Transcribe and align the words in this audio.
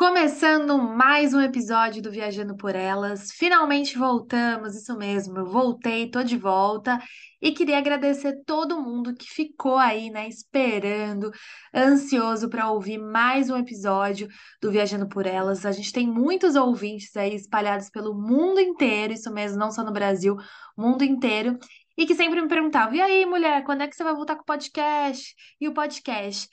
Começando 0.00 0.78
mais 0.78 1.34
um 1.34 1.42
episódio 1.42 2.00
do 2.00 2.10
Viajando 2.10 2.56
por 2.56 2.74
Elas. 2.74 3.30
Finalmente 3.32 3.98
voltamos, 3.98 4.74
isso 4.74 4.96
mesmo, 4.96 5.36
eu 5.36 5.44
voltei, 5.44 6.10
tô 6.10 6.22
de 6.22 6.38
volta 6.38 6.98
e 7.38 7.52
queria 7.52 7.76
agradecer 7.76 8.42
todo 8.46 8.80
mundo 8.80 9.14
que 9.14 9.28
ficou 9.28 9.76
aí, 9.76 10.08
né, 10.08 10.26
esperando, 10.26 11.30
ansioso 11.74 12.48
para 12.48 12.70
ouvir 12.70 12.96
mais 12.96 13.50
um 13.50 13.58
episódio 13.58 14.26
do 14.58 14.70
Viajando 14.70 15.06
por 15.06 15.26
Elas. 15.26 15.66
A 15.66 15.70
gente 15.70 15.92
tem 15.92 16.06
muitos 16.06 16.56
ouvintes 16.56 17.14
aí 17.14 17.34
espalhados 17.34 17.90
pelo 17.90 18.14
mundo 18.14 18.58
inteiro, 18.58 19.12
isso 19.12 19.30
mesmo, 19.30 19.58
não 19.58 19.70
só 19.70 19.84
no 19.84 19.92
Brasil, 19.92 20.34
mundo 20.78 21.04
inteiro. 21.04 21.58
E 21.98 22.06
que 22.06 22.14
sempre 22.14 22.40
me 22.40 22.48
perguntavam: 22.48 22.94
e 22.94 23.02
aí, 23.02 23.26
mulher, 23.26 23.62
quando 23.64 23.82
é 23.82 23.86
que 23.86 23.94
você 23.94 24.02
vai 24.02 24.14
voltar 24.14 24.36
com 24.36 24.42
o 24.42 24.46
podcast? 24.46 25.34
E 25.60 25.68
o 25.68 25.74
podcast? 25.74 26.48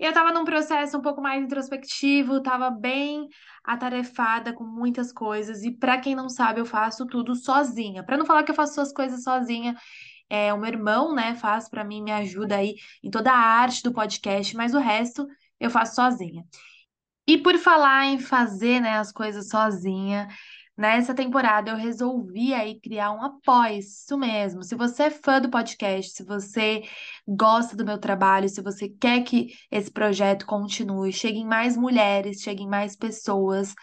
Eu 0.00 0.08
estava 0.08 0.32
num 0.32 0.46
processo 0.46 0.96
um 0.96 1.02
pouco 1.02 1.20
mais 1.20 1.44
introspectivo, 1.44 2.38
estava 2.38 2.70
bem 2.70 3.28
atarefada 3.62 4.50
com 4.50 4.64
muitas 4.64 5.12
coisas. 5.12 5.62
E 5.62 5.70
para 5.70 5.98
quem 6.00 6.14
não 6.14 6.26
sabe, 6.26 6.58
eu 6.58 6.64
faço 6.64 7.06
tudo 7.06 7.34
sozinha. 7.34 8.02
Para 8.02 8.16
não 8.16 8.24
falar 8.24 8.42
que 8.42 8.50
eu 8.50 8.54
faço 8.54 8.80
as 8.80 8.94
coisas 8.94 9.22
sozinha, 9.22 9.76
é, 10.30 10.54
o 10.54 10.58
meu 10.58 10.68
irmão, 10.68 11.14
né, 11.14 11.34
faz 11.34 11.68
para 11.68 11.84
mim, 11.84 12.02
me 12.02 12.12
ajuda 12.12 12.56
aí 12.56 12.76
em 13.02 13.10
toda 13.10 13.30
a 13.30 13.36
arte 13.36 13.82
do 13.82 13.92
podcast, 13.92 14.56
mas 14.56 14.72
o 14.72 14.78
resto 14.78 15.26
eu 15.60 15.68
faço 15.68 15.96
sozinha. 15.96 16.46
E 17.26 17.36
por 17.36 17.58
falar 17.58 18.06
em 18.06 18.18
fazer, 18.18 18.80
né, 18.80 18.98
as 18.98 19.12
coisas 19.12 19.50
sozinha, 19.50 20.28
Nessa 20.80 21.14
temporada 21.14 21.70
eu 21.70 21.76
resolvi 21.76 22.54
aí 22.54 22.80
criar 22.80 23.12
um 23.12 23.22
apoio, 23.22 23.80
isso 23.80 24.16
mesmo. 24.16 24.62
Se 24.62 24.74
você 24.74 25.02
é 25.02 25.10
fã 25.10 25.38
do 25.38 25.50
podcast, 25.50 26.10
se 26.10 26.24
você 26.24 26.82
gosta 27.28 27.76
do 27.76 27.84
meu 27.84 27.98
trabalho, 27.98 28.48
se 28.48 28.62
você 28.62 28.88
quer 28.88 29.22
que 29.22 29.48
esse 29.70 29.90
projeto 29.90 30.46
continue, 30.46 31.12
cheguem 31.12 31.44
mais 31.44 31.76
mulheres, 31.76 32.40
cheguem 32.40 32.66
mais 32.66 32.96
pessoas, 32.96 33.74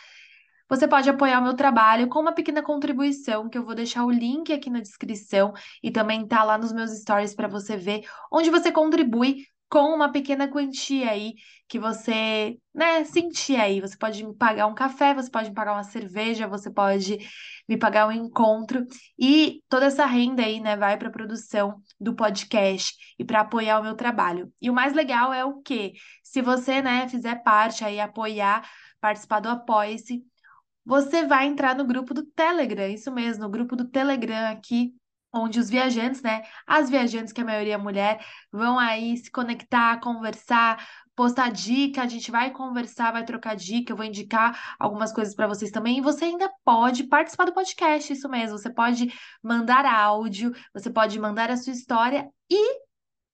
você 0.68 0.88
pode 0.88 1.08
apoiar 1.08 1.40
o 1.40 1.44
meu 1.44 1.56
trabalho 1.56 2.10
com 2.10 2.20
uma 2.20 2.34
pequena 2.34 2.64
contribuição, 2.64 3.48
que 3.48 3.60
eu 3.60 3.64
vou 3.64 3.76
deixar 3.76 4.04
o 4.04 4.10
link 4.10 4.52
aqui 4.52 4.68
na 4.68 4.80
descrição 4.80 5.54
e 5.84 5.92
também 5.92 6.28
tá 6.28 6.44
lá 6.44 6.58
nos 6.58 6.74
meus 6.74 6.90
stories 7.00 7.36
para 7.36 7.48
você 7.48 7.78
ver 7.78 8.10
onde 8.32 8.50
você 8.50 8.72
contribui 8.72 9.46
com 9.70 9.94
uma 9.94 10.12
pequena 10.12 10.48
quantia 10.48 11.10
aí 11.12 11.34
que 11.68 11.78
você, 11.78 12.58
né, 12.74 13.04
sentir 13.04 13.58
aí. 13.58 13.82
Você 13.82 13.98
pode 13.98 14.26
me 14.26 14.34
pagar 14.36 14.68
um 14.68 14.74
café, 14.74 15.14
você 15.14 15.30
pode 15.30 15.50
me 15.50 15.56
pagar 15.56 15.74
uma 15.74 15.84
cerveja, 15.84 16.48
você 16.48 16.72
pode 16.72 17.18
me 17.68 17.78
pagar 17.78 18.08
um 18.08 18.12
encontro 18.12 18.86
e 19.20 19.62
toda 19.68 19.86
essa 19.88 20.06
renda 20.06 20.44
aí, 20.44 20.60
né, 20.60 20.78
vai 20.78 20.98
para 20.98 21.10
a 21.10 21.12
produção 21.12 21.82
do 22.00 22.16
podcast 22.16 22.96
e 23.20 23.26
para 23.26 23.42
apoiar 23.42 23.80
o 23.80 23.84
meu 23.84 23.96
trabalho. 23.96 24.52
E 24.62 24.70
o 24.70 24.74
mais 24.74 24.94
legal 24.94 25.34
é 25.34 25.44
o 25.44 25.62
quê? 25.62 25.94
Se 26.24 26.42
você, 26.42 26.82
né, 26.82 27.08
fizer 27.10 27.44
parte 27.44 27.84
aí, 27.84 28.00
apoiar, 28.00 28.70
participar 29.02 29.42
do 29.42 29.50
Apoia-se, 29.50 30.24
você 30.86 31.26
vai 31.26 31.48
entrar 31.48 31.76
no 31.76 31.86
grupo 31.86 32.14
do 32.14 32.24
Telegram, 32.24 32.88
isso 32.88 33.12
mesmo, 33.12 33.44
no 33.44 33.50
grupo 33.50 33.76
do 33.76 33.86
Telegram 33.90 34.50
aqui 34.50 34.94
onde 35.34 35.60
os 35.60 35.70
viajantes, 35.70 36.22
né, 36.22 36.44
as 36.66 36.90
viajantes, 36.90 37.34
que 37.34 37.42
a 37.42 37.46
maioria 37.46 37.76
é 37.76 37.78
mulher, 37.78 38.26
vão 38.52 38.80
aí 38.80 39.18
se 39.18 39.30
conectar, 39.30 40.00
conversar, 40.00 40.86
postar 41.16 41.52
dica, 41.52 42.04
a 42.04 42.08
gente 42.08 42.30
vai 42.30 42.52
conversar, 42.52 43.12
vai 43.12 43.26
trocar 43.26 43.56
dica, 43.56 43.92
eu 43.92 43.98
vou 43.98 44.06
indicar 44.06 44.76
algumas 44.80 45.12
coisas 45.12 45.34
para 45.34 45.48
vocês 45.48 45.72
também. 45.72 45.98
E 45.98 46.02
você 46.02 46.26
ainda 46.26 46.50
pode 46.64 47.06
participar 47.06 47.46
do 47.46 47.54
podcast, 47.54 48.14
isso 48.14 48.30
mesmo. 48.30 48.58
Você 48.58 48.72
pode 48.72 49.12
mandar 49.42 49.86
áudio, 49.86 50.54
você 50.74 50.90
pode 50.92 51.20
mandar 51.20 51.50
a 51.50 51.58
sua 51.58 51.74
história 51.74 52.30
e 52.50 52.88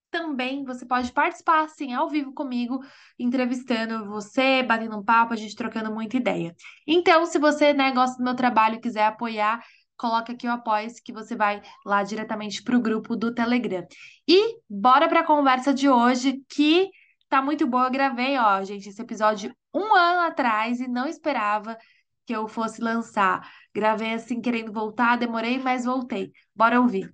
também 0.09 0.63
você 0.63 0.85
pode 0.85 1.11
participar 1.11 1.63
assim 1.63 1.91
ao 1.91 2.07
vivo 2.07 2.31
comigo, 2.33 2.79
entrevistando 3.17 4.05
você, 4.05 4.61
batendo 4.61 4.97
um 4.97 5.03
papo, 5.03 5.33
a 5.33 5.35
gente 5.35 5.55
trocando 5.55 5.91
muita 5.91 6.15
ideia. 6.15 6.55
Então, 6.87 7.25
se 7.25 7.39
você, 7.39 7.73
né, 7.73 7.91
gosta 7.91 8.17
do 8.17 8.23
meu 8.23 8.35
trabalho 8.35 8.75
e 8.75 8.79
quiser 8.79 9.07
apoiar, 9.07 9.61
coloca 9.97 10.33
aqui 10.33 10.47
o 10.47 10.51
apoio 10.51 10.89
que 11.03 11.13
você 11.13 11.35
vai 11.35 11.61
lá 11.85 12.03
diretamente 12.03 12.63
para 12.63 12.75
o 12.75 12.81
grupo 12.81 13.15
do 13.15 13.33
Telegram. 13.33 13.85
E 14.27 14.57
bora 14.69 15.07
para 15.07 15.21
a 15.21 15.25
conversa 15.25 15.73
de 15.73 15.89
hoje 15.89 16.41
que 16.49 16.89
tá 17.29 17.41
muito 17.41 17.65
boa. 17.67 17.85
Eu 17.85 17.91
gravei, 17.91 18.37
ó, 18.37 18.63
gente, 18.63 18.89
esse 18.89 19.01
episódio 19.01 19.55
um 19.73 19.95
ano 19.95 20.21
atrás 20.27 20.79
e 20.79 20.87
não 20.87 21.07
esperava 21.07 21.77
que 22.25 22.33
eu 22.33 22.47
fosse 22.47 22.81
lançar. 22.81 23.47
Gravei 23.73 24.13
assim, 24.13 24.41
querendo 24.41 24.71
voltar, 24.71 25.17
demorei, 25.17 25.59
mas 25.59 25.85
voltei. 25.85 26.31
Bora 26.55 26.79
ouvir. 26.79 27.13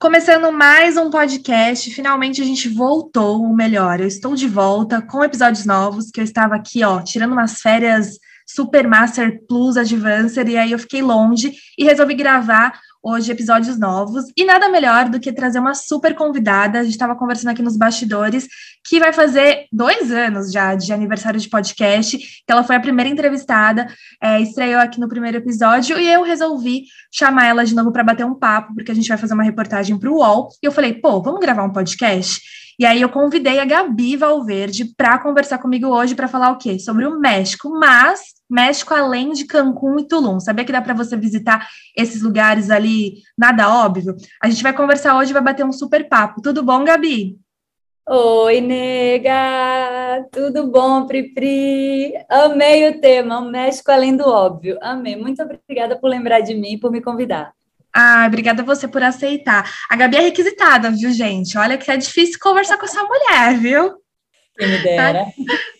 Começando 0.00 0.52
mais 0.52 0.96
um 0.96 1.10
podcast, 1.10 1.90
finalmente 1.90 2.40
a 2.40 2.44
gente 2.44 2.68
voltou, 2.68 3.42
ou 3.42 3.52
melhor, 3.52 3.98
eu 3.98 4.06
estou 4.06 4.36
de 4.36 4.46
volta 4.46 5.02
com 5.02 5.24
episódios 5.24 5.66
novos, 5.66 6.12
que 6.12 6.20
eu 6.20 6.24
estava 6.24 6.54
aqui, 6.54 6.84
ó, 6.84 7.02
tirando 7.02 7.32
umas 7.32 7.60
férias 7.60 8.10
Super 8.46 8.86
Master 8.86 9.44
Plus 9.48 9.76
Advancer, 9.76 10.48
e 10.48 10.56
aí 10.56 10.70
eu 10.70 10.78
fiquei 10.78 11.02
longe 11.02 11.52
e 11.76 11.82
resolvi 11.82 12.14
gravar 12.14 12.80
hoje 13.02 13.30
episódios 13.32 13.78
novos. 13.78 14.24
E 14.36 14.44
nada 14.44 14.68
melhor 14.68 15.08
do 15.08 15.20
que 15.20 15.32
trazer 15.32 15.58
uma 15.58 15.74
super 15.74 16.14
convidada. 16.14 16.80
A 16.80 16.82
gente 16.82 16.92
estava 16.92 17.14
conversando 17.14 17.50
aqui 17.50 17.62
nos 17.62 17.76
bastidores, 17.76 18.46
que 18.86 18.98
vai 18.98 19.12
fazer 19.12 19.66
dois 19.72 20.10
anos 20.12 20.52
já 20.52 20.74
de 20.74 20.92
aniversário 20.92 21.40
de 21.40 21.48
podcast. 21.48 22.18
Que 22.18 22.52
ela 22.52 22.64
foi 22.64 22.76
a 22.76 22.80
primeira 22.80 23.10
entrevistada, 23.10 23.86
é, 24.22 24.40
estreou 24.40 24.80
aqui 24.80 25.00
no 25.00 25.08
primeiro 25.08 25.38
episódio, 25.38 25.98
e 25.98 26.06
eu 26.06 26.22
resolvi 26.22 26.84
chamar 27.12 27.46
ela 27.46 27.64
de 27.64 27.74
novo 27.74 27.92
para 27.92 28.04
bater 28.04 28.24
um 28.24 28.34
papo, 28.34 28.74
porque 28.74 28.92
a 28.92 28.94
gente 28.94 29.08
vai 29.08 29.18
fazer 29.18 29.34
uma 29.34 29.44
reportagem 29.44 29.98
para 29.98 30.10
o 30.10 30.16
UOL. 30.16 30.48
E 30.62 30.66
eu 30.66 30.72
falei, 30.72 30.94
pô, 30.94 31.22
vamos 31.22 31.40
gravar 31.40 31.64
um 31.64 31.72
podcast? 31.72 32.40
E 32.78 32.86
aí 32.86 33.02
eu 33.02 33.08
convidei 33.08 33.58
a 33.58 33.64
Gabi 33.64 34.16
Valverde 34.16 34.84
para 34.96 35.18
conversar 35.18 35.58
comigo 35.58 35.88
hoje 35.88 36.14
para 36.14 36.28
falar 36.28 36.52
o 36.52 36.58
quê? 36.58 36.78
Sobre 36.78 37.06
o 37.06 37.18
México, 37.18 37.70
mas 37.70 38.37
México 38.48 38.94
além 38.94 39.32
de 39.32 39.44
Cancún 39.44 39.98
e 40.00 40.08
Tulum. 40.08 40.40
Sabia 40.40 40.64
que 40.64 40.72
dá 40.72 40.80
para 40.80 40.94
você 40.94 41.16
visitar 41.16 41.68
esses 41.96 42.22
lugares 42.22 42.70
ali, 42.70 43.22
nada 43.36 43.68
óbvio? 43.68 44.16
A 44.42 44.48
gente 44.48 44.62
vai 44.62 44.72
conversar 44.72 45.16
hoje, 45.16 45.32
vai 45.32 45.42
bater 45.42 45.64
um 45.64 45.72
super 45.72 46.08
papo. 46.08 46.40
Tudo 46.40 46.62
bom, 46.62 46.84
Gabi? 46.84 47.38
Oi, 48.10 48.62
nega! 48.62 50.26
Tudo 50.32 50.66
bom, 50.66 51.06
Pri? 51.06 52.14
Amei 52.26 52.88
o 52.88 53.00
tema, 53.02 53.38
o 53.38 53.50
México 53.50 53.90
além 53.92 54.16
do 54.16 54.26
óbvio. 54.26 54.78
Amei. 54.80 55.14
Muito 55.14 55.42
obrigada 55.42 55.94
por 55.94 56.08
lembrar 56.08 56.40
de 56.40 56.54
mim 56.54 56.72
e 56.72 56.80
por 56.80 56.90
me 56.90 57.02
convidar. 57.02 57.52
Ah, 57.94 58.24
obrigada 58.26 58.62
você 58.62 58.88
por 58.88 59.02
aceitar. 59.02 59.70
A 59.90 59.96
Gabi 59.96 60.16
é 60.16 60.20
requisitada, 60.20 60.90
viu, 60.90 61.10
gente? 61.10 61.58
Olha 61.58 61.76
que 61.76 61.90
é 61.90 61.96
difícil 61.98 62.38
conversar 62.40 62.78
com 62.78 62.86
essa 62.86 63.02
mulher, 63.02 63.58
viu? 63.58 63.96
Quem 64.58 64.68
me 64.68 64.78
dera. 64.78 65.24
Tá, 65.24 65.32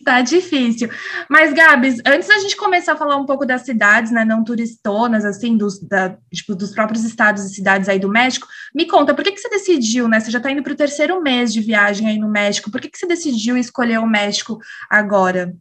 tá, 0.05 0.23
difícil. 0.23 0.89
Mas, 1.29 1.53
Gabs, 1.53 1.99
antes 2.07 2.29
da 2.29 2.39
gente 2.39 2.57
começar 2.57 2.93
a 2.93 2.97
falar 2.97 3.17
um 3.17 3.27
pouco 3.27 3.45
das 3.45 3.63
cidades, 3.63 4.13
né, 4.13 4.25
não 4.25 4.45
turistonas, 4.45 5.25
assim, 5.25 5.57
dos, 5.57 5.81
da, 5.81 6.17
tipo, 6.33 6.55
dos 6.55 6.71
próprios 6.71 7.05
estados 7.05 7.45
e 7.45 7.55
cidades 7.55 7.89
aí 7.89 7.99
do 7.99 8.09
México, 8.09 8.47
me 8.73 8.87
conta, 8.87 9.15
por 9.15 9.25
que, 9.25 9.33
que 9.33 9.41
você 9.41 9.49
decidiu, 9.49 10.07
né? 10.09 10.21
Você 10.21 10.31
já 10.31 10.39
está 10.39 10.51
indo 10.51 10.63
para 10.63 10.73
o 10.73 10.77
terceiro 10.77 11.21
mês 11.21 11.53
de 11.53 11.61
viagem 11.61 12.07
aí 12.07 12.19
no 12.19 12.29
México, 12.29 12.71
por 12.71 12.81
que, 12.81 12.89
que 12.89 12.99
você 12.99 13.07
decidiu 13.07 13.57
escolher 13.57 13.99
o 13.99 14.07
México 14.07 14.59
agora? 14.89 15.53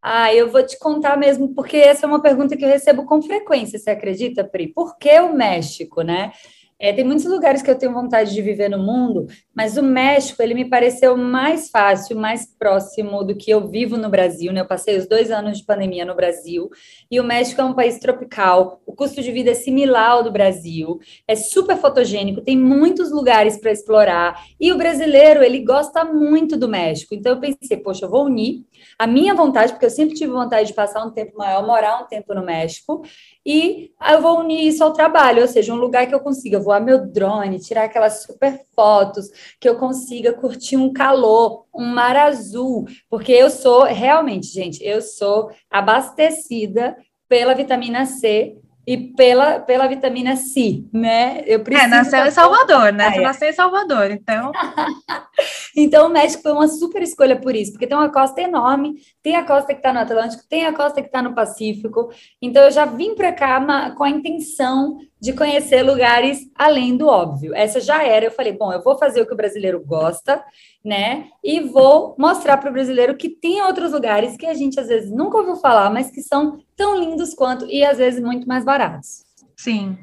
Ah, 0.00 0.32
eu 0.32 0.50
vou 0.50 0.64
te 0.64 0.78
contar 0.78 1.18
mesmo, 1.18 1.54
porque 1.54 1.76
essa 1.76 2.06
é 2.06 2.08
uma 2.08 2.22
pergunta 2.22 2.56
que 2.56 2.64
eu 2.64 2.68
recebo 2.68 3.04
com 3.04 3.20
frequência, 3.20 3.78
você 3.78 3.90
acredita, 3.90 4.42
Pri? 4.42 4.68
Por 4.68 4.96
que 4.96 5.20
o 5.20 5.34
México, 5.34 6.02
né? 6.02 6.32
É, 6.80 6.92
tem 6.92 7.04
muitos 7.04 7.24
lugares 7.24 7.60
que 7.60 7.68
eu 7.68 7.76
tenho 7.76 7.92
vontade 7.92 8.32
de 8.32 8.40
viver 8.40 8.68
no 8.68 8.78
mundo, 8.78 9.26
mas 9.52 9.76
o 9.76 9.82
México 9.82 10.40
ele 10.40 10.54
me 10.54 10.64
pareceu 10.64 11.16
mais 11.16 11.70
fácil, 11.70 12.16
mais 12.16 12.46
próximo 12.56 13.24
do 13.24 13.34
que 13.34 13.50
eu 13.50 13.66
vivo 13.66 13.96
no 13.96 14.08
Brasil. 14.08 14.52
Né? 14.52 14.60
Eu 14.60 14.66
passei 14.66 14.96
os 14.96 15.08
dois 15.08 15.32
anos 15.32 15.58
de 15.58 15.64
pandemia 15.64 16.04
no 16.04 16.14
Brasil 16.14 16.70
e 17.10 17.18
o 17.18 17.24
México 17.24 17.60
é 17.60 17.64
um 17.64 17.74
país 17.74 17.98
tropical. 17.98 18.80
O 18.86 18.94
custo 18.94 19.20
de 19.20 19.32
vida 19.32 19.50
é 19.50 19.54
similar 19.54 20.10
ao 20.12 20.22
do 20.22 20.30
Brasil, 20.30 21.00
é 21.26 21.34
super 21.34 21.76
fotogênico, 21.76 22.42
tem 22.42 22.56
muitos 22.56 23.10
lugares 23.10 23.58
para 23.58 23.72
explorar 23.72 24.40
e 24.60 24.72
o 24.72 24.78
brasileiro 24.78 25.42
ele 25.42 25.64
gosta 25.64 26.04
muito 26.04 26.56
do 26.56 26.68
México. 26.68 27.12
Então 27.12 27.32
eu 27.32 27.40
pensei, 27.40 27.76
poxa, 27.78 28.06
eu 28.06 28.10
vou 28.10 28.26
unir 28.26 28.64
a 28.96 29.06
minha 29.06 29.34
vontade, 29.34 29.72
porque 29.72 29.86
eu 29.86 29.90
sempre 29.90 30.14
tive 30.14 30.32
vontade 30.32 30.68
de 30.68 30.74
passar 30.74 31.04
um 31.04 31.10
tempo 31.10 31.36
maior, 31.36 31.66
morar 31.66 32.00
um 32.00 32.06
tempo 32.06 32.32
no 32.34 32.44
México 32.44 33.02
e 33.50 33.94
eu 34.10 34.20
vou 34.20 34.40
unir 34.40 34.68
isso 34.68 34.84
ao 34.84 34.92
trabalho, 34.92 35.40
ou 35.40 35.48
seja, 35.48 35.72
um 35.72 35.78
lugar 35.78 36.06
que 36.06 36.14
eu 36.14 36.20
consiga 36.20 36.60
voar 36.60 36.82
meu 36.82 37.06
drone, 37.06 37.58
tirar 37.58 37.84
aquelas 37.84 38.22
super 38.22 38.60
fotos, 38.76 39.30
que 39.58 39.66
eu 39.66 39.76
consiga 39.76 40.34
curtir 40.34 40.76
um 40.76 40.92
calor, 40.92 41.64
um 41.74 41.86
mar 41.86 42.14
azul, 42.14 42.84
porque 43.08 43.32
eu 43.32 43.48
sou 43.48 43.84
realmente, 43.84 44.48
gente, 44.48 44.84
eu 44.84 45.00
sou 45.00 45.50
abastecida 45.70 46.94
pela 47.26 47.54
vitamina 47.54 48.04
C 48.04 48.58
e 48.88 48.96
pela, 48.96 49.60
pela 49.60 49.86
vitamina 49.86 50.34
C, 50.34 50.82
né? 50.90 51.42
Eu 51.44 51.60
preciso. 51.60 51.84
É, 51.84 51.90
nasceu 51.90 52.24
em 52.24 52.30
Salvador, 52.30 52.90
né? 52.90 53.10
Você 53.10 53.20
nasceu 53.20 53.48
em 53.50 53.52
Salvador, 53.52 54.10
então. 54.10 54.50
então 55.76 56.06
o 56.06 56.10
México 56.10 56.42
foi 56.42 56.52
uma 56.52 56.66
super 56.68 57.02
escolha 57.02 57.38
por 57.38 57.54
isso, 57.54 57.72
porque 57.72 57.86
tem 57.86 57.94
uma 57.94 58.10
costa 58.10 58.40
enorme, 58.40 58.94
tem 59.22 59.36
a 59.36 59.44
costa 59.44 59.74
que 59.74 59.80
está 59.80 59.92
no 59.92 59.98
Atlântico, 59.98 60.42
tem 60.48 60.64
a 60.64 60.72
costa 60.72 61.02
que 61.02 61.08
está 61.08 61.20
no 61.20 61.34
Pacífico. 61.34 62.08
Então 62.40 62.64
eu 62.64 62.70
já 62.70 62.86
vim 62.86 63.14
para 63.14 63.30
cá 63.30 63.90
com 63.90 64.04
a 64.04 64.08
intenção 64.08 64.96
de 65.20 65.32
conhecer 65.32 65.82
lugares 65.82 66.48
além 66.54 66.96
do 66.96 67.06
óbvio. 67.06 67.54
Essa 67.54 67.80
já 67.80 68.02
era. 68.02 68.26
Eu 68.26 68.30
falei, 68.30 68.52
bom, 68.52 68.72
eu 68.72 68.82
vou 68.82 68.96
fazer 68.98 69.20
o 69.20 69.26
que 69.26 69.34
o 69.34 69.36
brasileiro 69.36 69.82
gosta, 69.84 70.42
né? 70.84 71.28
E 71.42 71.60
vou 71.60 72.14
mostrar 72.18 72.56
para 72.56 72.70
o 72.70 72.72
brasileiro 72.72 73.16
que 73.16 73.28
tem 73.28 73.62
outros 73.62 73.92
lugares 73.92 74.36
que 74.36 74.46
a 74.46 74.54
gente 74.54 74.78
às 74.78 74.88
vezes 74.88 75.10
nunca 75.10 75.38
ouviu 75.38 75.56
falar, 75.56 75.90
mas 75.90 76.10
que 76.10 76.22
são 76.22 76.60
tão 76.76 76.98
lindos 76.98 77.34
quanto 77.34 77.66
e 77.66 77.84
às 77.84 77.98
vezes 77.98 78.22
muito 78.22 78.46
mais 78.46 78.64
baratos. 78.64 79.24
Sim, 79.56 79.98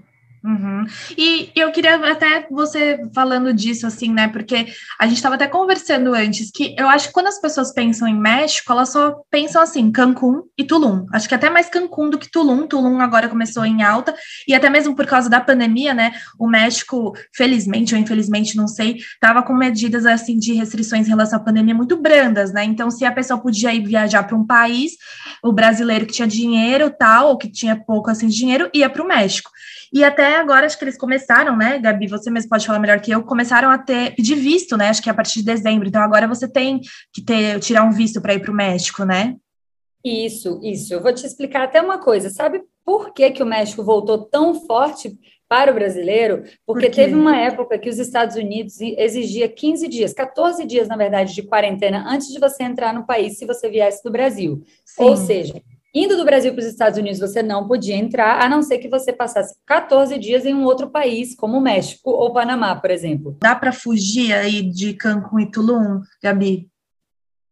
Uhum. 0.46 0.86
E 1.18 1.50
eu 1.56 1.72
queria 1.72 1.96
até 1.96 2.46
você 2.52 3.00
falando 3.16 3.52
disso, 3.52 3.88
assim, 3.88 4.14
né? 4.14 4.28
Porque 4.28 4.68
a 5.00 5.08
gente 5.08 5.16
estava 5.16 5.34
até 5.34 5.48
conversando 5.48 6.14
antes 6.14 6.52
que 6.52 6.76
eu 6.78 6.88
acho 6.88 7.08
que 7.08 7.14
quando 7.14 7.28
as 7.28 7.42
pessoas 7.42 7.74
pensam 7.74 8.08
em 8.08 8.16
México, 8.16 8.72
elas 8.72 8.90
só 8.90 9.16
pensam 9.32 9.60
assim, 9.60 9.92
Cancún 9.92 10.44
e 10.56 10.64
Tulum. 10.64 11.08
Acho 11.12 11.28
que 11.28 11.34
até 11.34 11.50
mais 11.50 11.68
Cancún 11.68 12.12
do 12.12 12.20
que 12.20 12.30
Tulum. 12.30 12.68
Tulum 12.68 13.02
agora 13.02 13.28
começou 13.28 13.66
em 13.66 13.82
alta, 13.82 14.16
e 14.48 14.54
até 14.54 14.70
mesmo 14.70 14.96
por 14.96 15.08
causa 15.08 15.28
da 15.28 15.42
pandemia, 15.42 15.96
né? 15.96 16.14
O 16.38 16.48
México, 16.48 17.14
felizmente 17.34 17.96
ou 17.96 18.00
infelizmente, 18.00 18.56
não 18.56 18.68
sei, 18.68 18.98
estava 18.98 19.42
com 19.42 19.54
medidas 19.54 20.06
assim 20.06 20.38
de 20.38 20.54
restrições 20.54 21.08
em 21.08 21.10
relação 21.10 21.40
à 21.40 21.42
pandemia 21.42 21.74
muito 21.74 21.98
brandas, 21.98 22.54
né? 22.54 22.64
Então, 22.64 22.92
se 22.92 23.04
a 23.04 23.12
pessoa 23.12 23.40
podia 23.40 23.74
ir 23.74 23.84
viajar 23.84 24.22
para 24.22 24.38
um 24.38 24.46
país, 24.46 24.92
o 25.42 25.52
brasileiro 25.52 26.06
que 26.06 26.14
tinha 26.14 26.28
dinheiro, 26.28 26.92
tal, 26.92 27.30
ou 27.30 27.38
que 27.38 27.50
tinha 27.50 27.76
pouco 27.76 28.12
assim 28.12 28.28
dinheiro, 28.28 28.70
ia 28.76 28.88
para 28.88 29.02
o 29.02 29.08
México. 29.08 29.50
E 29.94 30.04
até 30.04 30.38
agora, 30.38 30.66
acho 30.66 30.78
que 30.78 30.84
eles 30.84 30.98
começaram, 30.98 31.56
né, 31.56 31.80
Gabi? 31.80 32.08
Você 32.08 32.30
mesmo 32.30 32.50
pode 32.50 32.66
falar 32.66 32.80
melhor 32.80 33.00
que 33.00 33.12
eu, 33.12 33.24
começaram 33.24 33.70
a 33.70 33.78
ter 33.78 34.16
pedir 34.16 34.36
visto, 34.36 34.78
né? 34.78 34.90
Acho 34.90 35.02
que 35.02 35.10
é 35.10 35.12
a 35.12 35.16
partir 35.16 35.40
de 35.40 35.46
dezembro. 35.46 35.88
Então 35.88 36.02
agora 36.02 36.28
você 36.28 36.48
tem 36.48 36.80
que 37.14 37.24
ter 37.24 37.60
tirar 37.60 37.84
um 37.84 37.92
visto 37.92 38.22
para 38.22 38.34
ir 38.34 38.40
para 38.40 38.52
o 38.52 38.56
México, 38.56 39.04
né? 39.04 39.36
Isso, 40.04 40.60
isso. 40.62 40.94
Eu 40.94 41.02
vou 41.02 41.14
te 41.14 41.26
explicar 41.26 41.64
até 41.64 41.82
uma 41.82 41.98
coisa. 41.98 42.30
Sabe 42.30 42.62
por 42.86 43.12
que, 43.12 43.32
que 43.32 43.42
o 43.42 43.46
México 43.46 43.84
voltou 43.84 44.20
tão 44.20 44.54
forte 44.54 45.18
para 45.50 45.72
o 45.72 45.74
brasileiro? 45.74 46.44
Porque 46.66 46.88
Por 46.88 46.96
teve 46.96 47.16
uma 47.16 47.36
época 47.36 47.80
que 47.80 47.90
os 47.90 47.98
Estados 47.98 48.36
Unidos 48.36 48.80
exigia 48.80 49.50
15 49.50 49.88
dias, 49.88 50.14
14 50.14 50.64
dias, 50.66 50.88
na 50.88 50.96
verdade, 50.96 51.34
de 51.34 51.42
quarentena 51.42 52.06
antes 52.08 52.28
de 52.28 52.40
você 52.40 52.64
entrar 52.64 52.94
no 52.94 53.08
país 53.08 53.40
se 53.40 53.46
você 53.48 53.68
viesse 53.68 54.04
do 54.04 54.12
Brasil. 54.12 54.62
Sim. 54.86 55.04
Ou 55.04 55.18
seja, 55.18 55.60
Indo 55.96 56.18
do 56.18 56.26
Brasil 56.26 56.52
para 56.52 56.60
os 56.60 56.66
Estados 56.66 57.00
Unidos, 57.00 57.22
você 57.22 57.42
não 57.42 57.66
podia 57.66 57.96
entrar, 57.96 58.44
a 58.44 58.50
não 58.50 58.62
ser 58.62 58.80
que 58.80 58.90
você 58.90 59.14
passasse 59.14 59.56
14 59.66 60.18
dias 60.20 60.46
em 60.46 60.54
um 60.54 60.66
outro 60.66 60.90
país, 60.90 61.34
como 61.34 61.58
o 61.58 61.62
México 61.62 62.12
ou 62.12 62.34
Panamá, 62.34 62.76
por 62.76 62.92
exemplo. 62.92 63.38
Dá 63.40 63.56
para 63.56 63.72
fugir 63.72 64.34
aí 64.34 64.62
de 64.62 64.94
Cancún 64.94 65.40
e 65.40 65.50
Tulum, 65.50 66.02
Gabi? 66.22 66.70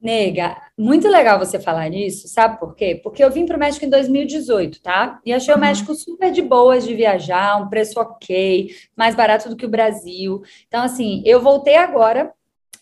Nega, 0.01 0.57
muito 0.77 1.07
legal 1.07 1.39
você 1.39 1.57
falar 1.57 1.87
nisso, 1.87 2.27
sabe 2.27 2.59
por 2.59 2.75
quê? 2.75 2.99
Porque 3.01 3.23
eu 3.23 3.31
vim 3.31 3.45
para 3.45 3.55
o 3.55 3.59
México 3.59 3.85
em 3.85 3.89
2018, 3.89 4.81
tá? 4.81 5.21
E 5.25 5.31
achei 5.31 5.53
o 5.53 5.55
uhum. 5.55 5.61
México 5.61 5.95
super 5.95 6.29
de 6.29 6.41
boas 6.41 6.85
de 6.85 6.93
viajar, 6.93 7.55
um 7.63 7.69
preço 7.69 7.97
ok, 7.97 8.75
mais 8.93 9.15
barato 9.15 9.47
do 9.47 9.55
que 9.55 9.65
o 9.65 9.69
Brasil. 9.69 10.41
Então, 10.67 10.83
assim, 10.83 11.23
eu 11.25 11.39
voltei 11.39 11.77
agora, 11.77 12.33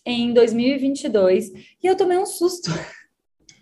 em 0.04 0.34
2022, 0.34 1.52
e 1.84 1.86
eu 1.86 1.96
tomei 1.96 2.18
um 2.18 2.25
susto. 2.25 2.72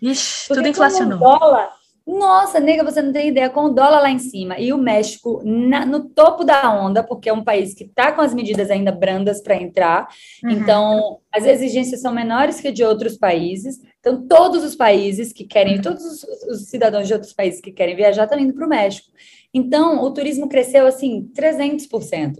Ixi, 0.00 0.48
tudo 0.48 0.66
inflacionou. 0.66 1.18
O 1.18 1.20
dólar 1.20 1.79
nossa, 2.18 2.58
nega, 2.58 2.82
você 2.82 3.00
não 3.00 3.12
tem 3.12 3.28
ideia, 3.28 3.50
com 3.50 3.66
o 3.66 3.74
dólar 3.74 4.00
lá 4.00 4.10
em 4.10 4.18
cima 4.18 4.58
e 4.58 4.72
o 4.72 4.78
México 4.78 5.40
na, 5.44 5.84
no 5.84 6.08
topo 6.08 6.44
da 6.44 6.72
onda, 6.72 7.02
porque 7.02 7.28
é 7.28 7.32
um 7.32 7.44
país 7.44 7.74
que 7.74 7.84
está 7.84 8.12
com 8.12 8.20
as 8.20 8.34
medidas 8.34 8.70
ainda 8.70 8.90
brandas 8.90 9.40
para 9.42 9.54
entrar, 9.54 10.08
uhum. 10.42 10.50
então 10.50 11.18
as 11.32 11.44
exigências 11.44 12.00
são 12.00 12.12
menores 12.12 12.60
que 12.60 12.72
de 12.72 12.82
outros 12.82 13.16
países. 13.16 13.78
Então, 14.00 14.26
todos 14.26 14.64
os 14.64 14.74
países 14.74 15.32
que 15.32 15.44
querem, 15.44 15.80
todos 15.80 16.04
os, 16.04 16.22
os, 16.48 16.68
cidadãos 16.68 17.06
de 17.06 17.12
outros 17.12 17.32
países 17.32 17.60
que 17.60 17.70
querem 17.70 17.94
viajar 17.94 18.24
estão 18.24 18.38
indo 18.38 18.54
para 18.54 18.66
o 18.66 18.68
México. 18.68 19.10
Então, 19.52 20.02
o 20.02 20.10
turismo 20.10 20.48
cresceu 20.48 20.86
assim 20.86 21.30
300%. 21.34 22.38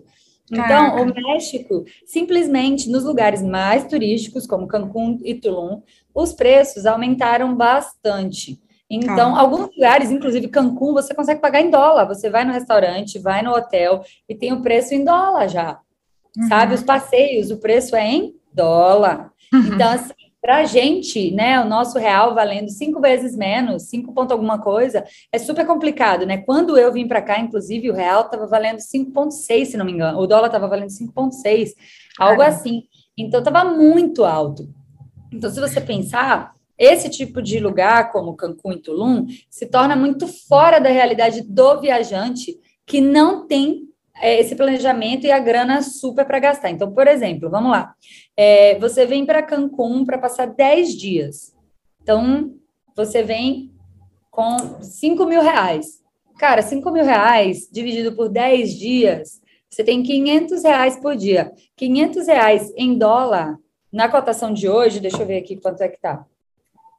Então, 0.51 0.67
Caraca. 0.67 1.03
o 1.03 1.15
México, 1.15 1.85
simplesmente 2.05 2.91
nos 2.91 3.05
lugares 3.05 3.43
mais 3.43 3.87
turísticos, 3.87 4.47
como 4.47 4.67
Cancún 4.67 5.21
e 5.23 5.35
Tulum, 5.35 5.83
os 6.13 6.33
preços 6.33 6.87
aumentaram 6.87 7.55
bastante. 7.55 8.59
Então, 8.91 9.37
ah. 9.37 9.41
alguns 9.41 9.75
lugares, 9.75 10.11
inclusive 10.11 10.49
Cancún, 10.49 10.93
você 10.93 11.15
consegue 11.15 11.41
pagar 11.41 11.61
em 11.61 11.71
dólar. 11.71 12.07
Você 12.07 12.29
vai 12.29 12.45
no 12.45 12.53
restaurante, 12.53 13.21
vai 13.21 13.41
no 13.41 13.53
hotel 13.53 14.03
e 14.29 14.35
tem 14.35 14.53
o 14.53 14.63
preço 14.63 14.95
em 14.95 15.05
dólar 15.05 15.49
já. 15.49 15.79
Uhum. 16.37 16.49
Sabe? 16.49 16.75
Os 16.75 16.83
passeios, 16.83 17.51
o 17.51 17.59
preço 17.59 17.95
é 17.95 18.07
em 18.07 18.35
dólar. 18.53 19.31
Uhum. 19.53 19.75
Então, 19.75 19.93
assim, 19.93 20.13
para 20.41 20.57
a 20.59 20.65
gente, 20.65 21.31
né, 21.33 21.61
o 21.61 21.69
nosso 21.69 21.99
real 21.99 22.35
valendo 22.35 22.71
cinco 22.71 23.01
vezes 23.01 23.37
menos, 23.37 23.85
cinco 23.85 24.13
ponto 24.13 24.33
alguma 24.33 24.59
coisa, 24.59 25.05
é 25.31 25.39
super 25.39 25.67
complicado, 25.67 26.25
né? 26.25 26.39
Quando 26.39 26.79
eu 26.79 26.91
vim 26.93 27.07
para 27.07 27.21
cá, 27.21 27.39
inclusive, 27.39 27.91
o 27.91 27.95
real 27.95 28.23
estava 28.23 28.47
valendo 28.47 28.79
5,6, 28.79 29.67
se 29.67 29.77
não 29.77 29.85
me 29.85 29.93
engano, 29.93 30.19
o 30.19 30.27
dólar 30.27 30.47
estava 30.47 30.67
valendo 30.67 30.89
5,6, 30.89 31.75
algo 32.19 32.43
assim. 32.43 32.85
Então, 33.17 33.41
estava 33.41 33.65
muito 33.65 34.25
alto. 34.25 34.69
Então, 35.31 35.51
se 35.51 35.61
você 35.61 35.81
pensar, 35.81 36.55
esse 36.81 37.11
tipo 37.11 37.43
de 37.43 37.61
lugar, 37.61 38.11
como 38.11 38.35
Cancún 38.35 38.73
e 38.73 38.79
Tulum, 38.79 39.27
se 39.51 39.67
torna 39.67 39.95
muito 39.95 40.27
fora 40.27 40.81
da 40.81 40.89
realidade 40.89 41.43
do 41.43 41.79
viajante 41.79 42.59
que 42.87 43.03
não 43.03 43.47
tem 43.47 43.83
é, 44.17 44.41
esse 44.41 44.57
planejamento 44.57 45.27
e 45.27 45.31
a 45.31 45.39
grana 45.39 45.83
super 45.83 46.25
para 46.25 46.39
gastar. 46.39 46.71
Então, 46.71 46.91
por 46.91 47.07
exemplo, 47.07 47.51
vamos 47.51 47.71
lá. 47.71 47.95
É, 48.35 48.79
você 48.79 49.05
vem 49.05 49.27
para 49.27 49.43
Cancún 49.43 50.07
para 50.07 50.17
passar 50.17 50.47
10 50.47 50.95
dias. 50.97 51.55
Então, 52.03 52.55
você 52.97 53.23
vem 53.23 53.71
com 54.31 54.81
5 54.81 55.27
mil 55.27 55.43
reais. 55.43 56.01
Cara, 56.39 56.63
5 56.63 56.91
mil 56.91 57.05
reais 57.05 57.69
dividido 57.71 58.17
por 58.17 58.31
10 58.31 58.79
dias, 58.79 59.43
você 59.69 59.85
tem 59.85 60.03
500 60.03 60.65
reais 60.65 60.97
por 60.99 61.15
dia. 61.15 61.53
500 61.77 62.27
reais 62.27 62.73
em 62.75 62.97
dólar, 62.97 63.59
na 63.93 64.09
cotação 64.09 64.51
de 64.51 64.67
hoje, 64.67 64.99
deixa 64.99 65.19
eu 65.19 65.27
ver 65.27 65.37
aqui 65.37 65.57
quanto 65.57 65.83
é 65.83 65.89
que 65.89 66.01
tá 66.01 66.25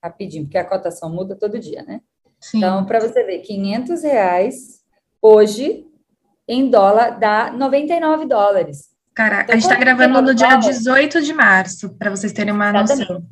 rapidinho, 0.01 0.45
porque 0.45 0.57
a 0.57 0.65
cotação 0.65 1.09
muda 1.13 1.36
todo 1.36 1.59
dia, 1.59 1.83
né? 1.83 2.01
Sim. 2.39 2.57
Então, 2.57 2.86
para 2.86 3.00
você 3.00 3.24
ver, 3.24 3.39
500 3.39 4.03
reais 4.03 4.81
hoje 5.21 5.86
em 6.48 6.69
dólar 6.69 7.20
dá 7.20 7.51
99 7.51 8.25
dólares. 8.25 8.89
Caraca, 9.13 9.43
então, 9.43 9.55
a 9.55 9.60
gente 9.60 9.70
está 9.70 9.79
gravando 9.79 10.22
no 10.22 10.34
dia 10.34 10.55
18 10.55 11.22
de 11.22 11.34
março, 11.34 11.96
para 11.98 12.10
vocês 12.10 12.34
terem 12.34 12.53
uma 12.53 12.70
Exatamente. 12.70 13.10
noção. 13.10 13.27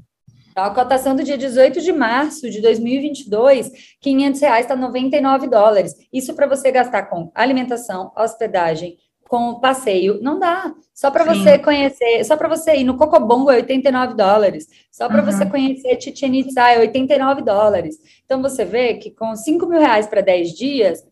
Então, 0.51 0.63
a 0.63 0.73
cotação 0.73 1.15
do 1.15 1.23
dia 1.23 1.38
18 1.38 1.79
de 1.81 1.91
março 1.91 2.49
de 2.49 2.61
2022, 2.61 3.71
500 4.01 4.41
reais 4.41 4.65
está 4.65 4.75
99 4.75 5.47
dólares. 5.47 5.95
Isso 6.11 6.33
para 6.35 6.47
você 6.47 6.71
gastar 6.71 7.03
com 7.03 7.31
alimentação, 7.33 8.11
hospedagem, 8.15 8.97
com 9.29 9.59
passeio, 9.59 10.19
não 10.24 10.39
dá. 10.39 10.74
Só 10.91 11.12
para 11.12 11.24
você 11.24 11.59
conhecer, 11.59 12.25
só 12.25 12.36
para 12.36 12.50
você 12.50 12.77
ir 12.77 12.83
no 12.83 12.98
Cocobongo 12.98 13.51
é 13.51 13.57
89 13.57 14.15
dólares, 14.15 14.67
só 14.91 15.07
para 15.07 15.19
uhum. 15.19 15.25
você 15.31 15.45
conhecer 15.45 16.01
Chichen 16.01 16.39
Itza 16.39 16.71
é 16.71 16.79
89 16.79 17.43
dólares. 17.43 17.98
Então 18.25 18.41
você 18.41 18.65
vê 18.65 18.95
que 18.95 19.12
com 19.12 19.36
5 19.36 19.67
mil 19.67 19.79
reais 19.79 20.07
para 20.07 20.21
10 20.21 20.50
dias, 20.53 21.05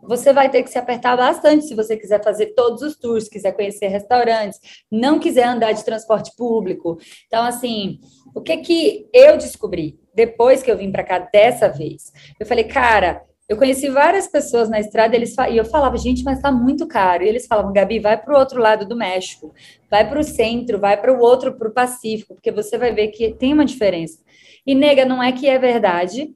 você 0.00 0.32
vai 0.32 0.48
ter 0.48 0.62
que 0.62 0.70
se 0.70 0.78
apertar 0.78 1.16
bastante 1.16 1.64
se 1.64 1.74
você 1.74 1.96
quiser 1.96 2.22
fazer 2.22 2.54
todos 2.54 2.80
os 2.80 2.96
tours, 2.96 3.28
quiser 3.28 3.50
conhecer 3.50 3.88
restaurantes, 3.88 4.60
não 4.88 5.18
quiser 5.18 5.44
andar 5.44 5.72
de 5.72 5.84
transporte 5.84 6.30
público. 6.36 6.96
Então, 7.26 7.42
assim, 7.42 7.98
o 8.36 8.40
que 8.40 8.58
que 8.58 9.08
eu 9.12 9.36
descobri 9.36 9.98
depois 10.14 10.62
que 10.62 10.70
eu 10.70 10.78
vim 10.78 10.92
para 10.92 11.02
cá 11.02 11.18
dessa 11.18 11.68
vez? 11.68 12.12
Eu 12.38 12.46
falei, 12.46 12.64
cara, 12.64 13.24
eu 13.46 13.58
conheci 13.58 13.90
várias 13.90 14.26
pessoas 14.26 14.70
na 14.70 14.80
estrada 14.80 15.14
eles, 15.14 15.34
e 15.50 15.56
eu 15.56 15.64
falava, 15.66 15.98
gente, 15.98 16.24
mas 16.24 16.38
está 16.38 16.50
muito 16.50 16.86
caro. 16.86 17.22
E 17.22 17.28
eles 17.28 17.46
falavam, 17.46 17.72
Gabi, 17.72 17.98
vai 17.98 18.16
para 18.16 18.34
o 18.34 18.38
outro 18.38 18.60
lado 18.60 18.86
do 18.86 18.96
México, 18.96 19.52
vai 19.90 20.08
para 20.08 20.18
o 20.18 20.24
centro, 20.24 20.78
vai 20.78 20.98
para 20.98 21.12
o 21.12 21.20
outro, 21.20 21.52
para 21.54 21.68
o 21.68 21.72
Pacífico, 21.72 22.34
porque 22.34 22.50
você 22.50 22.78
vai 22.78 22.92
ver 22.92 23.08
que 23.08 23.34
tem 23.34 23.52
uma 23.52 23.64
diferença. 23.64 24.18
E, 24.66 24.74
nega, 24.74 25.04
não 25.04 25.22
é 25.22 25.30
que 25.30 25.46
é 25.46 25.58
verdade. 25.58 26.34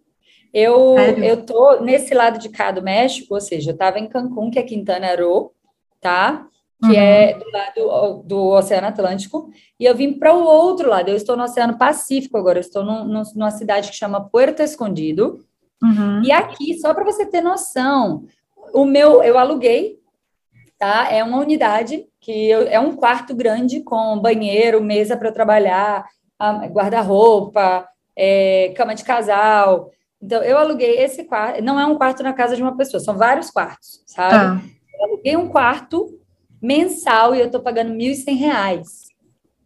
Eu, 0.53 0.97
eu 0.99 1.45
tô 1.45 1.81
nesse 1.81 2.13
lado 2.13 2.39
de 2.39 2.51
cá 2.51 2.71
do 2.71 2.83
México, 2.83 3.35
ou 3.35 3.41
seja, 3.41 3.71
eu 3.71 3.75
estava 3.75 3.99
em 3.99 4.09
Cancún, 4.09 4.51
que 4.51 4.59
é 4.59 4.63
Quintana 4.63 5.15
Roo, 5.17 5.53
tá? 6.01 6.47
Que 6.85 6.95
é 6.97 7.01
uhum. 7.01 7.01
é 7.01 7.35
do 7.35 7.51
lado 7.51 8.23
do 8.25 8.49
Oceano 8.51 8.87
Atlântico, 8.87 9.51
e 9.81 9.85
eu 9.85 9.97
vim 9.97 10.13
para 10.13 10.35
o 10.35 10.45
outro 10.45 10.89
lado. 10.91 11.09
Eu 11.09 11.17
estou 11.17 11.37
no 11.37 11.45
Oceano 11.45 11.79
Pacífico 11.79 12.37
agora, 12.37 12.59
eu 12.59 12.63
estou 12.63 12.85
no, 12.85 13.05
no, 13.05 13.23
numa 13.35 13.51
cidade 13.51 13.91
que 13.91 13.97
chama 13.97 14.29
Puerto 14.29 14.63
Escondido 14.63 15.48
Uhum. 15.83 16.23
E 16.25 16.33
aqui, 16.33 16.79
só 16.79 16.93
para 16.93 17.05
você 17.05 17.25
ter 17.25 17.41
noção, 17.41 18.25
o 18.73 18.85
meu, 18.85 19.23
eu 19.23 19.39
aluguei, 19.39 19.99
tá? 20.79 21.09
É 21.11 21.23
uma 21.23 21.39
unidade 21.39 22.07
que 22.21 22.49
eu, 22.49 22.63
é 22.63 22.79
um 22.79 22.97
quarto 22.97 23.35
grande 23.35 23.81
com 23.83 24.19
banheiro, 24.19 24.83
mesa 24.83 25.17
para 25.17 25.33
trabalhar, 25.33 26.07
guarda-roupa, 26.73 27.89
é, 28.17 28.73
cama 28.77 28.95
de 28.95 29.05
casal, 29.05 29.91
Então, 30.21 30.43
eu 30.43 30.59
aluguei 30.59 30.99
esse 30.99 31.25
quarto, 31.25 31.63
não 31.63 31.79
é 31.79 31.87
um 31.87 31.97
quarto 31.97 32.23
na 32.23 32.33
casa 32.33 32.57
de 32.57 32.63
uma 32.63 32.77
pessoa, 32.77 33.01
são 33.01 33.17
vários 33.17 33.51
quartos, 33.51 34.03
sabe? 34.07 34.33
Tá. 34.33 34.61
Eu 34.99 35.05
aluguei 35.05 35.37
um 35.37 35.49
quarto 35.49 36.19
mensal 36.61 37.35
e 37.35 37.41
eu 37.41 37.51
tô 37.51 37.61
pagando 37.61 37.93
R$ 37.93 37.99
1.100. 37.99 38.83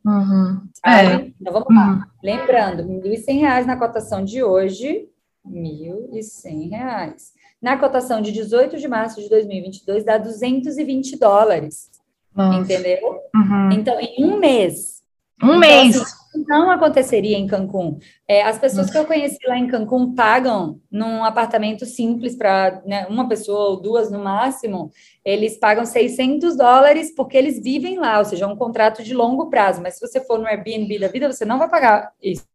Uhum. 0.05 0.61
É. 0.85 1.33
Então, 1.41 1.53
vamos 1.53 1.75
lá. 1.75 1.93
Uhum. 1.93 2.03
Lembrando, 2.23 2.83
R$ 2.83 3.17
1.100 3.17 3.65
na 3.65 3.77
cotação 3.77 4.23
de 4.23 4.43
hoje, 4.43 5.09
R$ 5.45 5.53
1.100. 5.53 7.15
Na 7.61 7.77
cotação 7.77 8.21
de 8.21 8.33
18 8.33 8.79
de 8.79 8.89
março 8.89 9.21
de 9.21 9.29
2022, 9.29 10.05
dá 10.05 10.19
220 10.19 11.19
dólares. 11.19 11.91
Nossa. 12.35 12.59
Entendeu? 12.59 13.21
Uhum. 13.35 13.73
Então, 13.73 14.01
em 14.01 14.25
um 14.25 14.39
mês. 14.39 15.03
Um 15.43 15.47
então, 15.47 15.59
mês. 15.59 15.97
Assim, 15.97 16.45
não 16.47 16.71
aconteceria 16.71 17.37
em 17.37 17.47
Cancún. 17.47 17.99
É, 18.27 18.43
as 18.43 18.59
pessoas 18.59 18.87
Nossa. 18.87 18.93
que 18.93 18.99
eu 18.99 19.07
conheci 19.07 19.39
lá 19.47 19.59
em 19.59 19.67
Cancún 19.67 20.15
pagam 20.15 20.81
num 20.91 21.25
apartamento 21.25 21.85
simples 21.85 22.35
para 22.35 22.83
né, 22.87 23.07
uma 23.07 23.29
pessoa 23.29 23.71
ou 23.71 23.81
duas 23.81 24.11
no 24.11 24.19
máximo, 24.19 24.91
eles 25.25 25.59
pagam 25.59 25.85
600 25.85 26.57
dólares 26.57 27.15
porque 27.15 27.37
eles 27.37 27.63
vivem 27.63 27.99
lá, 27.99 28.19
ou 28.19 28.25
seja, 28.25 28.45
é 28.45 28.49
um 28.49 28.57
contrato 28.57 29.03
de 29.03 29.13
longo 29.13 29.51
prazo. 29.51 29.83
Mas 29.83 29.95
se 29.95 30.01
você 30.01 30.21
for 30.21 30.39
no 30.39 30.47
Airbnb 30.47 30.99
da 30.99 31.09
vida, 31.09 31.31
você 31.31 31.45
não 31.45 31.59
vai 31.59 31.69
pagar 31.69 32.13
isso. 32.23 32.47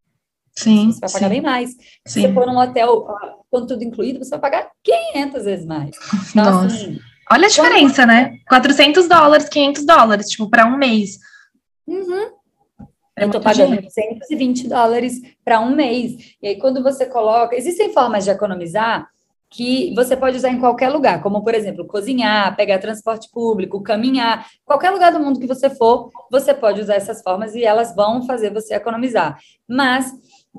Sim. 0.58 0.92
Você 0.92 1.00
vai 1.00 1.12
pagar 1.12 1.28
sim. 1.28 1.34
bem 1.34 1.42
mais. 1.42 1.70
Se 2.06 2.22
você 2.22 2.34
for 2.34 2.48
num 2.48 2.58
hotel 2.58 3.08
com 3.52 3.66
tudo 3.68 3.84
incluído, 3.84 4.18
você 4.18 4.32
vai 4.32 4.40
pagar 4.40 4.70
500 4.84 5.46
vezes 5.46 5.66
mais. 5.66 5.92
Então, 6.32 6.64
Nossa. 6.64 6.76
Assim, 6.76 7.00
Olha 7.32 7.46
a 7.46 7.50
diferença, 7.50 8.04
quando... 8.04 8.08
né? 8.08 8.38
400 8.50 9.08
dólares, 9.08 9.50
500 9.50 9.86
dólares, 9.86 10.30
tipo, 10.30 10.50
para 10.50 10.66
um 10.66 10.78
mês. 10.78 11.20
Uhum. 11.86 12.32
É 13.16 13.24
eu 13.24 13.28
estou 13.28 13.42
pagando 13.42 13.68
dinheiro. 13.68 13.88
120 13.90 14.68
dólares 14.68 15.22
para 15.46 15.60
um 15.60 15.76
mês. 15.76 16.36
E 16.42 16.48
aí, 16.48 16.58
quando 16.58 16.82
você 16.82 17.06
coloca. 17.06 17.56
Existem 17.56 17.94
formas 17.94 18.24
de 18.24 18.32
economizar 18.32 19.08
que 19.50 19.94
você 19.96 20.16
pode 20.18 20.38
usar 20.38 20.50
em 20.50 20.60
qualquer 20.60 20.90
lugar, 20.90 21.22
como, 21.22 21.42
por 21.42 21.54
exemplo, 21.54 21.86
cozinhar, 21.86 22.56
pegar 22.56 22.80
transporte 22.80 23.30
público, 23.32 23.82
caminhar. 23.82 24.46
Qualquer 24.66 24.92
lugar 24.92 25.12
do 25.12 25.20
mundo 25.20 25.40
que 25.40 25.48
você 25.48 25.70
for, 25.70 26.12
você 26.30 26.54
pode 26.54 26.82
usar 26.82 26.96
essas 26.96 27.22
formas 27.22 27.56
e 27.56 27.64
elas 27.64 27.96
vão 27.96 28.26
fazer 28.26 28.54
você 28.54 28.76
economizar. 28.76 29.38
Mas 29.68 30.12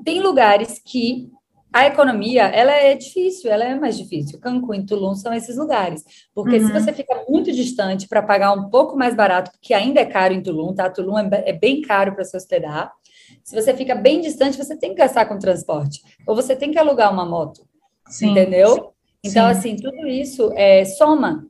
tem 0.03 0.21
lugares 0.21 0.81
que 0.83 1.29
a 1.71 1.85
economia, 1.85 2.43
ela 2.47 2.71
é 2.71 2.95
difícil, 2.95 3.51
ela 3.51 3.63
é 3.63 3.75
mais 3.75 3.95
difícil. 3.95 4.39
Cancún 4.39 4.73
e 4.73 4.85
Tulum 4.85 5.13
são 5.13 5.31
esses 5.31 5.55
lugares. 5.55 6.03
Porque 6.33 6.57
uhum. 6.57 6.65
se 6.65 6.73
você 6.73 6.91
fica 6.91 7.23
muito 7.29 7.51
distante 7.51 8.07
para 8.07 8.23
pagar 8.23 8.53
um 8.53 8.69
pouco 8.69 8.97
mais 8.97 9.15
barato, 9.15 9.51
porque 9.51 9.73
ainda 9.73 9.99
é 9.99 10.05
caro 10.05 10.33
em 10.33 10.41
Tulum, 10.41 10.73
tá? 10.73 10.89
Tulum 10.89 11.17
é, 11.19 11.29
é 11.45 11.53
bem 11.53 11.81
caro 11.81 12.15
para 12.15 12.25
se 12.25 12.35
hospedar. 12.35 12.91
Se 13.43 13.55
você 13.55 13.75
fica 13.75 13.93
bem 13.93 14.19
distante, 14.19 14.57
você 14.57 14.75
tem 14.75 14.91
que 14.91 14.97
gastar 14.97 15.27
com 15.27 15.37
transporte. 15.37 16.01
Ou 16.25 16.35
você 16.35 16.55
tem 16.55 16.71
que 16.71 16.79
alugar 16.79 17.13
uma 17.13 17.25
moto. 17.25 17.61
Sim. 18.07 18.31
Entendeu? 18.31 18.93
Então, 19.23 19.45
Sim. 19.45 19.51
assim, 19.51 19.75
tudo 19.75 20.07
isso 20.07 20.51
é, 20.55 20.83
soma. 20.85 21.45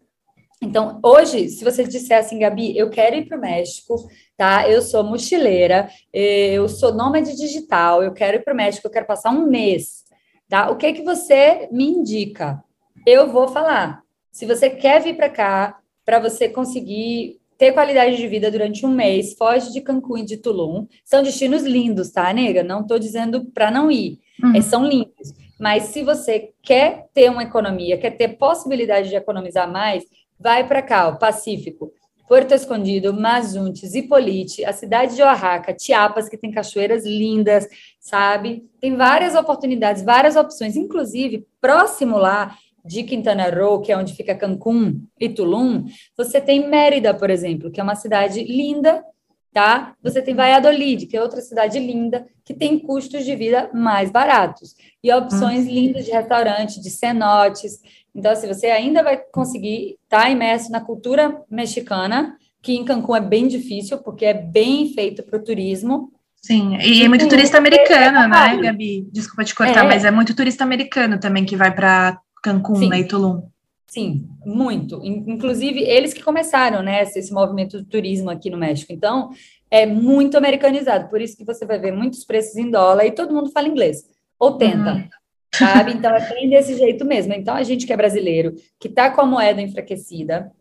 Então, 0.61 0.99
hoje, 1.03 1.47
se 1.49 1.63
você 1.63 1.83
disser 1.85 2.19
assim, 2.19 2.39
Gabi, 2.39 2.77
eu 2.77 2.89
quero 2.89 3.15
ir 3.15 3.25
para 3.25 3.37
o 3.37 3.41
México, 3.41 3.95
tá? 4.35 4.69
Eu 4.69 4.81
sou 4.81 5.03
mochileira, 5.03 5.89
eu 6.13 6.67
sou 6.67 6.93
nômade 6.93 7.35
digital, 7.35 8.03
eu 8.03 8.11
quero 8.11 8.37
ir 8.37 8.43
para 8.43 8.53
o 8.53 8.57
México, 8.57 8.85
eu 8.85 8.91
quero 8.91 9.05
passar 9.05 9.31
um 9.31 9.47
mês, 9.47 10.03
tá? 10.49 10.69
O 10.69 10.75
que 10.75 10.91
que 10.91 11.01
você 11.01 11.69
me 11.71 11.85
indica? 11.85 12.61
Eu 13.05 13.31
vou 13.31 13.47
falar. 13.47 14.03
Se 14.31 14.45
você 14.45 14.69
quer 14.69 15.01
vir 15.01 15.15
para 15.15 15.29
cá, 15.29 15.79
para 16.05 16.19
você 16.19 16.49
conseguir 16.49 17.39
ter 17.57 17.71
qualidade 17.73 18.17
de 18.17 18.27
vida 18.27 18.49
durante 18.49 18.85
um 18.85 18.89
mês, 18.89 19.33
foge 19.33 19.71
de 19.71 19.81
Cancún 19.81 20.19
e 20.19 20.25
de 20.25 20.37
Tulum. 20.37 20.87
São 21.03 21.21
destinos 21.21 21.63
lindos, 21.63 22.09
tá, 22.09 22.31
nega? 22.33 22.63
Não 22.63 22.81
estou 22.81 22.97
dizendo 22.97 23.45
para 23.53 23.69
não 23.69 23.91
ir. 23.91 24.19
Uhum. 24.41 24.55
É, 24.55 24.61
são 24.61 24.85
lindos. 24.85 25.33
Mas 25.59 25.83
se 25.83 26.01
você 26.01 26.53
quer 26.63 27.09
ter 27.13 27.29
uma 27.29 27.43
economia, 27.43 27.97
quer 27.97 28.11
ter 28.11 28.29
possibilidade 28.37 29.09
de 29.09 29.15
economizar 29.15 29.69
mais, 29.69 30.05
vai 30.39 30.67
para 30.67 30.81
cá, 30.81 31.07
o 31.07 31.17
Pacífico. 31.17 31.91
Porto 32.27 32.53
Escondido, 32.53 33.11
Mazuntes, 33.11 33.95
Ipolite, 33.95 34.63
a 34.63 34.71
cidade 34.71 35.15
de 35.15 35.21
Oaxaca, 35.23 35.75
Chiapas, 35.77 36.29
que 36.29 36.37
tem 36.37 36.51
cachoeiras 36.51 37.03
lindas, 37.03 37.67
sabe? 37.99 38.69
Tem 38.79 38.95
várias 38.95 39.33
oportunidades, 39.33 40.03
várias 40.03 40.35
opções, 40.35 40.75
inclusive 40.75 41.47
próximo 41.59 42.17
lá 42.17 42.55
de 42.85 43.03
Quintana 43.03 43.49
Roo, 43.49 43.81
que 43.81 43.91
é 43.91 43.97
onde 43.97 44.13
fica 44.13 44.35
Cancún 44.35 45.01
e 45.19 45.27
Tulum, 45.27 45.85
você 46.15 46.39
tem 46.39 46.69
Mérida, 46.69 47.13
por 47.13 47.29
exemplo, 47.29 47.71
que 47.71 47.79
é 47.79 47.83
uma 47.83 47.95
cidade 47.95 48.43
linda, 48.43 49.03
tá? 49.51 49.95
Você 50.01 50.21
tem 50.21 50.35
Valladolid, 50.35 51.07
que 51.07 51.17
é 51.17 51.21
outra 51.21 51.41
cidade 51.41 51.79
linda, 51.79 52.27
que 52.45 52.53
tem 52.53 52.79
custos 52.79 53.25
de 53.25 53.35
vida 53.35 53.69
mais 53.73 54.11
baratos 54.11 54.75
e 55.03 55.11
opções 55.13 55.65
lindas 55.65 56.05
de 56.05 56.11
restaurante, 56.11 56.79
de 56.79 56.89
cenotes. 56.89 57.79
Então, 58.13 58.31
assim, 58.31 58.47
você 58.47 58.67
ainda 58.67 59.03
vai 59.03 59.17
conseguir 59.17 59.97
estar 60.03 60.23
tá 60.23 60.29
imerso 60.29 60.71
na 60.71 60.81
cultura 60.81 61.41
mexicana, 61.49 62.35
que 62.61 62.73
em 62.73 62.83
Cancún 62.83 63.15
é 63.15 63.21
bem 63.21 63.47
difícil, 63.47 63.99
porque 63.99 64.25
é 64.25 64.33
bem 64.33 64.93
feito 64.93 65.23
para 65.23 65.37
o 65.37 65.43
turismo. 65.43 66.11
Sim, 66.35 66.77
e 66.77 67.03
é 67.03 67.07
muito 67.07 67.27
turista 67.27 67.57
americano, 67.57 68.27
né, 68.27 68.57
Gabi? 68.61 69.07
Desculpa 69.11 69.43
te 69.43 69.53
cortar, 69.53 69.85
é. 69.85 69.87
mas 69.87 70.05
é 70.05 70.11
muito 70.11 70.35
turista 70.35 70.63
americano 70.63 71.19
também 71.19 71.45
que 71.45 71.55
vai 71.55 71.73
para 71.73 72.19
Cancún, 72.41 72.75
Sim. 72.75 72.89
né, 72.89 72.99
e 72.99 73.07
Tulum. 73.07 73.43
Sim, 73.87 74.27
muito. 74.45 75.01
Inclusive, 75.03 75.81
eles 75.81 76.13
que 76.13 76.23
começaram, 76.23 76.83
né, 76.83 77.01
esse 77.01 77.33
movimento 77.33 77.79
do 77.79 77.85
turismo 77.85 78.29
aqui 78.29 78.49
no 78.49 78.57
México. 78.57 78.93
Então, 78.93 79.31
é 79.71 79.85
muito 79.85 80.37
americanizado. 80.37 81.09
Por 81.09 81.19
isso 81.21 81.35
que 81.35 81.43
você 81.43 81.65
vai 81.65 81.79
ver 81.79 81.91
muitos 81.91 82.23
preços 82.23 82.55
em 82.55 82.69
dólar 82.69 83.05
e 83.05 83.11
todo 83.11 83.33
mundo 83.33 83.51
fala 83.51 83.67
inglês. 83.67 84.03
Ou 84.37 84.57
tenta. 84.57 84.93
Uhum. 84.93 85.09
Sabe? 85.53 85.93
Então, 85.93 86.15
é 86.15 86.29
bem 86.29 86.49
desse 86.49 86.77
jeito 86.77 87.03
mesmo. 87.05 87.33
Então, 87.33 87.55
a 87.55 87.63
gente 87.63 87.85
que 87.85 87.93
é 87.93 87.97
brasileiro, 87.97 88.55
que 88.79 88.87
está 88.87 89.09
com 89.09 89.21
a 89.21 89.25
moeda 89.25 89.61
enfraquecida, 89.61 90.51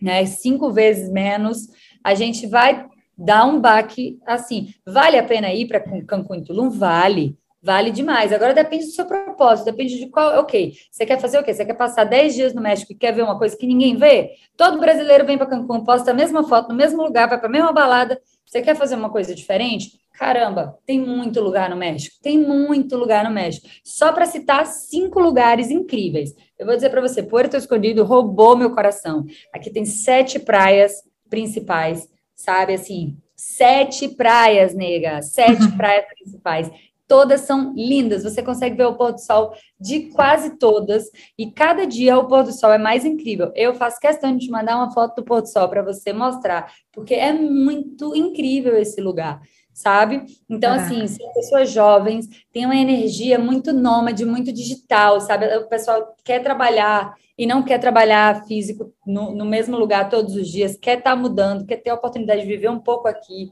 né, 0.00 0.24
cinco 0.26 0.72
vezes 0.72 1.10
menos, 1.10 1.68
a 2.02 2.14
gente 2.14 2.46
vai 2.46 2.86
dar 3.16 3.44
um 3.44 3.60
baque 3.60 4.18
assim. 4.26 4.72
Vale 4.86 5.18
a 5.18 5.22
pena 5.22 5.52
ir 5.52 5.66
para 5.66 5.80
Cancún 5.80 6.36
e 6.36 6.44
Tulum? 6.44 6.70
Vale. 6.70 7.36
Vale 7.62 7.90
demais. 7.90 8.32
Agora 8.32 8.54
depende 8.54 8.86
do 8.86 8.92
seu 8.92 9.04
propósito, 9.04 9.66
depende 9.66 9.98
de 9.98 10.08
qual. 10.08 10.40
Ok, 10.40 10.72
você 10.90 11.04
quer 11.04 11.20
fazer 11.20 11.38
o 11.38 11.44
quê? 11.44 11.52
Você 11.52 11.64
quer 11.64 11.74
passar 11.74 12.04
10 12.04 12.34
dias 12.34 12.54
no 12.54 12.62
México 12.62 12.92
e 12.92 12.94
quer 12.94 13.12
ver 13.12 13.22
uma 13.22 13.36
coisa 13.36 13.54
que 13.54 13.66
ninguém 13.66 13.96
vê? 13.96 14.30
Todo 14.56 14.80
brasileiro 14.80 15.26
vem 15.26 15.36
para 15.36 15.46
Cancún, 15.46 15.84
posta 15.84 16.10
a 16.10 16.14
mesma 16.14 16.42
foto 16.48 16.70
no 16.70 16.74
mesmo 16.74 17.02
lugar, 17.02 17.28
vai 17.28 17.38
para 17.38 17.48
a 17.48 17.52
mesma 17.52 17.72
balada. 17.72 18.18
Você 18.46 18.62
quer 18.62 18.74
fazer 18.74 18.94
uma 18.94 19.10
coisa 19.10 19.34
diferente? 19.34 19.99
Caramba, 20.20 20.78
tem 20.84 21.00
muito 21.00 21.40
lugar 21.40 21.70
no 21.70 21.76
México. 21.76 22.14
Tem 22.22 22.36
muito 22.36 22.94
lugar 22.94 23.24
no 23.24 23.30
México. 23.30 23.66
Só 23.82 24.12
para 24.12 24.26
citar 24.26 24.66
cinco 24.66 25.18
lugares 25.18 25.70
incríveis. 25.70 26.34
Eu 26.58 26.66
vou 26.66 26.74
dizer 26.74 26.90
para 26.90 27.00
você: 27.00 27.22
Porto 27.22 27.56
Escondido 27.56 28.04
roubou 28.04 28.54
meu 28.54 28.70
coração. 28.70 29.24
Aqui 29.50 29.70
tem 29.70 29.86
sete 29.86 30.38
praias 30.38 30.92
principais, 31.30 32.06
sabe? 32.36 32.74
Assim, 32.74 33.16
sete 33.34 34.08
praias, 34.08 34.74
nega. 34.74 35.22
Sete 35.22 35.66
praias 35.74 36.04
principais 36.14 36.70
todas 37.10 37.40
são 37.40 37.74
lindas. 37.74 38.22
Você 38.22 38.40
consegue 38.40 38.76
ver 38.76 38.84
o 38.84 38.94
pôr 38.94 39.10
do 39.10 39.20
sol 39.20 39.52
de 39.80 40.10
quase 40.10 40.56
todas 40.58 41.10
e 41.36 41.50
cada 41.50 41.84
dia 41.84 42.16
o 42.16 42.28
pôr 42.28 42.44
do 42.44 42.52
sol 42.52 42.72
é 42.72 42.78
mais 42.78 43.04
incrível. 43.04 43.50
Eu 43.56 43.74
faço 43.74 43.98
questão 43.98 44.36
de 44.36 44.46
te 44.46 44.50
mandar 44.52 44.76
uma 44.76 44.92
foto 44.92 45.16
do 45.16 45.24
pôr 45.24 45.42
do 45.42 45.48
sol 45.48 45.68
para 45.68 45.82
você 45.82 46.12
mostrar, 46.12 46.72
porque 46.92 47.14
é 47.14 47.32
muito 47.32 48.14
incrível 48.14 48.76
esse 48.76 49.00
lugar. 49.00 49.42
Sabe? 49.80 50.26
Então, 50.46 50.74
assim, 50.74 51.06
são 51.06 51.32
pessoas 51.32 51.70
jovens, 51.70 52.28
têm 52.52 52.66
uma 52.66 52.76
energia 52.76 53.38
muito 53.38 53.72
nômade, 53.72 54.26
muito 54.26 54.52
digital, 54.52 55.22
sabe? 55.22 55.46
O 55.56 55.68
pessoal 55.68 56.14
quer 56.22 56.42
trabalhar 56.42 57.14
e 57.38 57.46
não 57.46 57.62
quer 57.62 57.78
trabalhar 57.78 58.44
físico 58.44 58.92
no, 59.06 59.34
no 59.34 59.46
mesmo 59.46 59.78
lugar 59.78 60.10
todos 60.10 60.36
os 60.36 60.48
dias, 60.48 60.76
quer 60.76 60.98
estar 60.98 61.12
tá 61.12 61.16
mudando, 61.16 61.64
quer 61.64 61.78
ter 61.78 61.88
a 61.88 61.94
oportunidade 61.94 62.42
de 62.42 62.46
viver 62.46 62.68
um 62.68 62.78
pouco 62.78 63.08
aqui, 63.08 63.50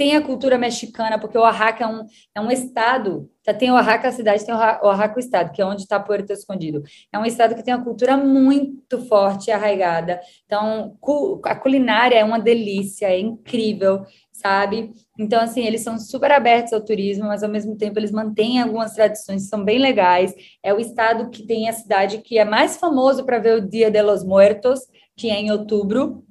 tem 0.00 0.16
a 0.16 0.22
cultura 0.22 0.56
mexicana, 0.56 1.18
porque 1.18 1.36
o 1.36 1.42
Oaxaca 1.42 1.84
é 1.84 1.86
um, 1.86 2.06
é 2.34 2.40
um 2.40 2.50
estado, 2.50 3.30
tá, 3.44 3.52
tem 3.52 3.70
o 3.70 3.74
Oaxaca 3.74 4.08
a 4.08 4.12
cidade, 4.12 4.46
tem 4.46 4.54
o 4.54 4.58
Oaxaca 4.58 5.16
o 5.16 5.20
estado, 5.20 5.52
que 5.52 5.60
é 5.60 5.64
onde 5.66 5.82
está 5.82 6.00
Puerto 6.00 6.32
Escondido. 6.32 6.82
É 7.12 7.18
um 7.18 7.26
estado 7.26 7.54
que 7.54 7.62
tem 7.62 7.74
uma 7.74 7.84
cultura 7.84 8.16
muito 8.16 8.98
forte 9.06 9.48
e 9.48 9.52
arraigada. 9.52 10.18
Então, 10.46 10.96
a 11.44 11.54
culinária 11.54 12.16
é 12.16 12.24
uma 12.24 12.40
delícia, 12.40 13.08
é 13.08 13.20
incrível, 13.20 14.06
sabe? 14.32 14.90
Então, 15.20 15.42
assim, 15.42 15.66
eles 15.66 15.82
são 15.82 15.98
super 15.98 16.32
abertos 16.32 16.72
ao 16.72 16.80
turismo, 16.80 17.26
mas 17.26 17.42
ao 17.42 17.50
mesmo 17.50 17.76
tempo 17.76 17.98
eles 17.98 18.10
mantêm 18.10 18.60
algumas 18.60 18.94
tradições 18.94 19.42
que 19.42 19.48
são 19.48 19.62
bem 19.62 19.78
legais. 19.78 20.34
É 20.62 20.72
o 20.72 20.80
estado 20.80 21.28
que 21.28 21.46
tem 21.46 21.68
a 21.68 21.74
cidade 21.74 22.18
que 22.18 22.38
é 22.38 22.44
mais 22.44 22.78
famoso 22.78 23.24
para 23.24 23.38
ver 23.38 23.56
o 23.56 23.68
Dia 23.68 23.90
de 23.90 24.00
los 24.00 24.24
Muertos, 24.24 24.80
que 25.14 25.28
é 25.28 25.38
em 25.38 25.50
outubro, 25.50 26.24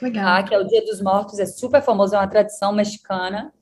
Legal. 0.00 0.24
Tá? 0.24 0.42
Que 0.42 0.54
é 0.54 0.58
o 0.58 0.66
Dia 0.66 0.82
dos 0.84 1.02
Mortos, 1.02 1.38
é 1.38 1.44
super 1.44 1.82
famoso, 1.82 2.14
é 2.14 2.18
uma 2.18 2.26
tradição 2.26 2.72
mexicana. 2.72 3.52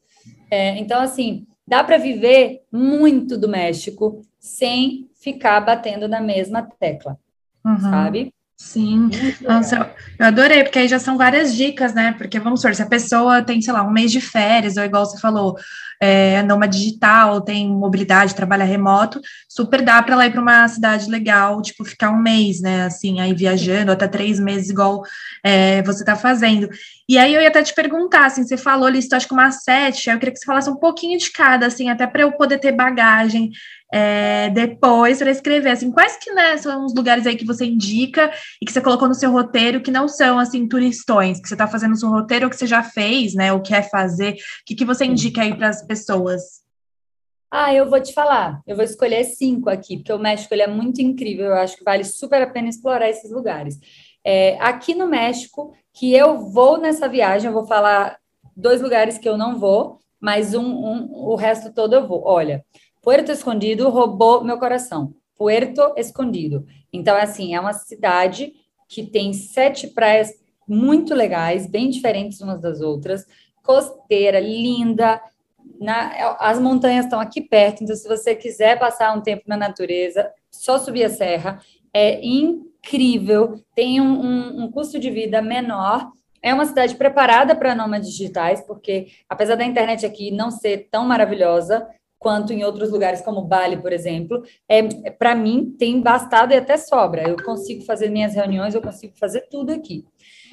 É, 0.51 0.79
então, 0.79 1.01
assim, 1.01 1.47
dá 1.67 1.83
para 1.83 1.99
viver 1.99 2.63
muito 2.71 3.37
do 3.37 3.49
México 3.49 4.23
sem 4.39 5.11
ficar 5.15 5.61
batendo 5.61 6.07
na 6.07 6.21
mesma 6.21 6.63
tecla, 6.63 7.19
uhum. 7.65 7.81
sabe? 7.81 8.33
Sim, 8.63 9.09
nossa, 9.41 9.91
eu 10.19 10.27
adorei, 10.27 10.63
porque 10.63 10.79
aí 10.79 10.87
já 10.87 10.99
são 10.99 11.17
várias 11.17 11.57
dicas, 11.57 11.95
né? 11.95 12.15
Porque 12.17 12.39
vamos 12.39 12.61
supor, 12.61 12.75
se 12.75 12.83
a 12.83 12.87
pessoa 12.87 13.43
tem, 13.43 13.61
sei 13.63 13.73
lá, 13.73 13.83
um 13.83 13.91
mês 13.91 14.13
de 14.13 14.21
férias, 14.21 14.77
ou 14.77 14.85
igual 14.85 15.07
você 15.07 15.19
falou, 15.19 15.57
é 15.99 16.43
numa 16.43 16.69
digital, 16.69 17.41
tem 17.41 17.67
mobilidade, 17.67 18.35
trabalha 18.35 18.65
remoto, 18.65 19.19
super 19.49 19.81
dá 19.81 20.03
para 20.03 20.13
ela 20.13 20.27
ir 20.27 20.31
para 20.31 20.43
uma 20.43 20.69
cidade 20.69 21.11
legal, 21.11 21.61
tipo, 21.63 21.87
ficar 21.87 22.11
um 22.11 22.21
mês, 22.21 22.61
né? 22.61 22.85
Assim, 22.85 23.19
aí 23.19 23.33
viajando, 23.33 23.93
até 23.93 24.07
três 24.07 24.39
meses, 24.39 24.69
igual 24.69 25.03
é, 25.43 25.83
você 25.83 26.03
está 26.03 26.15
fazendo. 26.15 26.69
E 27.09 27.17
aí 27.17 27.35
eu 27.35 27.41
ia 27.41 27.49
até 27.49 27.63
te 27.63 27.75
perguntar, 27.75 28.27
assim, 28.27 28.45
você 28.45 28.59
falou, 28.59 28.91
listou 28.91 29.17
acho 29.17 29.27
que 29.27 29.35
uma 29.35 29.51
sete, 29.51 30.11
eu 30.11 30.19
queria 30.19 30.33
que 30.35 30.39
você 30.39 30.45
falasse 30.45 30.69
um 30.69 30.77
pouquinho 30.77 31.19
de 31.19 31.33
cada, 31.33 31.67
assim, 31.67 31.89
até 31.89 32.07
para 32.07 32.23
eu 32.23 32.33
poder 32.33 32.59
ter 32.59 32.73
bagagem 32.73 33.51
é, 33.93 34.51
depois 34.51 35.19
para 35.19 35.31
escrever, 35.31 35.71
assim, 35.71 35.91
quais 35.91 36.17
que 36.17 36.33
né, 36.33 36.57
são 36.57 36.85
os 36.85 36.95
lugares 36.95 37.27
aí 37.27 37.37
que 37.37 37.45
você 37.45 37.65
indica 37.65 38.31
e 38.63 38.67
que 38.67 38.73
você 38.73 38.81
colocou 38.81 39.09
no 39.09 39.15
seu 39.15 39.33
roteiro 39.33 39.81
que 39.81 39.91
não 39.91 40.07
são, 40.07 40.39
assim, 40.39 40.69
turistões, 40.69 41.41
que 41.41 41.49
você 41.49 41.55
está 41.55 41.67
fazendo 41.67 41.91
no 41.91 41.97
seu 41.97 42.09
roteiro 42.09 42.45
ou 42.45 42.51
que 42.51 42.57
você 42.57 42.67
já 42.67 42.83
fez, 42.83 43.35
né, 43.35 43.53
ou 43.53 43.61
quer 43.61 43.91
fazer, 43.91 44.35
o 44.35 44.37
que, 44.65 44.77
que 44.77 44.85
você 44.85 45.05
indica 45.05 45.43
aí 45.43 45.55
para 45.55 45.69
as 45.69 45.85
pessoas? 45.85 46.61
Ah, 47.51 47.75
eu 47.75 47.91
vou 47.91 48.01
te 48.01 48.13
falar, 48.13 48.63
eu 48.65 48.77
vou 48.77 48.85
escolher 48.85 49.25
cinco 49.25 49.69
aqui, 49.69 49.97
porque 49.97 50.13
o 50.13 50.19
México 50.19 50.55
ele 50.55 50.63
é 50.63 50.69
muito 50.69 51.03
incrível, 51.03 51.47
eu 51.47 51.55
acho 51.55 51.77
que 51.77 51.83
vale 51.83 52.05
super 52.05 52.41
a 52.41 52.47
pena 52.47 52.69
explorar 52.69 53.11
esses 53.11 53.33
lugares. 53.33 53.77
É, 54.25 54.57
aqui 54.61 54.95
no 54.95 55.09
México, 55.09 55.75
que 55.93 56.15
eu 56.15 56.39
vou 56.39 56.79
nessa 56.79 57.09
viagem, 57.09 57.49
eu 57.49 57.53
vou 57.53 57.67
falar 57.67 58.19
dois 58.57 58.81
lugares 58.81 59.19
que 59.19 59.29
eu 59.29 59.37
não 59.37 59.59
vou, 59.59 59.99
mas 60.21 60.55
um, 60.55 60.63
um 60.63 61.11
o 61.13 61.35
resto 61.35 61.73
todo 61.73 61.95
eu 61.95 62.07
vou. 62.07 62.23
Olha, 62.25 62.65
Puerto 63.03 63.33
Escondido 63.33 63.89
roubou 63.89 64.45
meu 64.45 64.59
coração. 64.59 65.15
Puerto 65.37 65.95
Escondido. 65.97 66.67
Então, 66.93 67.17
assim, 67.17 67.55
é 67.55 67.61
uma 67.61 67.73
cidade 67.73 68.53
que 68.89 69.05
tem 69.07 69.33
sete 69.33 69.87
praias 69.89 70.31
muito 70.69 71.15
legais, 71.15 71.67
bem 71.67 71.89
diferentes 71.89 72.41
umas 72.41 72.61
das 72.61 72.81
outras, 72.81 73.27
costeira, 73.63 74.39
linda. 74.39 75.21
Na, 75.81 76.37
as 76.39 76.59
montanhas 76.61 77.07
estão 77.07 77.21
aqui 77.21 77.41
perto, 77.41 77.83
então, 77.83 77.97
se 77.97 78.07
você 78.07 78.35
quiser 78.35 78.79
passar 78.79 79.17
um 79.17 79.23
tempo 79.23 79.45
na 79.47 79.57
natureza, 79.57 80.31
só 80.51 80.79
subir 80.79 81.05
a 81.05 81.11
serra. 81.11 81.61
É 81.93 82.25
incrível, 82.25 83.65
tem 83.75 84.01
um, 84.01 84.21
um, 84.21 84.65
um 84.65 84.71
custo 84.71 84.99
de 84.99 85.11
vida 85.11 85.41
menor. 85.41 86.11
É 86.43 86.55
uma 86.55 86.65
cidade 86.65 86.95
preparada 86.95 87.55
para 87.55 87.75
nômades 87.75 88.11
digitais, 88.11 88.61
porque 88.63 89.09
apesar 89.29 89.57
da 89.57 89.65
internet 89.65 90.07
aqui 90.07 90.31
não 90.31 90.51
ser 90.51 90.89
tão 90.91 91.05
maravilhosa, 91.05 91.87
quanto 92.21 92.53
em 92.53 92.63
outros 92.63 92.91
lugares 92.91 93.23
como 93.23 93.41
Bali, 93.41 93.79
por 93.79 93.95
exemplo, 93.95 94.43
é, 94.69 95.11
para 95.11 95.35
mim 95.35 95.75
tem 95.79 96.03
bastado 96.03 96.53
e 96.53 96.57
até 96.57 96.77
sobra. 96.77 97.27
Eu 97.27 97.43
consigo 97.43 97.83
fazer 97.83 98.11
minhas 98.11 98.35
reuniões, 98.35 98.75
eu 98.75 98.83
consigo 98.83 99.15
fazer 99.19 99.49
tudo 99.51 99.73
aqui. 99.73 100.05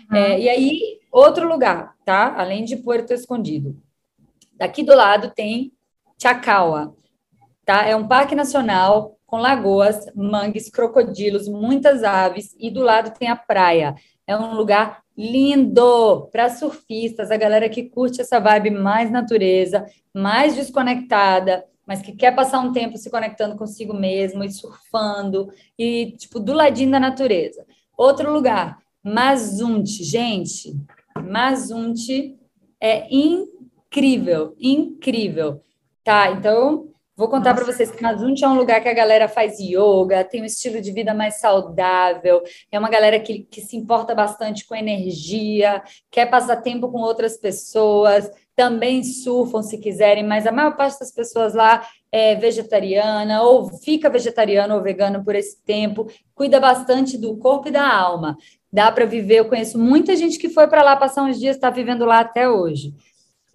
Uhum. 0.09 0.17
É, 0.17 0.39
e 0.39 0.49
aí, 0.49 0.99
outro 1.11 1.45
lugar, 1.45 1.93
tá? 2.05 2.33
Além 2.37 2.63
de 2.63 2.77
Puerto 2.77 3.13
Escondido. 3.13 3.77
Daqui 4.53 4.81
do 4.81 4.95
lado 4.95 5.29
tem 5.35 5.73
Chacaua, 6.19 6.95
tá? 7.65 7.85
É 7.85 7.93
um 7.95 8.07
parque 8.07 8.33
nacional 8.33 9.16
com 9.27 9.37
lagoas, 9.37 10.05
mangues, 10.15 10.69
crocodilos, 10.69 11.49
muitas 11.49 12.03
aves 12.03 12.55
e 12.57 12.71
do 12.71 12.81
lado 12.81 13.13
tem 13.19 13.27
a 13.27 13.35
praia. 13.35 13.93
É 14.25 14.35
um 14.35 14.55
lugar 14.55 15.03
lindo 15.17 16.27
para 16.31 16.49
surfistas, 16.49 17.29
a 17.29 17.37
galera 17.37 17.67
que 17.67 17.83
curte 17.83 18.21
essa 18.21 18.39
vibe 18.39 18.71
mais 18.71 19.11
natureza, 19.11 19.85
mais 20.13 20.55
desconectada, 20.55 21.65
mas 21.85 22.01
que 22.01 22.13
quer 22.13 22.33
passar 22.33 22.59
um 22.59 22.71
tempo 22.71 22.97
se 22.97 23.09
conectando 23.09 23.57
consigo 23.57 23.93
mesmo 23.93 24.43
e 24.43 24.51
surfando 24.51 25.51
e 25.77 26.13
tipo 26.17 26.39
do 26.39 26.53
ladinho 26.53 26.91
da 26.91 26.99
natureza. 26.99 27.65
Outro 27.97 28.31
lugar, 28.31 28.77
Mazunte, 29.03 30.03
gente, 30.03 30.73
Mazunte 31.29 32.37
é 32.79 33.07
incrível, 33.13 34.55
incrível. 34.59 35.61
Tá, 36.03 36.31
então 36.31 36.89
Vou 37.17 37.27
contar 37.27 37.55
para 37.55 37.65
vocês 37.65 37.89
que 37.89 38.03
Mazunte 38.03 38.45
é 38.45 38.47
um 38.47 38.53
lugar 38.53 38.79
que 38.79 38.87
a 38.87 38.93
galera 38.93 39.27
faz 39.27 39.57
yoga, 39.59 40.23
tem 40.23 40.43
um 40.43 40.45
estilo 40.45 40.79
de 40.79 40.91
vida 40.91 41.15
mais 41.15 41.39
saudável, 41.39 42.43
é 42.71 42.77
uma 42.77 42.91
galera 42.91 43.19
que, 43.19 43.39
que 43.39 43.59
se 43.59 43.75
importa 43.75 44.13
bastante 44.13 44.67
com 44.67 44.75
energia, 44.75 45.81
quer 46.11 46.27
passar 46.27 46.57
tempo 46.57 46.91
com 46.91 46.99
outras 46.99 47.35
pessoas, 47.35 48.29
também 48.55 49.03
surfam 49.03 49.63
se 49.63 49.79
quiserem, 49.79 50.23
mas 50.23 50.45
a 50.45 50.51
maior 50.51 50.77
parte 50.77 50.99
das 50.99 51.11
pessoas 51.11 51.55
lá 51.55 51.87
é 52.11 52.35
vegetariana, 52.35 53.41
ou 53.41 53.67
fica 53.79 54.11
vegetariano 54.11 54.75
ou 54.75 54.83
vegano 54.83 55.23
por 55.23 55.33
esse 55.33 55.59
tempo, 55.63 56.05
cuida 56.35 56.59
bastante 56.59 57.17
do 57.17 57.35
corpo 57.37 57.69
e 57.69 57.71
da 57.71 57.91
alma. 57.91 58.37
Dá 58.71 58.91
para 58.91 59.05
viver, 59.05 59.39
eu 59.39 59.49
conheço 59.49 59.79
muita 59.79 60.15
gente 60.15 60.37
que 60.37 60.49
foi 60.49 60.67
para 60.67 60.83
lá 60.83 60.95
passar 60.95 61.23
uns 61.23 61.39
dias, 61.39 61.55
está 61.55 61.71
vivendo 61.71 62.05
lá 62.05 62.19
até 62.19 62.47
hoje. 62.47 62.93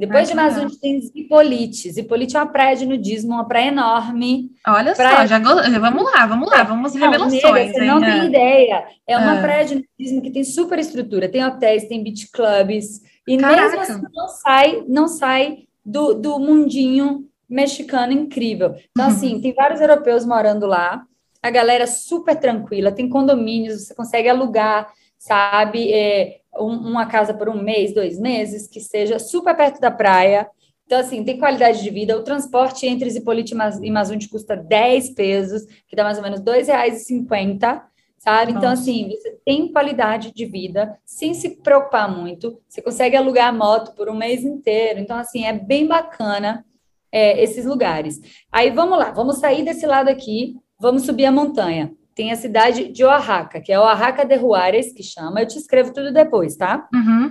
Depois 0.06 0.28
de 0.28 0.34
Mazunte 0.34 0.80
tem 0.80 1.00
Zipolite. 1.00 1.92
Zipolite 1.92 2.36
é 2.36 2.40
uma 2.40 2.50
praia 2.50 2.74
de 2.74 2.84
nudismo, 2.84 3.34
uma 3.34 3.46
praia 3.46 3.68
enorme. 3.68 4.50
Olha 4.66 4.94
praia... 4.94 5.18
só, 5.18 5.26
já 5.26 5.38
go... 5.38 5.54
vamos 5.80 6.04
lá, 6.04 6.26
vamos 6.26 6.50
lá, 6.50 6.64
vamos 6.64 6.94
revelações. 6.94 7.42
Não, 7.42 7.52
nega, 7.52 7.72
você 7.72 7.84
não 7.84 8.00
tem 8.00 8.26
ideia. 8.26 8.84
É 9.06 9.16
uma 9.16 9.38
é. 9.38 9.42
praia 9.42 9.64
de 9.64 9.74
nudismo 9.76 10.20
que 10.20 10.30
tem 10.32 10.42
super 10.42 10.80
estrutura, 10.80 11.28
tem 11.28 11.44
hotéis, 11.44 11.86
tem 11.86 12.02
beach 12.02 12.28
clubs, 12.32 13.00
e 13.28 13.36
Caraca. 13.36 13.62
mesmo 13.62 13.80
assim 13.80 14.02
não 14.12 14.28
sai, 14.28 14.84
não 14.88 15.08
sai 15.08 15.58
do, 15.86 16.14
do 16.14 16.38
mundinho 16.40 17.24
mexicano 17.48 18.12
incrível. 18.12 18.74
Então, 18.90 19.06
uhum. 19.06 19.12
assim, 19.12 19.40
tem 19.40 19.54
vários 19.54 19.80
europeus 19.80 20.26
morando 20.26 20.66
lá, 20.66 21.04
a 21.40 21.50
galera 21.50 21.86
super 21.86 22.34
tranquila, 22.34 22.90
tem 22.90 23.08
condomínios, 23.08 23.86
você 23.86 23.94
consegue 23.94 24.28
alugar, 24.28 24.92
sabe? 25.16 25.92
É, 25.92 26.40
um, 26.58 26.72
uma 26.72 27.06
casa 27.06 27.32
por 27.34 27.48
um 27.48 27.60
mês, 27.62 27.94
dois 27.94 28.18
meses, 28.18 28.66
que 28.66 28.80
seja 28.80 29.18
super 29.18 29.56
perto 29.56 29.80
da 29.80 29.90
praia. 29.90 30.48
Então, 30.86 30.98
assim, 30.98 31.24
tem 31.24 31.38
qualidade 31.38 31.82
de 31.82 31.90
vida. 31.90 32.16
O 32.16 32.22
transporte 32.22 32.86
entre 32.86 33.08
Zipolite 33.08 33.54
e 33.82 33.90
Mazunte 33.90 34.28
custa 34.28 34.56
10 34.56 35.10
pesos, 35.10 35.62
que 35.88 35.96
dá 35.96 36.04
mais 36.04 36.18
ou 36.18 36.22
menos 36.22 36.40
R$ 36.40 36.44
2,50, 36.44 37.82
sabe? 38.18 38.52
Então, 38.52 38.70
assim, 38.70 39.08
você 39.08 39.38
tem 39.44 39.72
qualidade 39.72 40.32
de 40.34 40.44
vida 40.44 40.98
sem 41.04 41.32
se 41.32 41.62
preocupar 41.62 42.14
muito. 42.14 42.60
Você 42.68 42.82
consegue 42.82 43.16
alugar 43.16 43.48
a 43.48 43.52
moto 43.52 43.94
por 43.94 44.10
um 44.10 44.14
mês 44.14 44.44
inteiro. 44.44 45.00
Então, 45.00 45.16
assim, 45.16 45.44
é 45.44 45.52
bem 45.52 45.86
bacana 45.86 46.64
é, 47.10 47.42
esses 47.42 47.64
lugares. 47.64 48.20
Aí, 48.50 48.70
vamos 48.70 48.98
lá, 48.98 49.10
vamos 49.12 49.38
sair 49.38 49.64
desse 49.64 49.86
lado 49.86 50.08
aqui, 50.08 50.56
vamos 50.78 51.04
subir 51.04 51.24
a 51.24 51.32
montanha 51.32 51.94
tem 52.14 52.32
a 52.32 52.36
cidade 52.36 52.92
de 52.92 53.04
Oaxaca, 53.04 53.60
que 53.60 53.72
é 53.72 53.78
Oaxaca 53.78 54.24
de 54.24 54.38
Juárez, 54.38 54.92
que 54.92 55.02
chama. 55.02 55.40
Eu 55.40 55.46
te 55.46 55.58
escrevo 55.58 55.92
tudo 55.92 56.12
depois, 56.12 56.56
tá? 56.56 56.88
Uhum. 56.94 57.30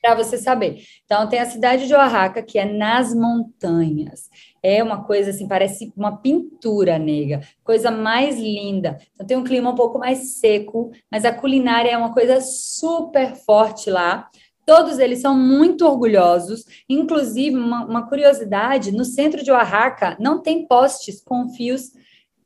Para 0.00 0.16
você 0.16 0.36
saber. 0.36 0.82
Então, 1.04 1.28
tem 1.28 1.38
a 1.38 1.46
cidade 1.46 1.86
de 1.86 1.94
Oaxaca, 1.94 2.42
que 2.42 2.58
é 2.58 2.64
nas 2.64 3.14
montanhas. 3.14 4.28
É 4.62 4.82
uma 4.82 5.04
coisa 5.04 5.30
assim, 5.30 5.46
parece 5.46 5.92
uma 5.96 6.16
pintura, 6.16 6.98
nega. 6.98 7.40
Coisa 7.62 7.90
mais 7.90 8.36
linda. 8.36 8.98
Então, 9.14 9.26
tem 9.26 9.36
um 9.36 9.44
clima 9.44 9.70
um 9.70 9.76
pouco 9.76 9.98
mais 9.98 10.38
seco, 10.38 10.90
mas 11.10 11.24
a 11.24 11.32
culinária 11.32 11.90
é 11.90 11.96
uma 11.96 12.12
coisa 12.12 12.40
super 12.40 13.36
forte 13.36 13.90
lá. 13.90 14.28
Todos 14.64 14.98
eles 14.98 15.20
são 15.20 15.36
muito 15.36 15.84
orgulhosos. 15.86 16.64
Inclusive, 16.88 17.56
uma, 17.56 17.84
uma 17.84 18.08
curiosidade: 18.08 18.92
no 18.92 19.04
centro 19.04 19.42
de 19.42 19.50
Oaxaca 19.50 20.16
não 20.20 20.40
tem 20.40 20.66
postes 20.66 21.20
com 21.20 21.48
fios 21.48 21.92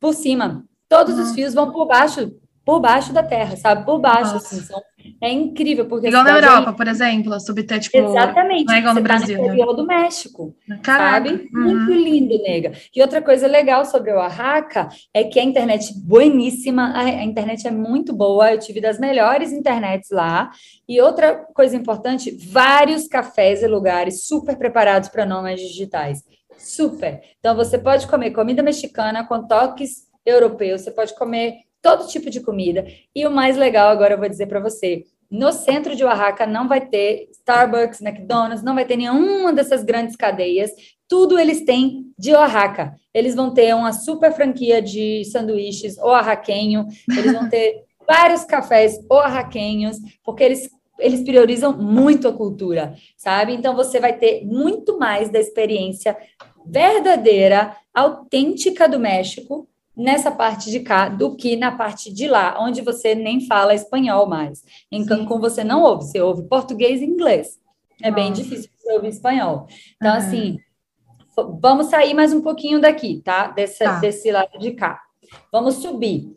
por 0.01 0.15
cima. 0.15 0.65
Todos 0.89 1.19
os 1.19 1.33
fios 1.33 1.55
vão 1.55 1.73
por 1.73 1.87
baixo, 1.87 2.33
por 2.67 2.81
baixo 2.81 3.13
da 3.13 3.23
terra, 3.23 3.57
sabe? 3.57 3.85
Por 3.85 4.01
baixo, 4.01 4.35
assim, 4.35 4.61
são, 4.61 4.83
é 5.23 5.31
incrível. 5.31 5.87
Porque 5.87 6.09
igual 6.09 6.25
na 6.25 6.33
Europa, 6.33 6.71
aí... 6.71 6.77
por 6.77 6.89
exemplo, 6.89 7.41
subter, 7.41 7.79
tipo, 7.79 7.97
Exatamente, 7.97 8.65
não 8.67 8.75
é 8.75 8.79
igual 8.79 8.95
no 8.95 9.01
tá 9.01 9.05
Brasil, 9.05 9.39
no 9.39 9.45
interior 9.47 9.69
né? 9.69 9.75
do 9.75 9.87
México, 9.87 10.57
Caraca. 10.83 11.13
sabe? 11.13 11.49
Uhum. 11.55 11.63
Muito 11.63 11.93
lindo, 11.93 12.43
nega. 12.43 12.73
E 12.95 13.01
outra 13.01 13.23
coisa 13.23 13.47
legal 13.47 13.85
sobre 13.85 14.11
o 14.11 14.17
Oaxaca 14.17 14.89
é 15.15 15.23
que 15.23 15.39
a 15.39 15.45
internet 15.45 15.95
bueníssima, 15.97 16.91
a, 16.91 17.03
a 17.03 17.25
internet 17.25 17.69
é 17.69 17.71
muito 17.71 18.13
boa, 18.13 18.53
eu 18.53 18.59
tive 18.59 18.81
das 18.81 18.99
melhores 18.99 19.53
internets 19.53 20.11
lá. 20.11 20.51
E 20.89 21.01
outra 21.01 21.37
coisa 21.55 21.77
importante, 21.77 22.37
vários 22.51 23.07
cafés 23.07 23.63
e 23.63 23.69
lugares 23.69 24.27
super 24.27 24.57
preparados 24.57 25.09
para 25.09 25.25
nômades 25.25 25.69
digitais. 25.69 26.25
Super. 26.59 27.21
Então, 27.39 27.55
você 27.55 27.79
pode 27.79 28.07
comer 28.09 28.31
comida 28.31 28.63
mexicana 28.63 29.25
com 29.25 29.47
toques 29.47 30.06
europeu, 30.27 30.79
você 30.79 30.91
pode 30.91 31.15
comer 31.15 31.61
todo 31.81 32.09
tipo 32.09 32.29
de 32.29 32.41
comida. 32.41 32.85
E 33.15 33.25
o 33.27 33.31
mais 33.31 33.57
legal, 33.57 33.89
agora 33.89 34.15
eu 34.15 34.19
vou 34.19 34.29
dizer 34.29 34.47
para 34.47 34.61
você, 34.61 35.05
no 35.31 35.53
centro 35.53 35.95
de 35.95 36.05
Oaxaca 36.05 36.47
não 36.47 36.69
vai 36.69 36.81
ter 36.81 37.29
Starbucks, 37.33 38.01
McDonald's, 38.01 38.63
não 38.63 38.75
vai 38.75 38.85
ter 38.85 38.97
nenhuma 38.97 39.53
dessas 39.53 39.85
grandes 39.85 40.17
cadeias. 40.17 40.71
Tudo 41.09 41.39
eles 41.39 41.65
têm 41.65 42.13
de 42.19 42.33
Oaxaca. 42.33 42.95
Eles 43.15 43.35
vão 43.35 43.53
ter 43.53 43.75
uma 43.75 43.93
super 43.93 44.33
franquia 44.33 44.83
de 44.83 45.25
sanduíches 45.27 45.97
oaxaquenho, 45.99 46.87
eles 47.09 47.33
vão 47.33 47.49
ter 47.49 47.85
vários 48.07 48.45
cafés 48.45 48.99
oaxaquenhos, 49.11 49.99
porque 50.25 50.43
eles 50.43 50.71
eles 50.99 51.23
priorizam 51.23 51.77
muito 51.77 52.27
a 52.27 52.33
cultura, 52.33 52.95
sabe? 53.19 53.53
Então 53.53 53.77
você 53.77 54.01
vai 54.01 54.17
ter 54.17 54.47
muito 54.47 54.99
mais 54.99 55.29
da 55.29 55.39
experiência 55.39 56.17
verdadeira, 56.65 57.77
autêntica 57.93 58.89
do 58.89 58.99
México 58.99 59.69
nessa 59.97 60.31
parte 60.31 60.71
de 60.71 60.81
cá 60.81 61.09
do 61.09 61.35
que 61.35 61.57
na 61.57 61.73
parte 61.73 62.13
de 62.13 62.29
lá, 62.29 62.57
onde 62.61 62.83
você 62.83 63.15
nem 63.15 63.47
fala 63.47 63.75
espanhol 63.75 64.27
mais. 64.27 64.63
Em 64.93 65.03
Sim. 65.03 65.09
Cancún 65.09 65.41
você 65.41 65.65
não 65.65 65.83
ouve, 65.83 66.05
você 66.05 66.21
ouve 66.21 66.43
português 66.49 67.01
e 67.01 67.05
inglês. 67.05 67.59
É 68.03 68.11
Nossa. 68.11 68.23
bem 68.23 68.33
difícil 68.33 68.71
você 68.77 68.93
ouvir 68.93 69.09
espanhol. 69.09 69.67
Então, 69.97 70.13
uhum. 70.13 70.19
assim, 70.19 70.59
vamos 71.61 71.87
sair 71.87 72.13
mais 72.13 72.33
um 72.35 72.43
pouquinho 72.43 72.79
daqui, 72.79 73.23
tá? 73.25 73.49
Desse, 73.49 73.85
tá? 73.85 73.99
Desse 73.99 74.31
lado 74.31 74.59
de 74.59 74.73
cá. 74.73 75.01
Vamos 75.51 75.77
subir. 75.77 76.35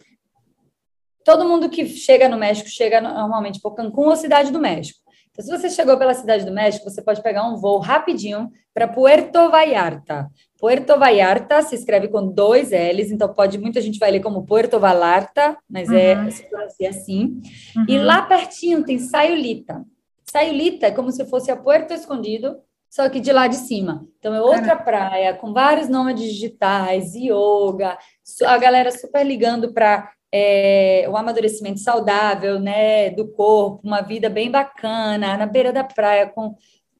Todo 1.26 1.48
mundo 1.48 1.70
que 1.70 1.86
chega 1.86 2.30
no 2.30 2.38
México 2.38 2.70
chega 2.70 3.02
normalmente 3.02 3.60
por 3.60 3.76
Cancún 3.76 4.08
ou 4.08 4.16
Cidade 4.16 4.52
do 4.52 4.60
México. 4.60 5.00
Então, 5.40 5.58
se 5.58 5.62
você 5.62 5.70
chegou 5.70 5.98
pela 5.98 6.14
Cidade 6.14 6.44
do 6.44 6.52
México, 6.52 6.90
você 6.90 7.02
pode 7.02 7.24
pegar 7.24 7.48
um 7.48 7.56
voo 7.56 7.80
rapidinho 7.80 8.52
para 8.74 8.90
Puerto 8.90 9.50
Vallarta. 9.50 10.30
Puerto 10.60 11.00
Vallarta 11.00 11.62
se 11.62 11.76
escreve 11.76 12.10
com 12.10 12.28
dois 12.28 12.72
L's, 12.72 13.10
então 13.10 13.34
pode 13.34 13.58
muita 13.58 13.80
gente 13.80 13.98
vai 13.98 14.12
ler 14.12 14.20
como 14.20 14.46
Puerto 14.46 14.78
Vallarta, 14.82 15.58
mas 15.70 15.90
é, 15.90 16.16
uhum. 16.16 16.28
é 16.28 16.32
se 16.32 16.44
pronuncia 16.50 16.90
assim. 16.90 17.42
Uhum. 17.74 17.86
E 17.88 17.98
lá 17.98 18.24
pertinho 18.24 18.84
tem 18.84 19.00
Sayulita. 19.00 19.86
Sayulita 20.30 20.88
é 20.88 20.92
como 20.92 21.10
se 21.10 21.26
fosse 21.26 21.50
a 21.50 21.56
Puerto 21.56 21.94
Escondido, 21.94 22.58
só 22.90 23.08
que 23.08 23.22
de 23.22 23.32
lá 23.32 23.48
de 23.48 23.56
cima. 23.56 24.06
Então 24.20 24.36
é 24.36 24.42
outra 24.42 24.76
praia 24.76 25.34
com 25.34 25.54
vários 25.54 25.88
nomes 25.88 26.20
digitais, 26.20 27.16
yoga, 27.16 27.98
a 28.46 28.58
galera 28.58 28.92
super 28.92 29.26
ligando 29.26 29.72
para 29.74 30.12
é, 30.32 31.06
o 31.10 31.18
amadurecimento 31.18 31.80
saudável, 31.80 32.60
né, 32.60 33.10
do 33.12 33.28
corpo, 33.28 33.82
uma 33.84 34.02
vida 34.02 34.30
bem 34.30 34.52
bacana 34.52 35.38
na 35.38 35.46
beira 35.46 35.74
da 35.74 35.84
praia 35.84 36.28
com 36.28 36.56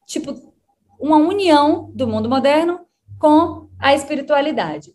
tipo 0.06 0.34
uma 0.98 1.16
união 1.16 1.90
do 1.94 2.06
mundo 2.06 2.28
moderno 2.28 2.80
com 3.18 3.68
a 3.78 3.94
espiritualidade. 3.94 4.92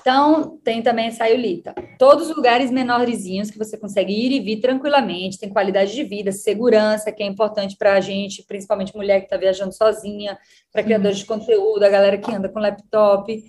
Então, 0.00 0.58
tem 0.62 0.82
também 0.82 1.08
a 1.08 1.10
Sayulita. 1.10 1.74
Todos 1.98 2.30
os 2.30 2.36
lugares 2.36 2.70
menorzinhos 2.70 3.50
que 3.50 3.58
você 3.58 3.76
consegue 3.76 4.12
ir 4.12 4.32
e 4.32 4.40
vir 4.40 4.60
tranquilamente, 4.60 5.38
tem 5.38 5.48
qualidade 5.48 5.92
de 5.92 6.04
vida, 6.04 6.30
segurança, 6.30 7.10
que 7.10 7.24
é 7.24 7.26
importante 7.26 7.76
para 7.76 7.94
a 7.94 8.00
gente, 8.00 8.44
principalmente 8.44 8.96
mulher 8.96 9.18
que 9.18 9.26
está 9.26 9.36
viajando 9.36 9.72
sozinha, 9.72 10.38
para 10.72 10.84
criadores 10.84 11.18
de 11.18 11.24
conteúdo, 11.24 11.82
a 11.82 11.88
galera 11.88 12.18
que 12.18 12.32
anda 12.32 12.48
com 12.48 12.60
laptop. 12.60 13.44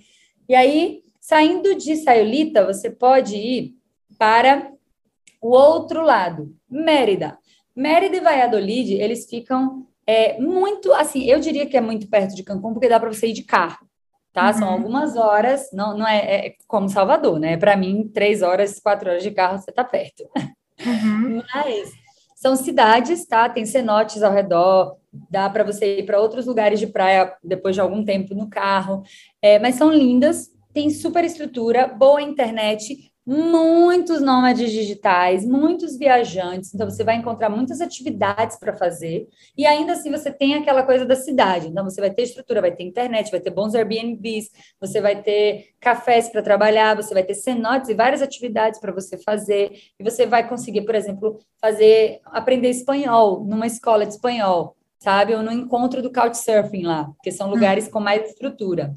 E 0.48 0.54
aí, 0.54 1.02
saindo 1.20 1.76
de 1.76 1.94
Sayulita, 1.94 2.66
você 2.66 2.90
pode 2.90 3.36
ir 3.36 3.77
para 4.18 4.72
o 5.40 5.50
outro 5.50 6.02
lado, 6.02 6.54
Mérida. 6.68 7.38
Mérida 7.74 8.16
e 8.16 8.20
Valladolid, 8.20 8.94
eles 8.94 9.28
ficam 9.28 9.86
é, 10.06 10.40
muito, 10.40 10.92
assim, 10.92 11.24
eu 11.24 11.38
diria 11.38 11.66
que 11.66 11.76
é 11.76 11.80
muito 11.80 12.08
perto 12.08 12.34
de 12.34 12.42
Cancún, 12.42 12.72
porque 12.72 12.88
dá 12.88 12.98
para 12.98 13.12
você 13.12 13.28
ir 13.28 13.32
de 13.32 13.44
carro 13.44 13.88
tá? 14.38 14.46
Uhum. 14.48 14.52
São 14.52 14.68
algumas 14.68 15.16
horas, 15.16 15.68
não, 15.72 15.98
não 15.98 16.06
é, 16.06 16.46
é 16.46 16.54
como 16.68 16.88
Salvador, 16.88 17.40
né? 17.40 17.56
Para 17.56 17.76
mim, 17.76 18.08
três 18.14 18.40
horas, 18.40 18.78
quatro 18.78 19.10
horas 19.10 19.22
de 19.22 19.32
carro, 19.32 19.58
você 19.58 19.70
está 19.70 19.82
perto. 19.82 20.28
Uhum. 20.86 21.42
Mas 21.52 21.90
são 22.36 22.54
cidades, 22.54 23.26
tá? 23.26 23.48
Tem 23.48 23.66
cenotes 23.66 24.22
ao 24.22 24.32
redor, 24.32 24.96
dá 25.28 25.50
para 25.50 25.64
você 25.64 25.98
ir 25.98 26.06
para 26.06 26.20
outros 26.20 26.46
lugares 26.46 26.78
de 26.78 26.86
praia 26.86 27.34
depois 27.42 27.74
de 27.74 27.80
algum 27.80 28.04
tempo 28.04 28.32
no 28.32 28.48
carro, 28.48 29.02
é, 29.42 29.58
mas 29.58 29.74
são 29.74 29.90
lindas, 29.90 30.48
tem 30.72 30.88
super 30.88 31.24
estrutura, 31.24 31.88
boa 31.88 32.22
internet, 32.22 33.07
muitos 33.30 34.22
nômades 34.22 34.72
digitais, 34.72 35.44
muitos 35.44 35.98
viajantes, 35.98 36.72
então 36.72 36.88
você 36.88 37.04
vai 37.04 37.16
encontrar 37.16 37.50
muitas 37.50 37.82
atividades 37.82 38.58
para 38.58 38.74
fazer, 38.74 39.28
e 39.54 39.66
ainda 39.66 39.92
assim 39.92 40.10
você 40.10 40.32
tem 40.32 40.54
aquela 40.54 40.82
coisa 40.82 41.04
da 41.04 41.14
cidade, 41.14 41.66
então 41.68 41.84
você 41.84 42.00
vai 42.00 42.10
ter 42.10 42.22
estrutura, 42.22 42.62
vai 42.62 42.74
ter 42.74 42.84
internet, 42.84 43.30
vai 43.30 43.38
ter 43.38 43.50
bons 43.50 43.74
Airbnbs, 43.74 44.50
você 44.80 44.98
vai 44.98 45.20
ter 45.20 45.74
cafés 45.78 46.30
para 46.30 46.40
trabalhar, 46.40 46.96
você 46.96 47.12
vai 47.12 47.22
ter 47.22 47.34
cenotes 47.34 47.90
e 47.90 47.94
várias 47.94 48.22
atividades 48.22 48.80
para 48.80 48.92
você 48.92 49.18
fazer, 49.18 49.72
e 50.00 50.02
você 50.02 50.24
vai 50.24 50.48
conseguir, 50.48 50.86
por 50.86 50.94
exemplo, 50.94 51.38
fazer, 51.60 52.20
aprender 52.24 52.70
espanhol 52.70 53.44
numa 53.44 53.66
escola 53.66 54.06
de 54.06 54.14
espanhol, 54.14 54.74
sabe, 54.98 55.34
ou 55.34 55.42
no 55.42 55.52
encontro 55.52 56.00
do 56.00 56.10
Couchsurfing 56.10 56.84
lá, 56.84 57.10
que 57.22 57.30
são 57.30 57.50
lugares 57.50 57.88
com 57.88 58.00
mais 58.00 58.30
estrutura. 58.30 58.94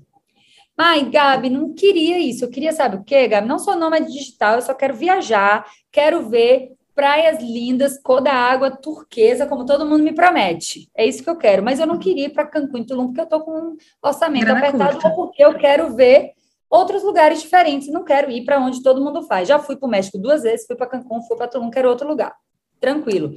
Ai, 0.77 1.05
Gabi, 1.10 1.49
não 1.49 1.73
queria 1.73 2.19
isso. 2.19 2.45
Eu 2.45 2.49
queria, 2.49 2.71
sabe 2.71 2.97
o 2.97 3.03
quê, 3.03 3.27
Gabi? 3.27 3.47
Não 3.47 3.60
sou 3.60 3.75
nômade 3.75 4.12
digital, 4.12 4.55
eu 4.55 4.62
só 4.62 4.73
quero 4.73 4.95
viajar, 4.95 5.65
quero 5.91 6.27
ver 6.29 6.71
praias 6.93 7.41
lindas, 7.41 7.99
cor 8.01 8.21
da 8.21 8.34
água 8.34 8.69
turquesa, 8.69 9.45
como 9.45 9.65
todo 9.65 9.86
mundo 9.86 10.03
me 10.03 10.13
promete. 10.13 10.89
É 10.95 11.05
isso 11.05 11.23
que 11.23 11.29
eu 11.29 11.38
quero. 11.38 11.63
Mas 11.63 11.79
eu 11.79 11.88
não 11.88 11.97
queria 11.97 12.25
ir 12.25 12.29
para 12.29 12.45
Cancún 12.45 12.79
e 12.79 12.86
Tulum 12.86 13.07
porque 13.07 13.21
eu 13.21 13.25
estou 13.25 13.41
com 13.41 13.51
um 13.51 13.77
orçamento 14.03 14.45
Grana 14.45 14.60
apertado 14.60 14.93
curta. 14.93 15.07
ou 15.07 15.15
porque 15.15 15.43
eu 15.43 15.57
quero 15.57 15.95
ver 15.95 16.31
outros 16.69 17.03
lugares 17.03 17.41
diferentes. 17.41 17.88
Não 17.88 18.03
quero 18.03 18.29
ir 18.29 18.43
para 18.45 18.60
onde 18.60 18.84
todo 18.84 19.03
mundo 19.03 19.23
faz. 19.23 19.47
Já 19.47 19.60
fui 19.60 19.75
para 19.75 19.88
o 19.88 19.89
México 19.89 20.17
duas 20.17 20.43
vezes, 20.43 20.65
fui 20.65 20.75
para 20.75 20.88
Cancún, 20.88 21.21
fui 21.23 21.38
para 21.38 21.47
Tulum, 21.47 21.69
quero 21.69 21.89
outro 21.89 22.07
lugar. 22.07 22.36
Tranquilo. 22.79 23.34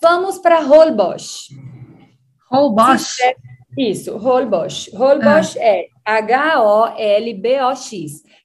Vamos 0.00 0.38
para 0.38 0.60
Holbox. 0.60 1.48
Holbox? 2.50 3.16
Isso, 3.76 4.16
Holbox. 4.16 4.90
Holbox 4.94 5.56
ah. 5.56 5.60
é 5.60 5.88
H-O-L-B-O-X. 6.04 7.92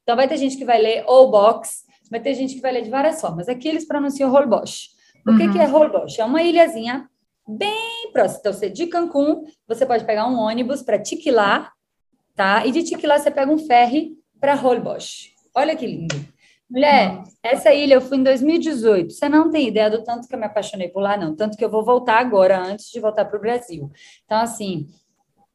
Então, 0.04 0.16
vai 0.16 0.28
ter 0.28 0.38
gente 0.38 0.58
que 0.58 0.66
vai 0.66 0.82
ler 0.82 1.04
Holbox, 1.06 1.84
vai 2.10 2.20
ter 2.20 2.34
gente 2.34 2.56
que 2.56 2.62
vai 2.62 2.72
ler 2.72 2.84
de 2.84 2.90
várias 2.90 3.20
formas. 3.22 3.50
Aqui 3.50 3.68
eles 3.68 3.86
pronunciam 3.86 4.32
Holbox. 4.32 4.98
O 5.28 5.32
uhum. 5.32 5.38
que, 5.38 5.52
que 5.52 5.60
é 5.60 5.66
Holbox? 5.66 6.18
É 6.18 6.26
uma 6.26 6.42
ilhazinha 6.42 7.10
bem 7.48 8.12
próxima. 8.12 8.40
Então, 8.40 8.54
você 8.54 8.70
de 8.70 8.88
Cancún, 8.88 9.44
você 9.68 9.86
pode 9.86 10.06
pegar 10.06 10.28
um 10.28 10.38
ônibus 10.38 10.82
para 10.82 11.00
Tiquilá, 11.00 11.72
tá? 12.36 12.66
E 12.66 12.72
de 12.72 12.84
Tiquilá 12.84 13.20
você 13.20 13.32
pega 13.32 13.52
um 13.52 13.58
ferry 13.58 14.18
para 14.40 14.56
Holbox. 14.56 15.30
Olha 15.54 15.76
que 15.76 15.86
lindo. 15.86 16.16
Mulher, 16.70 17.16
Nossa. 17.16 17.32
essa 17.42 17.74
ilha 17.74 17.96
eu 17.96 18.02
fui 18.02 18.18
em 18.18 18.24
2018. 18.24 19.12
Você 19.12 19.28
não 19.28 19.50
tem 19.50 19.68
ideia 19.68 19.90
do 19.90 20.04
tanto 20.04 20.28
que 20.28 20.36
eu 20.36 20.40
me 20.40 20.46
apaixonei 20.46 20.88
por 20.88 21.02
lá, 21.02 21.18
não. 21.18 21.36
Tanto 21.36 21.58
que 21.58 21.66
eu 21.66 21.70
vou 21.70 21.84
voltar 21.84 22.20
agora, 22.20 22.62
antes 22.62 22.92
de 22.92 23.00
voltar 23.00 23.26
para 23.26 23.38
o 23.38 23.42
Brasil. 23.42 23.92
Então, 24.24 24.38
assim, 24.38 24.88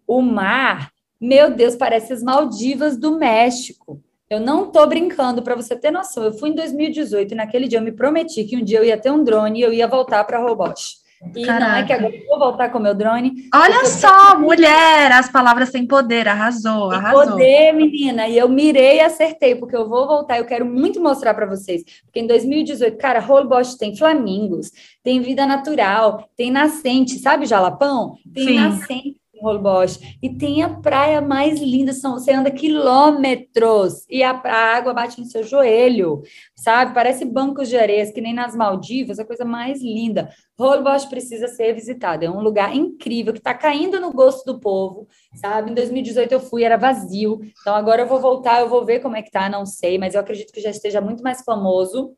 o 0.06 0.20
mar, 0.20 0.90
meu 1.20 1.54
Deus, 1.54 1.76
parece 1.76 2.12
as 2.12 2.22
Maldivas 2.22 2.96
do 2.96 3.18
México. 3.18 4.00
Eu 4.28 4.40
não 4.40 4.70
tô 4.70 4.86
brincando, 4.86 5.42
para 5.42 5.54
você 5.54 5.76
ter 5.76 5.90
noção. 5.90 6.24
Eu 6.24 6.32
fui 6.32 6.50
em 6.50 6.54
2018 6.54 7.32
e 7.32 7.34
naquele 7.36 7.68
dia 7.68 7.78
eu 7.78 7.82
me 7.82 7.92
prometi 7.92 8.44
que 8.44 8.56
um 8.56 8.64
dia 8.64 8.78
eu 8.78 8.84
ia 8.84 8.96
ter 8.96 9.10
um 9.10 9.22
drone 9.22 9.60
e 9.60 9.62
eu 9.62 9.72
ia 9.72 9.86
voltar 9.86 10.24
para 10.24 10.38
Robote. 10.38 11.04
E 11.34 11.46
Caraca. 11.46 11.66
não 11.66 11.76
é 11.76 11.84
que 11.84 11.92
agora 11.92 12.14
eu 12.14 12.26
vou 12.26 12.38
voltar 12.38 12.68
com 12.70 12.78
meu 12.78 12.94
drone. 12.94 13.48
Olha 13.54 13.86
só, 13.86 14.38
mulher, 14.38 15.10
as 15.12 15.30
palavras 15.30 15.70
têm 15.70 15.86
poder, 15.86 16.28
arrasou, 16.28 16.90
tem 16.90 16.98
arrasou. 16.98 17.32
poder, 17.32 17.72
menina, 17.72 18.28
e 18.28 18.36
eu 18.36 18.48
mirei 18.48 18.96
e 18.96 19.00
acertei, 19.00 19.54
porque 19.54 19.76
eu 19.76 19.88
vou 19.88 20.06
voltar, 20.06 20.38
eu 20.38 20.44
quero 20.44 20.66
muito 20.66 21.00
mostrar 21.00 21.32
para 21.32 21.46
vocês. 21.46 21.82
Porque 22.04 22.20
em 22.20 22.26
2018, 22.26 22.98
cara, 22.98 23.20
Holbox 23.20 23.76
tem 23.76 23.96
flamingos, 23.96 24.70
tem 25.02 25.20
vida 25.20 25.46
natural, 25.46 26.28
tem 26.36 26.50
nascente, 26.50 27.18
sabe 27.18 27.46
Jalapão? 27.46 28.16
Tem 28.34 28.48
Sim. 28.48 28.54
nascente 28.56 29.23
Holbox. 29.44 30.00
E 30.22 30.30
tem 30.30 30.62
a 30.62 30.68
praia 30.68 31.20
mais 31.20 31.60
linda, 31.60 31.92
são, 31.92 32.14
você 32.14 32.32
anda 32.32 32.50
quilômetros 32.50 34.06
e 34.08 34.22
a, 34.22 34.30
a, 34.30 34.76
água 34.76 34.94
bate 34.94 35.20
no 35.20 35.26
seu 35.26 35.44
joelho, 35.44 36.22
sabe? 36.56 36.94
Parece 36.94 37.24
bancos 37.24 37.68
de 37.68 37.76
areia, 37.76 38.10
que 38.12 38.20
nem 38.20 38.34
nas 38.34 38.56
Maldivas, 38.56 39.18
a 39.18 39.24
coisa 39.24 39.44
mais 39.44 39.82
linda. 39.82 40.30
Holbox 40.58 41.04
precisa 41.04 41.48
ser 41.48 41.74
visitado, 41.74 42.24
é 42.24 42.30
um 42.30 42.40
lugar 42.40 42.74
incrível 42.74 43.32
que 43.32 43.40
está 43.40 43.52
caindo 43.52 44.00
no 44.00 44.12
gosto 44.12 44.44
do 44.44 44.58
povo, 44.58 45.06
sabe? 45.34 45.70
Em 45.70 45.74
2018 45.74 46.32
eu 46.32 46.40
fui, 46.40 46.62
era 46.64 46.76
vazio, 46.76 47.40
então 47.60 47.74
agora 47.74 48.02
eu 48.02 48.06
vou 48.06 48.20
voltar, 48.20 48.60
eu 48.60 48.68
vou 48.68 48.84
ver 48.84 49.00
como 49.00 49.16
é 49.16 49.22
que 49.22 49.30
tá, 49.30 49.48
não 49.48 49.66
sei, 49.66 49.98
mas 49.98 50.14
eu 50.14 50.20
acredito 50.20 50.52
que 50.52 50.60
já 50.60 50.70
esteja 50.70 51.00
muito 51.00 51.22
mais 51.22 51.42
famoso. 51.42 52.16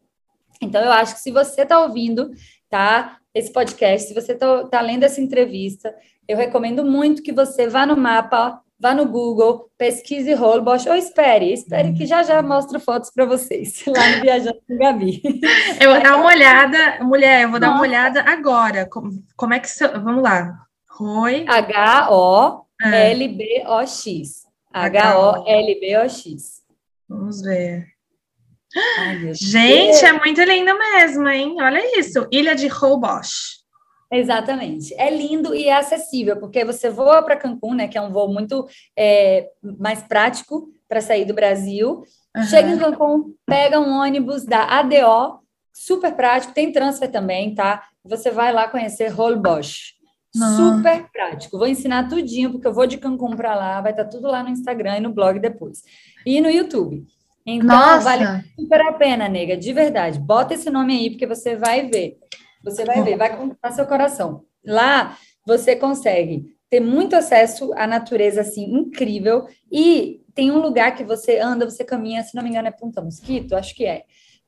Então 0.61 0.83
eu 0.83 0.93
acho 0.93 1.15
que 1.15 1.21
se 1.21 1.31
você 1.31 1.63
está 1.63 1.81
ouvindo, 1.81 2.31
tá? 2.69 3.19
Esse 3.37 3.53
podcast, 3.53 4.09
se 4.09 4.15
você 4.15 4.33
está 4.33 4.65
tá 4.65 4.81
lendo 4.81 5.03
essa 5.03 5.21
entrevista, 5.21 5.95
eu 6.27 6.39
recomendo 6.39 6.83
muito 6.83 7.23
que 7.23 7.33
você 7.33 7.69
vá 7.69 7.85
no 7.85 7.95
mapa, 7.95 8.63
vá 8.81 8.95
no 8.95 9.05
Google, 9.07 9.71
pesquise 9.77 10.33
Holbox, 10.33 10.87
ou 10.87 10.95
espere, 10.95 11.53
espere 11.53 11.93
que 11.93 12.07
já 12.07 12.23
já 12.23 12.41
mostro 12.41 12.81
fotos 12.81 13.11
para 13.11 13.27
vocês, 13.27 13.85
lá 13.95 14.17
no 14.17 14.23
Viajando 14.23 14.59
com 14.67 14.79
Gabi. 14.79 15.21
Eu 15.79 15.93
vou 15.93 16.03
dar 16.03 16.17
uma 16.17 16.29
olhada, 16.29 17.05
mulher, 17.05 17.43
eu 17.43 17.51
vou 17.51 17.61
dar 17.61 17.73
uma 17.73 17.83
olhada 17.83 18.23
agora, 18.23 18.89
como, 18.89 19.23
como 19.37 19.53
é 19.53 19.61
que, 19.61 19.69
vamos 20.03 20.23
lá, 20.23 20.59
Roi... 20.89 21.45
H-O-L-B-O-X, 21.47 22.67
H-O-L-B-O-X. 24.73 26.63
Vamos 27.07 27.43
ver. 27.43 27.96
Ai, 28.99 29.33
Gente, 29.33 30.05
é 30.05 30.13
muito 30.13 30.43
lindo 30.43 30.77
mesmo, 30.79 31.27
hein? 31.29 31.57
Olha 31.61 31.99
isso, 31.99 32.27
Ilha 32.31 32.55
de 32.55 32.69
Holbox. 32.69 33.65
Exatamente. 34.13 34.95
É 34.95 35.11
lindo 35.11 35.55
e 35.55 35.65
é 35.65 35.77
acessível, 35.77 36.37
porque 36.37 36.65
você 36.65 36.91
voa 36.91 37.23
para 37.23 37.37
Cancún, 37.37 37.75
né, 37.75 37.89
que 37.89 37.99
é 37.99 38.01
um 38.01 38.13
voo 38.13 38.33
muito 38.33 38.67
é, 38.97 39.49
mais 39.79 40.03
prático 40.03 40.69
para 40.89 41.01
sair 41.01 41.25
do 41.25 41.35
Brasil. 41.35 42.03
Uhum. 42.37 42.43
Chega 42.45 42.69
em 42.69 42.79
Cancún, 42.79 43.35
pega 43.45 43.81
um 43.81 43.99
ônibus 43.99 44.45
da 44.45 44.63
ADO, 44.79 45.41
super 45.73 46.15
prático, 46.15 46.55
tem 46.55 46.71
transfer 46.71 47.11
também, 47.11 47.55
tá? 47.55 47.83
Você 48.05 48.31
vai 48.31 48.53
lá 48.53 48.69
conhecer 48.69 49.09
Holbox. 49.09 49.97
Super 50.57 51.11
prático. 51.11 51.59
Vou 51.59 51.67
ensinar 51.67 52.09
tudinho, 52.09 52.53
porque 52.53 52.67
eu 52.67 52.73
vou 52.73 52.87
de 52.87 52.99
Cancún 52.99 53.35
para 53.35 53.55
lá, 53.55 53.81
vai 53.81 53.93
estar 53.93 54.05
tá 54.05 54.11
tudo 54.11 54.29
lá 54.29 54.43
no 54.43 54.51
Instagram 54.51 54.99
e 54.99 55.01
no 55.01 55.13
blog 55.13 55.39
depois. 55.41 55.83
E 56.27 56.41
no 56.43 56.51
YouTube. 56.51 57.07
Então, 57.47 57.69
Nossa. 57.69 58.01
vale 58.01 58.45
super 58.59 58.81
a 58.81 58.93
pena, 58.93 59.29
nega, 59.29 59.57
de 59.57 59.73
verdade. 59.73 60.19
Bota 60.19 60.55
esse 60.55 60.69
nome 60.69 60.97
aí, 60.97 61.11
porque 61.11 61.27
você 61.27 61.55
vai 61.55 61.89
ver. 61.89 62.19
Você 62.65 62.85
vai 62.85 63.03
ver, 63.03 63.17
vai 63.17 63.37
conquistar 63.37 63.71
seu 63.71 63.87
coração. 63.87 64.43
Lá, 64.65 65.17
você 65.47 65.77
consegue 65.77 66.57
ter 66.69 66.81
muito 66.81 67.15
acesso 67.15 67.73
à 67.75 67.87
natureza, 67.87 68.41
assim, 68.41 68.65
incrível. 68.65 69.47
E 69.71 70.21
tem 70.35 70.51
um 70.51 70.59
lugar 70.59 70.97
que 70.97 71.05
você 71.05 71.39
anda, 71.39 71.71
você 71.71 71.85
caminha, 71.85 72.25
se 72.25 72.35
não 72.35 72.43
me 72.43 72.51
engano, 72.51 72.67
é 72.67 72.73
Punta 72.73 73.01
Mosquito? 73.01 73.55
Acho 73.55 73.75
que 73.75 73.87
é. 73.87 74.03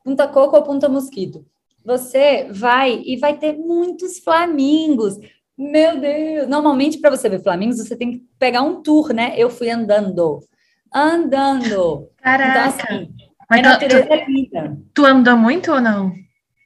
Punta 0.05 0.27
Coco 0.27 0.57
ou 0.57 0.63
Punta 0.63 0.89
Mosquito. 0.89 1.47
Você 1.85 2.49
vai 2.51 3.01
e 3.07 3.17
vai 3.17 3.39
ter 3.39 3.57
muitos 3.57 4.19
flamingos. 4.19 5.17
Meu 5.57 6.01
Deus! 6.01 6.49
Normalmente, 6.49 6.99
para 6.99 7.11
você 7.11 7.29
ver 7.29 7.43
flamingos, 7.43 7.79
você 7.79 7.97
tem 7.97 8.13
que 8.13 8.27
pegar 8.39 8.63
um 8.63 8.83
tour, 8.83 9.13
né? 9.13 9.35
Eu 9.37 9.49
fui 9.49 9.71
andando. 9.71 10.41
Andando. 10.93 12.09
Caraca. 12.23 12.51
Então, 12.51 12.69
assim, 12.99 13.15
Mas 13.49 13.61
a 13.61 13.63
tu- 13.63 13.69
natureza 13.69 14.07
tu, 14.07 14.13
é 14.13 14.25
linda. 14.27 14.79
tu 14.95 15.05
andou 15.07 15.37
muito 15.37 15.73
ou 15.73 15.81
não? 15.81 16.13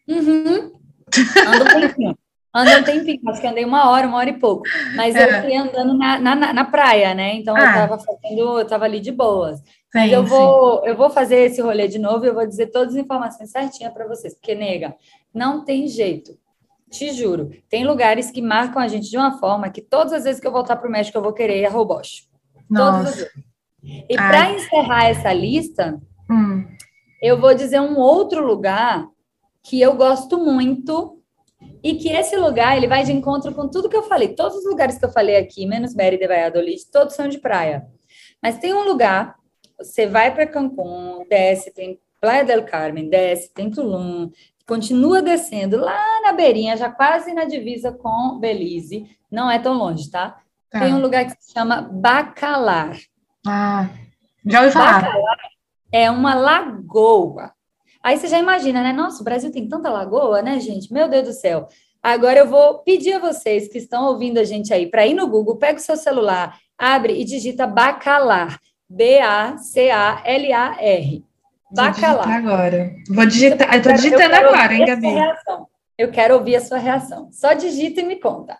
Uhum. 0.08 0.72
Anda 1.46 1.64
um 1.64 1.80
tempinho. 1.80 2.18
Anda 2.54 2.78
um 2.80 2.82
tempinho, 2.82 3.20
acho 3.30 3.40
que 3.40 3.46
andei 3.46 3.64
uma 3.64 3.88
hora, 3.90 4.06
uma 4.06 4.18
hora 4.18 4.28
e 4.30 4.38
pouco. 4.38 4.64
Mas 4.94 5.14
eu 5.14 5.22
É. 5.22 5.42
fui 5.42 5.54
andando 5.56 5.96
na, 5.96 6.18
na, 6.18 6.52
na- 6.52 6.64
praia, 6.64 7.14
né? 7.14 7.34
Então 7.34 7.56
eu 7.56 7.64
Ah. 7.64 7.72
tava 7.72 7.98
fazendo, 7.98 8.58
eu 8.58 8.66
tava 8.66 8.84
ali 8.84 9.00
de 9.00 9.10
boas. 9.10 9.60
Mas 9.94 10.08
Sim, 10.10 10.14
eu 10.16 10.22
sim. 10.22 10.28
vou, 10.28 10.86
eu 10.86 10.96
vou 10.96 11.10
fazer 11.10 11.36
esse 11.46 11.60
rolê 11.60 11.88
de 11.88 11.98
novo 11.98 12.24
e 12.24 12.28
eu 12.28 12.34
vou 12.34 12.46
dizer 12.46 12.66
todas 12.68 12.94
as 12.94 13.00
informações 13.02 13.50
certinhas 13.50 13.92
para 13.92 14.06
vocês, 14.06 14.34
porque, 14.34 14.54
nega, 14.54 14.94
não 15.34 15.64
tem 15.64 15.86
jeito. 15.86 16.32
Te 16.90 17.10
juro, 17.12 17.50
tem 17.70 17.84
lugares 17.86 18.30
que 18.30 18.42
marcam 18.42 18.80
a 18.82 18.88
gente 18.88 19.08
de 19.10 19.16
uma 19.16 19.38
forma 19.38 19.70
que 19.70 19.80
todas 19.80 20.12
as 20.12 20.24
vezes 20.24 20.40
que 20.40 20.46
eu 20.46 20.52
voltar 20.52 20.76
para 20.76 20.88
o 20.88 20.92
México 20.92 21.16
eu 21.16 21.22
vou 21.22 21.32
querer 21.32 21.60
ir 21.60 21.66
a 21.66 21.70
Roboche. 21.70 22.24
Todas 22.68 22.94
as 22.94 23.02
Nossa. 23.04 23.16
vezes. 23.16 23.51
E 23.82 24.16
Ai. 24.16 24.28
para 24.28 24.50
encerrar 24.52 25.08
essa 25.08 25.32
lista, 25.32 26.00
Hum. 26.30 26.64
eu 27.20 27.40
vou 27.40 27.54
dizer 27.54 27.80
um 27.80 27.98
outro 27.98 28.44
lugar 28.46 29.06
que 29.62 29.80
eu 29.80 29.94
gosto 29.96 30.38
muito 30.38 31.18
e 31.82 31.94
que 31.94 32.08
esse 32.08 32.36
lugar 32.36 32.76
ele 32.76 32.86
vai 32.86 33.04
de 33.04 33.12
encontro 33.12 33.52
com 33.54 33.68
tudo 33.68 33.88
que 33.88 33.96
eu 33.96 34.04
falei. 34.04 34.28
Todos 34.28 34.58
os 34.58 34.64
lugares 34.64 34.98
que 34.98 35.04
eu 35.04 35.10
falei 35.12 35.36
aqui, 35.36 35.66
menos 35.66 35.94
Mérida 35.94 36.24
e 36.24 36.28
Valladolid, 36.28 36.90
todos 36.90 37.14
são 37.14 37.28
de 37.28 37.38
praia. 37.38 37.86
Mas 38.42 38.58
tem 38.58 38.72
um 38.74 38.84
lugar, 38.84 39.36
você 39.78 40.06
vai 40.06 40.32
para 40.34 40.46
Cancún, 40.46 41.24
desce, 41.28 41.72
tem 41.72 41.98
Playa 42.20 42.44
del 42.44 42.64
Carmen, 42.64 43.08
desce, 43.08 43.52
tem 43.52 43.70
Tulum, 43.70 44.30
continua 44.66 45.20
descendo 45.20 45.76
lá 45.78 46.20
na 46.22 46.32
beirinha, 46.32 46.76
já 46.76 46.90
quase 46.90 47.32
na 47.32 47.44
divisa 47.44 47.92
com 47.92 48.38
Belize. 48.38 49.06
Não 49.30 49.50
é 49.50 49.58
tão 49.58 49.74
longe, 49.74 50.10
tá? 50.10 50.38
Tá. 50.70 50.80
Tem 50.80 50.94
um 50.94 51.00
lugar 51.00 51.24
que 51.26 51.32
se 51.42 51.52
chama 51.52 51.82
Bacalar. 51.82 52.96
Ah, 53.46 53.88
já 54.46 54.60
ouvi 54.60 54.72
falar. 54.72 55.12
é 55.92 56.10
uma 56.10 56.34
lagoa. 56.34 57.52
Aí 58.02 58.16
você 58.18 58.26
já 58.28 58.38
imagina, 58.38 58.82
né? 58.82 58.92
Nossa, 58.92 59.20
o 59.20 59.24
Brasil 59.24 59.50
tem 59.52 59.68
tanta 59.68 59.88
lagoa, 59.90 60.42
né, 60.42 60.58
gente? 60.60 60.92
Meu 60.92 61.08
Deus 61.08 61.26
do 61.28 61.32
céu. 61.32 61.68
Agora 62.02 62.38
eu 62.40 62.48
vou 62.48 62.78
pedir 62.80 63.12
a 63.14 63.18
vocês 63.20 63.68
que 63.68 63.78
estão 63.78 64.06
ouvindo 64.06 64.38
a 64.38 64.44
gente 64.44 64.74
aí 64.74 64.86
para 64.90 65.06
ir 65.06 65.14
no 65.14 65.28
Google, 65.28 65.56
pega 65.56 65.78
o 65.78 65.82
seu 65.82 65.96
celular, 65.96 66.58
abre 66.76 67.20
e 67.20 67.24
digita 67.24 67.64
Bacalar. 67.66 68.58
B-A-C-A-L-A-R. 69.82 71.24
Vou 71.74 71.84
Bacalar. 71.84 72.28
agora. 72.30 72.92
Vou 73.08 73.24
digitar. 73.26 73.74
Eu 73.74 73.82
tô 73.82 73.88
quero- 73.90 74.02
digitando 74.02 74.34
agora, 74.34 74.74
hein, 74.74 74.84
Gabi? 74.84 75.06
Eu 75.96 76.10
quero 76.10 76.34
ouvir 76.34 76.56
a 76.56 76.60
sua 76.60 76.78
reação. 76.78 77.28
Só 77.32 77.52
digita 77.54 78.00
e 78.00 78.04
me 78.04 78.16
conta. 78.16 78.58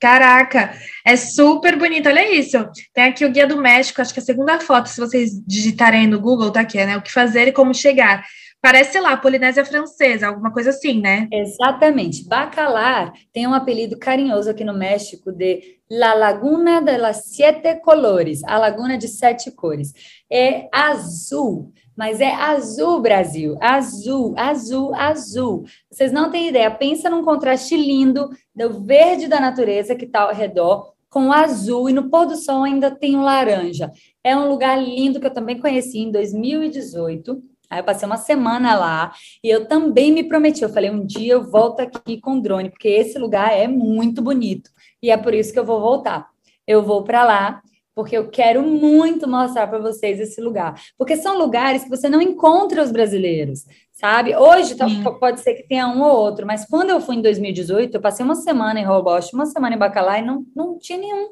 Caraca, 0.00 0.72
é 1.04 1.14
super 1.14 1.78
bonito. 1.78 2.08
Olha 2.08 2.34
isso. 2.34 2.56
Tem 2.94 3.04
aqui 3.04 3.22
o 3.24 3.30
Guia 3.30 3.46
do 3.46 3.60
México, 3.60 4.00
acho 4.00 4.14
que 4.14 4.20
a 4.20 4.22
segunda 4.22 4.58
foto, 4.58 4.88
se 4.88 4.98
vocês 4.98 5.32
digitarem 5.46 6.06
no 6.06 6.18
Google, 6.18 6.50
tá 6.50 6.60
aqui, 6.60 6.82
né? 6.84 6.96
O 6.96 7.02
que 7.02 7.12
fazer 7.12 7.48
e 7.48 7.52
como 7.52 7.74
chegar. 7.74 8.24
Parece, 8.62 9.00
lá, 9.00 9.16
Polinésia 9.16 9.64
Francesa, 9.64 10.28
alguma 10.28 10.52
coisa 10.52 10.68
assim, 10.68 11.00
né? 11.00 11.28
Exatamente. 11.32 12.28
Bacalar 12.28 13.12
tem 13.32 13.46
um 13.46 13.54
apelido 13.54 13.98
carinhoso 13.98 14.50
aqui 14.50 14.62
no 14.64 14.74
México 14.74 15.32
de 15.32 15.78
La 15.90 16.12
Laguna 16.12 16.82
de 16.82 16.98
las 16.98 17.24
Siete 17.24 17.76
Colores, 17.76 18.44
a 18.44 18.58
Laguna 18.58 18.98
de 18.98 19.08
Sete 19.08 19.50
Cores. 19.50 19.94
É 20.30 20.68
azul, 20.70 21.72
mas 21.96 22.20
é 22.20 22.34
azul, 22.34 23.00
Brasil. 23.00 23.56
Azul, 23.62 24.34
azul, 24.36 24.94
azul. 24.94 25.64
Vocês 25.90 26.12
não 26.12 26.30
têm 26.30 26.48
ideia. 26.48 26.70
Pensa 26.70 27.08
num 27.08 27.24
contraste 27.24 27.74
lindo 27.74 28.28
do 28.54 28.84
verde 28.84 29.26
da 29.26 29.40
natureza 29.40 29.94
que 29.94 30.04
está 30.04 30.20
ao 30.20 30.34
redor 30.34 30.92
com 31.08 31.28
o 31.28 31.32
azul 31.32 31.90
e 31.90 31.92
no 31.92 32.08
pôr 32.08 32.26
do 32.26 32.36
sol 32.36 32.62
ainda 32.62 32.90
tem 32.90 33.16
o 33.16 33.22
laranja. 33.22 33.90
É 34.22 34.36
um 34.36 34.48
lugar 34.48 34.76
lindo 34.80 35.18
que 35.18 35.26
eu 35.26 35.34
também 35.34 35.58
conheci 35.58 35.98
em 35.98 36.12
2018. 36.12 37.42
Aí 37.70 37.78
eu 37.78 37.84
passei 37.84 38.04
uma 38.06 38.16
semana 38.16 38.74
lá 38.74 39.12
e 39.44 39.48
eu 39.48 39.66
também 39.68 40.10
me 40.12 40.24
prometi. 40.24 40.62
Eu 40.62 40.68
falei, 40.68 40.90
um 40.90 41.06
dia 41.06 41.34
eu 41.34 41.44
volto 41.48 41.80
aqui 41.80 42.20
com 42.20 42.40
drone, 42.40 42.68
porque 42.70 42.88
esse 42.88 43.16
lugar 43.18 43.56
é 43.56 43.68
muito 43.68 44.20
bonito. 44.20 44.70
E 45.02 45.10
é 45.10 45.16
por 45.16 45.32
isso 45.32 45.52
que 45.52 45.58
eu 45.58 45.64
vou 45.64 45.80
voltar. 45.80 46.28
Eu 46.66 46.82
vou 46.82 47.04
para 47.04 47.22
lá, 47.24 47.62
porque 47.94 48.16
eu 48.16 48.28
quero 48.28 48.62
muito 48.62 49.28
mostrar 49.28 49.66
para 49.68 49.78
vocês 49.78 50.18
esse 50.18 50.40
lugar. 50.40 50.74
Porque 50.98 51.16
são 51.16 51.38
lugares 51.38 51.84
que 51.84 51.88
você 51.90 52.08
não 52.08 52.20
encontra 52.20 52.82
os 52.82 52.90
brasileiros, 52.90 53.64
sabe? 53.92 54.34
Hoje 54.34 54.74
tá- 54.74 54.88
Sim. 54.88 55.02
pode 55.20 55.40
ser 55.40 55.54
que 55.54 55.68
tenha 55.68 55.86
um 55.88 56.02
ou 56.02 56.16
outro, 56.16 56.46
mas 56.46 56.64
quando 56.66 56.90
eu 56.90 57.00
fui 57.00 57.16
em 57.16 57.22
2018, 57.22 57.94
eu 57.96 58.00
passei 58.00 58.24
uma 58.24 58.34
semana 58.34 58.80
em 58.80 58.84
Roboche, 58.84 59.30
uma 59.34 59.46
semana 59.46 59.76
em 59.76 59.78
Bacalá 59.78 60.18
e 60.18 60.22
não, 60.22 60.44
não 60.56 60.76
tinha 60.78 60.98
nenhum, 60.98 61.28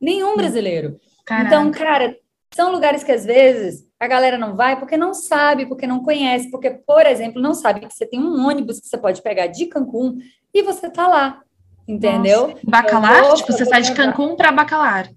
nenhum 0.00 0.34
brasileiro. 0.36 0.98
Caraca. 1.26 1.46
Então, 1.46 1.70
cara, 1.70 2.16
são 2.54 2.70
lugares 2.72 3.02
que 3.04 3.12
às 3.12 3.24
vezes 3.24 3.83
a 4.00 4.06
galera 4.06 4.36
não 4.36 4.54
vai 4.56 4.78
porque 4.78 4.96
não 4.96 5.14
sabe, 5.14 5.66
porque 5.66 5.86
não 5.86 6.02
conhece, 6.02 6.50
porque, 6.50 6.70
por 6.70 7.06
exemplo, 7.06 7.40
não 7.40 7.54
sabe 7.54 7.80
que 7.80 7.92
você 7.94 8.06
tem 8.06 8.20
um 8.20 8.46
ônibus 8.46 8.80
que 8.80 8.86
você 8.88 8.98
pode 8.98 9.22
pegar 9.22 9.46
de 9.46 9.66
Cancún 9.66 10.18
e 10.52 10.62
você 10.62 10.90
tá 10.90 11.06
lá, 11.08 11.42
entendeu? 11.86 12.48
Nossa. 12.48 12.60
Bacalar? 12.64 13.22
Vou- 13.24 13.34
tipo, 13.34 13.52
você 13.52 13.64
sai 13.64 13.82
de. 13.82 13.92
Cancún 13.94 14.36
para 14.36 14.52
Bacalar. 14.52 15.10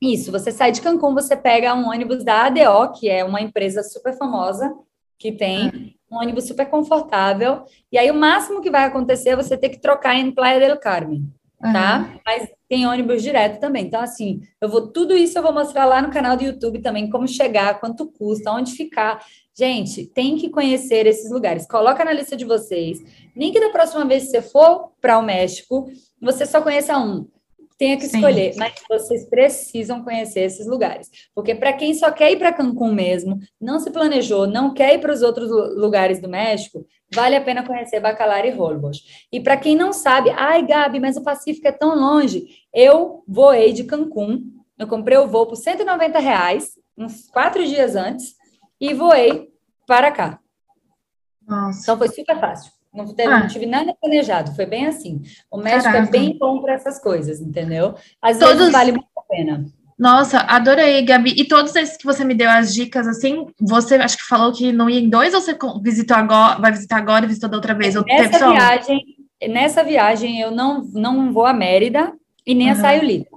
Isso, 0.00 0.32
você 0.32 0.50
sai 0.50 0.72
de 0.72 0.80
Cancún, 0.80 1.12
você 1.12 1.36
pega 1.36 1.74
um 1.74 1.88
ônibus 1.90 2.24
da 2.24 2.46
ADO, 2.46 2.92
que 2.98 3.08
é 3.08 3.22
uma 3.22 3.40
empresa 3.42 3.82
super 3.82 4.16
famosa, 4.16 4.72
que 5.18 5.30
tem 5.32 5.94
um 6.10 6.16
ônibus 6.16 6.44
super 6.48 6.66
confortável, 6.66 7.64
e 7.92 7.98
aí 7.98 8.10
o 8.10 8.14
máximo 8.14 8.62
que 8.62 8.70
vai 8.70 8.84
acontecer 8.84 9.30
é 9.30 9.36
você 9.36 9.56
ter 9.56 9.68
que 9.68 9.78
trocar 9.80 10.14
em 10.16 10.30
Playa 10.32 10.58
del 10.58 10.78
Carmen. 10.80 11.24
tá? 11.60 12.08
Mas 12.24 12.48
tem 12.70 12.86
ônibus 12.86 13.20
direto 13.20 13.58
também. 13.58 13.84
Então, 13.84 14.00
assim, 14.00 14.42
eu 14.60 14.68
vou 14.68 14.86
tudo 14.92 15.16
isso 15.16 15.36
eu 15.36 15.42
vou 15.42 15.52
mostrar 15.52 15.86
lá 15.86 16.00
no 16.00 16.12
canal 16.12 16.36
do 16.36 16.44
YouTube 16.44 16.80
também, 16.80 17.10
como 17.10 17.26
chegar, 17.26 17.80
quanto 17.80 18.06
custa, 18.06 18.52
onde 18.52 18.70
ficar. 18.70 19.26
Gente, 19.58 20.06
tem 20.06 20.36
que 20.36 20.48
conhecer 20.48 21.04
esses 21.04 21.32
lugares. 21.32 21.66
Coloca 21.66 22.04
na 22.04 22.12
lista 22.12 22.36
de 22.36 22.44
vocês. 22.44 23.02
Nem 23.34 23.52
que 23.52 23.58
da 23.58 23.70
próxima 23.70 24.04
vez 24.04 24.26
que 24.26 24.30
você 24.30 24.40
for 24.40 24.92
para 25.00 25.18
o 25.18 25.22
México, 25.22 25.90
você 26.22 26.46
só 26.46 26.62
conheça 26.62 26.96
um. 26.96 27.26
Tenha 27.80 27.96
que 27.96 28.06
Sim. 28.06 28.18
escolher, 28.18 28.52
mas 28.58 28.74
vocês 28.86 29.24
precisam 29.26 30.04
conhecer 30.04 30.40
esses 30.40 30.66
lugares. 30.66 31.08
Porque 31.34 31.54
para 31.54 31.72
quem 31.72 31.94
só 31.94 32.12
quer 32.12 32.30
ir 32.30 32.36
para 32.38 32.52
Cancún 32.52 32.92
mesmo, 32.92 33.38
não 33.58 33.80
se 33.80 33.90
planejou, 33.90 34.46
não 34.46 34.74
quer 34.74 34.96
ir 34.96 34.98
para 34.98 35.10
os 35.14 35.22
outros 35.22 35.48
lu- 35.48 35.80
lugares 35.80 36.20
do 36.20 36.28
México, 36.28 36.86
vale 37.14 37.36
a 37.36 37.40
pena 37.40 37.66
conhecer 37.66 37.98
Bacalar 37.98 38.44
e 38.44 38.50
Holbox. 38.50 38.98
E 39.32 39.40
para 39.40 39.56
quem 39.56 39.74
não 39.74 39.94
sabe, 39.94 40.28
ai, 40.28 40.66
Gabi, 40.66 41.00
mas 41.00 41.16
o 41.16 41.22
Pacífico 41.22 41.66
é 41.68 41.72
tão 41.72 41.94
longe. 41.98 42.48
Eu 42.70 43.24
voei 43.26 43.72
de 43.72 43.84
Cancún, 43.84 44.44
eu 44.78 44.86
comprei 44.86 45.16
o 45.16 45.26
voo 45.26 45.46
por 45.46 45.56
190 45.56 46.18
reais, 46.18 46.72
uns 46.98 47.30
quatro 47.30 47.66
dias 47.66 47.96
antes, 47.96 48.34
e 48.78 48.92
voei 48.92 49.48
para 49.86 50.12
cá. 50.12 50.38
Nossa. 51.48 51.80
Então 51.80 51.96
foi 51.96 52.08
super 52.08 52.38
fácil. 52.38 52.72
Não, 52.92 53.06
teve- 53.14 53.32
Ah. 53.32 53.40
não 53.40 53.46
tive 53.48 53.66
nada 53.66 53.94
planejado, 54.00 54.54
foi 54.54 54.66
bem 54.66 54.86
assim. 54.86 55.22
O 55.50 55.56
México 55.58 55.84
Caraca. 55.92 56.08
é 56.08 56.10
bem 56.10 56.36
bom 56.38 56.60
para 56.60 56.74
essas 56.74 56.98
coisas, 57.00 57.40
entendeu? 57.40 57.94
Às 58.20 58.38
Todos- 58.38 58.56
vezes 58.56 58.72
vale 58.72 58.92
muito 58.92 59.06
a 59.16 59.22
pena. 59.22 59.64
Nossa, 59.98 60.38
adorei, 60.40 61.02
Gabi. 61.02 61.34
E 61.36 61.44
todos 61.46 61.76
esses 61.76 61.96
que 61.96 62.06
você 62.06 62.24
me 62.24 62.34
deu 62.34 62.48
as 62.50 62.72
dicas, 62.74 63.06
assim, 63.06 63.46
você 63.60 63.96
acho 63.96 64.16
que 64.16 64.24
falou 64.24 64.50
que 64.50 64.72
não 64.72 64.88
ia 64.88 64.98
em 64.98 65.08
dois 65.10 65.34
ou 65.34 65.40
você 65.42 65.56
visitou 65.82 66.16
agora, 66.16 66.58
vai 66.58 66.72
visitar 66.72 66.96
agora 66.96 67.24
e 67.26 67.28
visitou 67.28 67.50
da 67.50 67.56
outra 67.58 67.74
vez? 67.74 67.94
Ou 67.96 68.04
Nessa 68.06 68.38
só 68.38 68.50
viagem, 68.50 69.04
nessa 69.48 69.84
viagem 69.84 70.40
eu 70.40 70.50
não, 70.50 70.82
não 70.94 71.32
vou 71.32 71.44
a 71.44 71.52
Mérida 71.52 72.12
e 72.46 72.54
nem 72.54 72.70
a 72.70 72.74
Uhum. 72.74 72.80
Sayulita. 72.80 73.29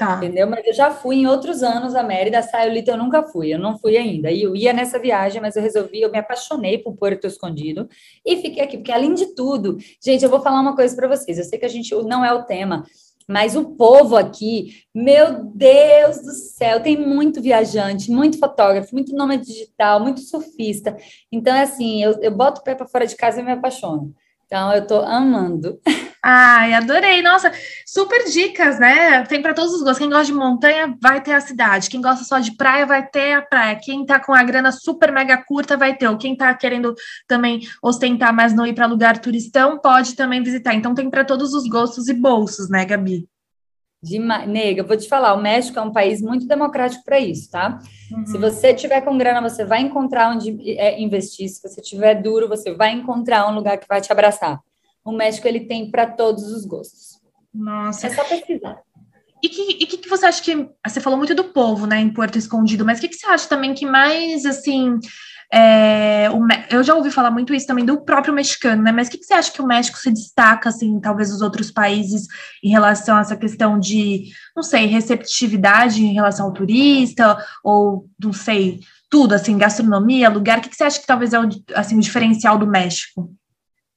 Tá. 0.00 0.16
Entendeu? 0.16 0.48
Mas 0.48 0.66
eu 0.66 0.72
já 0.72 0.90
fui 0.90 1.16
em 1.16 1.26
outros 1.26 1.62
anos 1.62 1.94
a 1.94 2.02
Mérida, 2.02 2.40
Sayulita 2.40 2.92
eu 2.92 2.96
nunca 2.96 3.22
fui, 3.22 3.52
eu 3.52 3.58
não 3.58 3.76
fui 3.76 3.98
ainda. 3.98 4.30
E 4.30 4.42
eu 4.42 4.56
ia 4.56 4.72
nessa 4.72 4.98
viagem, 4.98 5.42
mas 5.42 5.56
eu 5.56 5.62
resolvi, 5.62 6.00
eu 6.00 6.10
me 6.10 6.16
apaixonei 6.16 6.78
por 6.78 6.96
Porto 6.96 7.26
Escondido 7.26 7.86
e 8.24 8.38
fiquei 8.38 8.62
aqui, 8.62 8.78
porque 8.78 8.90
além 8.90 9.12
de 9.12 9.34
tudo, 9.34 9.76
gente, 10.02 10.24
eu 10.24 10.30
vou 10.30 10.40
falar 10.40 10.58
uma 10.58 10.74
coisa 10.74 10.96
para 10.96 11.06
vocês. 11.06 11.36
Eu 11.36 11.44
sei 11.44 11.58
que 11.58 11.66
a 11.66 11.68
gente 11.68 11.94
não 12.04 12.24
é 12.24 12.32
o 12.32 12.44
tema, 12.44 12.82
mas 13.28 13.54
o 13.54 13.76
povo 13.76 14.16
aqui, 14.16 14.84
meu 14.94 15.44
Deus 15.44 16.22
do 16.22 16.32
céu, 16.32 16.80
tem 16.80 16.96
muito 16.96 17.42
viajante, 17.42 18.10
muito 18.10 18.38
fotógrafo, 18.38 18.94
muito 18.94 19.14
nome 19.14 19.36
digital, 19.36 20.00
muito 20.00 20.20
surfista. 20.20 20.96
Então, 21.30 21.54
é 21.54 21.64
assim, 21.64 22.02
eu, 22.02 22.18
eu 22.22 22.30
boto 22.30 22.62
o 22.62 22.64
pé 22.64 22.74
para 22.74 22.88
fora 22.88 23.06
de 23.06 23.16
casa 23.16 23.40
e 23.40 23.42
me 23.42 23.52
apaixono. 23.52 24.14
Então, 24.46 24.72
eu 24.72 24.86
tô 24.86 24.96
amando. 24.96 25.78
Ai, 26.22 26.74
adorei. 26.74 27.22
Nossa, 27.22 27.50
super 27.86 28.30
dicas, 28.30 28.78
né? 28.78 29.24
Tem 29.24 29.40
para 29.40 29.54
todos 29.54 29.72
os 29.72 29.80
gostos. 29.80 29.98
Quem 29.98 30.10
gosta 30.10 30.26
de 30.26 30.34
montanha 30.34 30.94
vai 31.00 31.22
ter 31.22 31.32
a 31.32 31.40
cidade. 31.40 31.88
Quem 31.88 32.00
gosta 32.00 32.24
só 32.24 32.38
de 32.38 32.56
praia 32.56 32.84
vai 32.84 33.06
ter 33.06 33.32
a 33.32 33.42
praia. 33.42 33.80
Quem 33.82 34.04
tá 34.04 34.20
com 34.20 34.34
a 34.34 34.42
grana 34.42 34.70
super 34.70 35.10
mega 35.10 35.38
curta 35.38 35.78
vai 35.78 35.96
ter. 35.96 36.08
Ou 36.08 36.18
quem 36.18 36.36
tá 36.36 36.52
querendo 36.54 36.94
também 37.26 37.60
ostentar, 37.82 38.34
mas 38.34 38.52
não 38.52 38.66
ir 38.66 38.74
para 38.74 38.86
lugar 38.86 39.18
turistão, 39.18 39.78
pode 39.78 40.14
também 40.14 40.42
visitar. 40.42 40.74
Então 40.74 40.94
tem 40.94 41.08
para 41.08 41.24
todos 41.24 41.54
os 41.54 41.66
gostos 41.66 42.08
e 42.08 42.12
bolsos, 42.12 42.68
né, 42.68 42.84
Gabi? 42.84 43.26
De 44.02 44.18
Nega, 44.18 44.82
vou 44.82 44.96
te 44.96 45.06
falar, 45.06 45.34
o 45.34 45.42
México 45.42 45.78
é 45.78 45.82
um 45.82 45.92
país 45.92 46.22
muito 46.22 46.46
democrático 46.46 47.04
para 47.04 47.20
isso, 47.20 47.50
tá? 47.50 47.78
Uhum. 48.10 48.26
Se 48.26 48.38
você 48.38 48.72
tiver 48.72 49.02
com 49.02 49.18
grana, 49.18 49.46
você 49.46 49.62
vai 49.62 49.82
encontrar 49.82 50.30
onde 50.30 50.56
é, 50.78 50.98
investir. 50.98 51.50
Se 51.50 51.60
você 51.60 51.82
tiver 51.82 52.14
duro, 52.14 52.48
você 52.48 52.72
vai 52.72 52.92
encontrar 52.92 53.46
um 53.46 53.54
lugar 53.54 53.76
que 53.76 53.86
vai 53.86 54.00
te 54.00 54.10
abraçar. 54.10 54.58
O 55.10 55.16
México 55.16 55.48
ele 55.48 55.60
tem 55.60 55.90
para 55.90 56.06
todos 56.06 56.44
os 56.44 56.64
gostos. 56.64 57.20
Nossa. 57.52 58.06
É 58.06 58.10
só 58.10 58.24
pesquisar. 58.24 58.80
E 59.42 59.46
o 59.46 59.50
que, 59.50 59.86
que, 59.86 59.96
que, 59.98 60.08
você 60.08 60.26
acha 60.26 60.42
que. 60.42 60.68
Você 60.86 61.00
falou 61.00 61.18
muito 61.18 61.34
do 61.34 61.44
povo, 61.44 61.86
né, 61.86 61.98
em 61.98 62.12
Porto 62.12 62.38
Escondido, 62.38 62.84
mas 62.84 62.98
o 62.98 63.00
que, 63.00 63.08
que 63.08 63.16
você 63.16 63.26
acha 63.26 63.48
também 63.48 63.74
que 63.74 63.86
mais, 63.86 64.44
assim. 64.44 64.98
É, 65.52 66.30
o, 66.30 66.46
eu 66.70 66.84
já 66.84 66.94
ouvi 66.94 67.10
falar 67.10 67.32
muito 67.32 67.52
isso 67.52 67.66
também 67.66 67.84
do 67.84 68.04
próprio 68.04 68.32
mexicano, 68.32 68.82
né? 68.82 68.92
Mas 68.92 69.08
o 69.08 69.10
que, 69.10 69.18
que, 69.18 69.24
você 69.24 69.34
acha 69.34 69.50
que 69.50 69.60
o 69.60 69.66
México 69.66 69.98
se 69.98 70.12
destaca, 70.12 70.68
assim, 70.68 71.00
talvez 71.00 71.32
os 71.32 71.40
outros 71.40 71.72
países, 71.72 72.28
em 72.62 72.70
relação 72.70 73.16
a 73.16 73.20
essa 73.20 73.36
questão 73.36 73.76
de, 73.76 74.30
não 74.54 74.62
sei, 74.62 74.86
receptividade 74.86 76.04
em 76.04 76.12
relação 76.12 76.46
ao 76.46 76.52
turista, 76.52 77.36
ou 77.64 78.06
não 78.22 78.32
sei, 78.32 78.78
tudo, 79.10 79.34
assim, 79.34 79.58
gastronomia, 79.58 80.30
lugar? 80.30 80.58
O 80.58 80.60
que, 80.60 80.68
que 80.68 80.76
você 80.76 80.84
acha 80.84 81.00
que 81.00 81.06
talvez 81.06 81.32
é 81.32 81.40
o, 81.40 81.48
assim, 81.74 81.98
o 81.98 82.00
diferencial 82.00 82.56
do 82.56 82.66
México? 82.66 83.34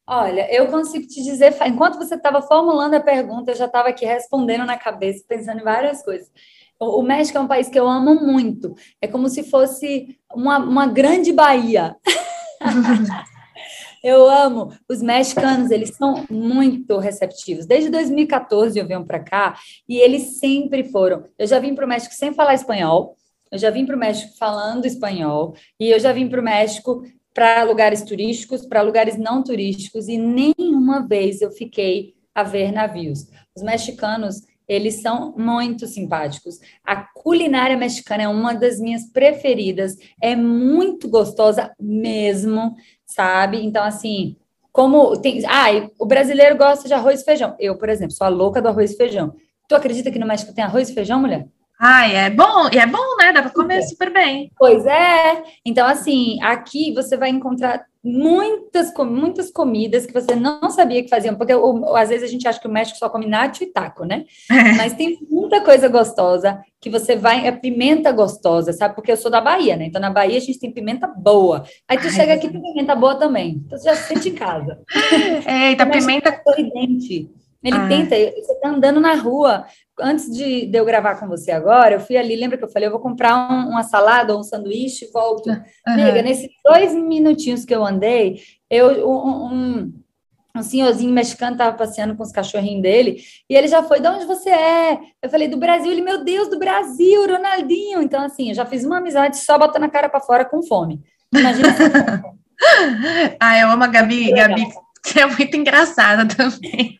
Olha, 0.06 0.54
eu 0.54 0.68
consigo 0.68 1.08
te 1.08 1.24
dizer, 1.24 1.56
enquanto 1.66 1.98
você 1.98 2.16
estava 2.16 2.42
formulando 2.42 2.96
a 2.96 3.00
pergunta, 3.00 3.52
eu 3.52 3.56
já 3.56 3.66
estava 3.66 3.88
aqui 3.88 4.06
respondendo 4.06 4.66
na 4.66 4.78
cabeça, 4.78 5.24
pensando 5.28 5.62
em 5.62 5.63
várias 5.63 6.04
coisas. 6.04 6.30
O 6.78 7.02
México 7.02 7.38
é 7.38 7.42
um 7.42 7.48
país 7.48 7.70
que 7.70 7.80
eu 7.80 7.88
amo 7.88 8.16
muito. 8.16 8.76
É 9.02 9.08
como 9.08 9.30
se 9.30 9.44
fosse 9.44 10.18
uma, 10.34 10.58
uma 10.58 10.88
grande 10.88 11.32
Bahia. 11.32 11.96
eu 14.04 14.30
amo. 14.30 14.74
Os 14.89 15.02
mexicanos, 15.02 15.72
eles 15.72 15.96
são 15.96 16.26
muito 16.30 16.98
receptivos. 16.98 17.66
Desde 17.66 17.89
2014 17.89 18.78
eu 18.78 18.86
venho 18.86 19.06
para 19.06 19.20
cá 19.20 19.58
e 19.88 19.98
eles 19.98 20.39
sempre 20.39 20.84
foram. 20.84 21.26
Eu 21.38 21.48
já 21.48 21.60
vim 21.60 21.74
para 21.74 21.86
o 21.86 21.88
México 21.88 22.13
sem 22.13 22.34
falar 22.34 22.56
espanhol. 22.56 23.16
Eu 23.50 23.58
já 23.58 23.70
vim 23.70 23.86
para 23.86 23.96
o 23.96 24.00
México 24.00 24.34
falando 24.38 24.86
espanhol 24.86 25.56
e 25.80 25.89
eu 25.89 26.00
já 26.00 26.12
vim 26.12 26.28
para 26.28 26.42
o 26.42 26.44
México 26.44 27.04
para 27.34 27.63
lugares 27.63 28.04
turísticos, 28.04 28.65
para 28.65 28.82
lugares 28.82 29.17
não 29.17 29.43
turísticos, 29.43 30.08
e 30.08 30.17
nenhuma 30.17 31.08
vez 31.08 31.41
eu 31.41 31.52
fiquei 31.52 32.13
a 32.34 32.43
ver 32.43 32.72
navios. 32.72 33.28
Os 33.56 33.63
mexicanos, 33.63 34.41
eles 34.67 35.02
são 35.02 35.34
muito 35.38 35.88
simpáticos. 35.88 36.60
A 36.84 36.96
culinária 36.96 37.76
mexicana 37.76 38.24
é 38.24 38.28
uma 38.28 38.54
das 38.54 38.80
minhas 38.80 39.06
preferidas, 39.12 39.96
é 40.22 40.36
muito 40.36 41.10
gostosa 41.10 41.72
mesmo, 41.80 42.76
sabe? 43.06 43.63
Então, 43.63 43.84
assim, 43.84 44.38
como 44.72 45.15
tem. 45.17 45.43
Ah, 45.46 45.67
o 46.00 46.06
brasileiro 46.06 46.58
gosta 46.58 46.88
de 46.88 46.93
arroz 46.93 47.22
e 47.22 47.26
feijão. 47.26 47.56
Eu, 47.60 47.78
por 47.78 47.89
exemplo, 47.89 48.13
sou 48.13 48.26
a 48.26 48.30
louca 48.30 48.62
do 48.62 48.67
arroz 48.67 48.91
e 48.91 48.98
feijão. 48.98 49.36
Tu 49.67 49.76
acredita 49.76 50.12
que 50.12 50.19
no 50.19 50.26
México 50.26 50.54
tem 50.54 50.63
arroz 50.63 50.89
e 50.89 50.93
feijão, 50.93 51.19
mulher? 51.19 51.48
Ai, 51.86 52.15
é 52.15 52.30
bom, 52.30 52.69
e 52.72 52.78
é 52.78 52.88
bom, 52.88 53.17
né? 53.19 53.34
Dá 53.34 53.41
para 53.41 53.52
comer 53.52 53.82
super 53.82 54.10
bem. 54.10 54.50
Pois 54.58 54.86
é. 54.86 55.43
Então, 55.65 55.86
assim, 55.86 56.41
aqui 56.41 56.93
você 56.93 57.17
vai 57.17 57.30
encontrar 57.30 57.86
muitas, 58.02 58.93
muitas 59.00 59.52
comidas 59.52 60.06
que 60.06 60.13
você 60.13 60.34
não 60.34 60.69
sabia 60.69 61.04
que 61.04 61.10
faziam, 61.10 61.36
porque 61.36 61.54
ou, 61.54 61.93
às 61.98 62.08
vezes 62.08 62.24
a 62.24 62.32
gente 62.32 62.48
acha 62.48 62.58
que 62.58 62.69
o 62.69 62.72
México 62.72 62.98
só 62.98 63.10
come 63.10 63.26
nacho 63.26 63.65
e 63.65 63.67
taco, 63.67 64.06
né? 64.06 64.24
É. 64.50 64.78
Mas 64.78 64.93
tem 64.93 65.17
muita 65.30 65.60
coisa 65.60 65.89
gostosa 65.89 66.58
que 66.80 66.89
você 66.89 67.17
vai, 67.17 67.46
é 67.46 67.52
pimenta 67.52 68.13
gostosa, 68.13 68.72
sabe? 68.72 68.96
Porque 68.96 69.12
eu 69.12 69.17
sou 69.17 69.30
da 69.30 69.41
Bahia, 69.41 69.76
né? 69.76 69.88
Então 69.88 70.00
na 70.00 70.10
Bahia 70.10 70.38
a 70.38 70.41
gente 70.41 70.60
tem 70.60 70.72
pimenta 70.72 71.06
boa. 71.06 71.65
Aí 71.86 71.98
tu 71.98 72.06
Ai, 72.06 72.12
chega 72.12 72.34
aqui 72.36 72.50
tem 72.50 72.62
pimenta 72.62 72.96
boa 72.96 73.15
também. 73.15 73.62
Então 73.65 73.78
você 73.78 73.89
já 73.89 73.96
se 73.96 74.08
sente 74.08 74.30
em 74.30 74.36
casa. 74.36 74.80
Eita, 75.46 75.86
pimenta. 75.86 76.30
É 76.30 76.41
sorridente. 76.43 77.30
Ele 77.63 77.78
ah. 77.78 77.88
tenta, 77.88 78.15
você 78.15 78.60
tá 78.60 78.69
andando 78.69 78.99
na 78.99 79.15
rua. 79.15 79.65
Antes 79.99 80.30
de, 80.32 80.65
de, 80.65 80.78
eu 80.78 80.84
gravar 80.84 81.15
com 81.15 81.28
você 81.28 81.52
agora, 81.52 81.95
eu 81.95 81.99
fui 81.99 82.17
ali, 82.17 82.36
lembra 82.36 82.58
que 82.58 82.63
eu 82.63 82.69
falei, 82.69 82.88
eu 82.88 82.91
vou 82.91 82.99
comprar 82.99 83.49
um, 83.49 83.69
uma 83.69 83.84
salada 83.84 84.34
ou 84.34 84.39
um 84.39 84.43
sanduíche 84.43 85.06
e 85.06 85.12
volto. 85.12 85.49
Uhum. 85.49 85.95
Nega, 85.95 86.21
nesses 86.21 86.49
dois 86.65 86.93
minutinhos 86.93 87.63
que 87.63 87.73
eu 87.73 87.86
andei, 87.86 88.41
eu 88.69 89.08
um, 89.08 89.54
um, 89.54 89.93
um 90.58 90.62
senhorzinho 90.63 91.13
mexicano 91.13 91.56
tava 91.56 91.78
passeando 91.78 92.15
com 92.15 92.23
os 92.23 92.32
cachorrinhos 92.32 92.82
dele, 92.82 93.21
e 93.49 93.56
ele 93.56 93.67
já 93.67 93.84
foi, 93.84 93.99
de 93.99 94.08
onde 94.08 94.26
você 94.26 94.49
é? 94.49 94.99
Eu 95.21 95.30
falei, 95.30 95.47
do 95.47 95.58
Brasil. 95.58 95.91
Ele, 95.91 96.02
meu 96.02 96.23
Deus, 96.23 96.49
do 96.49 96.60
Brasil, 96.60 97.28
Ronaldinho. 97.28 98.02
Então, 98.02 98.23
assim, 98.23 98.49
eu 98.49 98.56
já 98.56 98.65
fiz 98.65 98.84
uma 98.84 98.97
amizade 98.97 99.38
só 99.38 99.58
botando 99.58 99.84
a 99.84 99.89
cara 99.89 100.10
para 100.10 100.19
fora 100.19 100.43
com 100.43 100.63
fome. 100.63 101.02
Imagina. 101.34 101.69
ah, 103.39 103.60
eu 103.60 103.69
amo 103.69 103.84
a 103.84 103.88
Gabi, 103.88 104.32
Gabi, 104.32 104.65
que 105.04 105.19
é 105.19 105.26
muito 105.26 105.56
engraçada 105.56 106.26
também. 106.28 106.99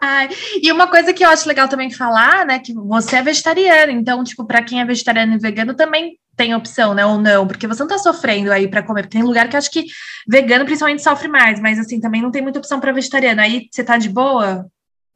Ai, 0.00 0.28
e 0.62 0.70
uma 0.70 0.86
coisa 0.86 1.12
que 1.12 1.24
eu 1.24 1.28
acho 1.30 1.48
legal 1.48 1.68
também 1.68 1.90
falar, 1.90 2.44
né, 2.44 2.58
que 2.58 2.74
você 2.74 3.16
é 3.16 3.22
vegetariano, 3.22 3.92
então, 3.92 4.22
tipo, 4.22 4.44
para 4.44 4.62
quem 4.62 4.80
é 4.80 4.84
vegetariano 4.84 5.34
e 5.34 5.38
vegano 5.38 5.74
também 5.74 6.18
tem 6.36 6.54
opção, 6.54 6.94
né, 6.94 7.04
ou 7.04 7.18
não, 7.18 7.46
porque 7.46 7.66
você 7.66 7.82
não 7.82 7.88
tá 7.88 7.98
sofrendo 7.98 8.52
aí 8.52 8.68
para 8.68 8.82
comer, 8.82 9.06
tem 9.06 9.22
lugar 9.22 9.48
que 9.48 9.56
acho 9.56 9.70
que 9.70 9.86
vegano 10.28 10.64
principalmente 10.64 11.02
sofre 11.02 11.28
mais, 11.28 11.60
mas 11.60 11.78
assim, 11.78 12.00
também 12.00 12.22
não 12.22 12.30
tem 12.30 12.42
muita 12.42 12.58
opção 12.58 12.80
para 12.80 12.92
vegetariano. 12.92 13.40
Aí 13.40 13.68
você 13.70 13.84
tá 13.84 13.96
de 13.98 14.08
boa? 14.08 14.66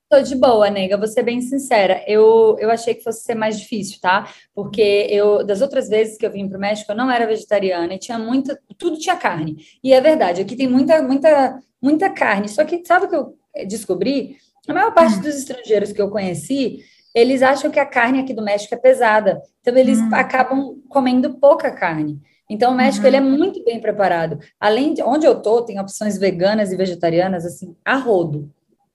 Tô 0.08 0.20
de 0.20 0.36
boa, 0.36 0.70
nega, 0.70 0.96
vou 0.96 1.08
ser 1.08 1.24
bem 1.24 1.40
sincera. 1.40 2.04
Eu, 2.06 2.56
eu 2.60 2.70
achei 2.70 2.94
que 2.94 3.02
fosse 3.02 3.24
ser 3.24 3.34
mais 3.34 3.58
difícil, 3.58 3.98
tá? 4.00 4.28
Porque 4.54 4.80
eu, 5.10 5.44
das 5.44 5.60
outras 5.60 5.88
vezes 5.88 6.16
que 6.16 6.24
eu 6.24 6.30
vim 6.30 6.48
para 6.48 6.58
o 6.58 6.60
México, 6.60 6.92
eu 6.92 6.96
não 6.96 7.10
era 7.10 7.26
vegetariana 7.26 7.92
e 7.94 7.98
tinha 7.98 8.16
muita, 8.16 8.56
tudo 8.78 8.98
tinha 8.98 9.16
carne. 9.16 9.56
E 9.82 9.92
é 9.92 10.00
verdade, 10.00 10.42
aqui 10.42 10.54
tem 10.54 10.68
muita, 10.68 11.02
muita, 11.02 11.58
muita 11.82 12.08
carne. 12.08 12.48
Só 12.48 12.64
que 12.64 12.84
sabe 12.84 13.06
o 13.06 13.08
que 13.08 13.16
eu 13.16 13.36
descobri, 13.64 14.36
a 14.68 14.74
maior 14.74 14.92
parte 14.92 15.16
hum. 15.16 15.20
dos 15.20 15.36
estrangeiros 15.36 15.92
que 15.92 16.00
eu 16.02 16.10
conheci, 16.10 16.80
eles 17.14 17.42
acham 17.42 17.70
que 17.70 17.80
a 17.80 17.86
carne 17.86 18.20
aqui 18.20 18.34
do 18.34 18.42
México 18.42 18.74
é 18.74 18.78
pesada. 18.78 19.40
Então, 19.60 19.76
eles 19.76 19.98
hum. 19.98 20.10
acabam 20.12 20.76
comendo 20.88 21.34
pouca 21.34 21.70
carne. 21.70 22.20
Então, 22.48 22.72
o 22.72 22.76
México 22.76 23.02
uhum. 23.02 23.08
ele 23.08 23.16
é 23.16 23.20
muito 23.20 23.64
bem 23.64 23.80
preparado. 23.80 24.38
Além 24.60 24.94
de 24.94 25.02
onde 25.02 25.26
eu 25.26 25.40
tô, 25.40 25.62
tem 25.62 25.80
opções 25.80 26.16
veganas 26.16 26.72
e 26.72 26.76
vegetarianas, 26.76 27.44
assim, 27.44 27.74
a 27.84 27.96
rodo. 27.96 28.50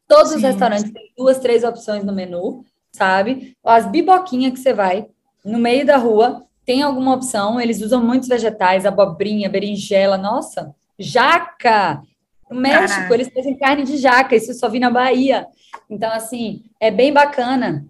Todos 0.08 0.30
Sim. 0.30 0.38
os 0.38 0.44
restaurantes 0.44 0.92
têm 0.92 1.12
duas, 1.18 1.40
três 1.40 1.64
opções 1.64 2.04
no 2.04 2.14
menu, 2.14 2.64
sabe? 2.92 3.58
As 3.64 3.86
biboquinhas 3.86 4.54
que 4.54 4.60
você 4.60 4.74
vai 4.74 5.08
no 5.44 5.58
meio 5.58 5.86
da 5.86 5.98
rua, 5.98 6.46
tem 6.66 6.82
alguma 6.82 7.16
opção. 7.16 7.60
Eles 7.60 7.82
usam 7.82 8.04
muitos 8.04 8.30
vegetais, 8.30 8.86
abobrinha, 8.86 9.50
berinjela, 9.50 10.18
nossa, 10.18 10.74
jaca. 10.98 12.02
No 12.52 12.60
México, 12.60 12.90
Caraca. 12.90 13.14
eles 13.14 13.30
fazem 13.34 13.58
carne 13.58 13.84
de 13.84 13.98
jaca, 13.98 14.36
isso 14.36 14.52
eu 14.52 14.56
só 14.56 14.70
vi 14.70 14.80
na 14.80 14.90
Bahia. 14.90 15.48
Então, 15.90 16.12
assim, 16.12 16.64
é 16.80 16.92
bem 16.92 17.14
bacana, 17.14 17.86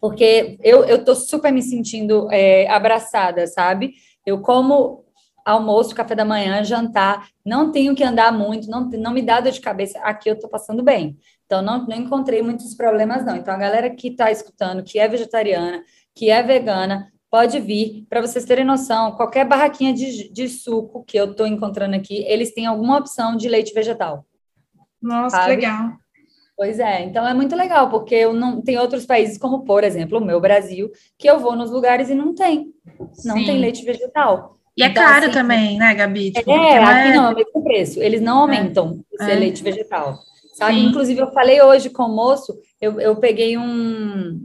porque 0.00 0.56
eu, 0.62 0.84
eu 0.84 1.04
tô 1.04 1.14
super 1.14 1.52
me 1.52 1.60
sentindo 1.60 2.30
é, 2.30 2.68
abraçada, 2.68 3.46
sabe? 3.48 3.94
Eu 4.24 4.40
como 4.40 5.04
almoço, 5.44 5.94
café 5.94 6.14
da 6.14 6.24
manhã, 6.24 6.62
jantar, 6.62 7.28
não 7.44 7.72
tenho 7.72 7.94
que 7.94 8.04
andar 8.04 8.32
muito, 8.32 8.70
não, 8.70 8.88
não 8.88 9.12
me 9.12 9.22
dá 9.22 9.40
dor 9.40 9.52
de 9.52 9.60
cabeça, 9.60 9.98
aqui 10.00 10.30
eu 10.30 10.38
tô 10.38 10.48
passando 10.48 10.82
bem. 10.82 11.18
Então, 11.46 11.60
não, 11.60 11.84
não 11.84 11.96
encontrei 11.96 12.42
muitos 12.42 12.74
problemas, 12.74 13.24
não. 13.24 13.36
Então, 13.36 13.52
a 13.52 13.58
galera 13.58 13.90
que 13.90 14.08
está 14.08 14.30
escutando, 14.30 14.84
que 14.84 15.00
é 15.00 15.08
vegetariana, 15.08 15.82
que 16.14 16.30
é 16.30 16.42
vegana, 16.42 17.10
pode 17.30 17.60
vir. 17.60 18.06
Para 18.08 18.20
vocês 18.20 18.44
terem 18.44 18.64
noção, 18.64 19.12
qualquer 19.12 19.46
barraquinha 19.46 19.94
de, 19.94 20.30
de 20.32 20.48
suco 20.48 21.04
que 21.04 21.16
eu 21.16 21.30
estou 21.30 21.46
encontrando 21.46 21.94
aqui, 21.94 22.24
eles 22.26 22.52
têm 22.52 22.66
alguma 22.66 22.98
opção 22.98 23.36
de 23.36 23.48
leite 23.48 23.72
vegetal. 23.72 24.26
Nossa, 25.00 25.36
sabe? 25.36 25.44
que 25.44 25.56
legal. 25.56 25.92
Pois 26.56 26.78
é, 26.78 27.04
então 27.04 27.26
é 27.26 27.32
muito 27.32 27.56
legal, 27.56 27.88
porque 27.88 28.14
eu 28.14 28.34
não 28.34 28.60
tem 28.60 28.78
outros 28.78 29.06
países, 29.06 29.38
como 29.38 29.64
por 29.64 29.82
exemplo 29.82 30.18
o 30.18 30.24
meu 30.24 30.38
Brasil, 30.38 30.90
que 31.16 31.26
eu 31.26 31.38
vou 31.38 31.56
nos 31.56 31.70
lugares 31.70 32.10
e 32.10 32.14
não 32.14 32.34
tem. 32.34 32.74
Não 33.24 33.38
Sim. 33.38 33.46
tem 33.46 33.58
leite 33.58 33.82
vegetal. 33.82 34.58
E 34.76 34.82
é 34.82 34.88
então, 34.88 35.02
caro 35.02 35.24
assim, 35.24 35.34
também, 35.34 35.78
né, 35.78 35.94
Gabi? 35.94 36.32
Tipo, 36.32 36.50
é, 36.50 36.78
aqui 36.78 37.08
é... 37.08 37.14
não, 37.14 37.28
é 37.28 37.32
o 37.32 37.36
mesmo 37.36 37.64
preço. 37.64 38.02
Eles 38.02 38.20
não 38.20 38.40
aumentam 38.40 39.02
é. 39.12 39.24
esse 39.24 39.32
é. 39.32 39.34
leite 39.36 39.62
vegetal. 39.62 40.18
Sabe? 40.54 40.74
Sim. 40.74 40.86
Inclusive, 40.86 41.20
eu 41.22 41.32
falei 41.32 41.62
hoje 41.62 41.88
com 41.88 42.02
o 42.02 42.14
moço, 42.14 42.58
eu, 42.78 43.00
eu 43.00 43.16
peguei 43.16 43.56
um, 43.56 44.44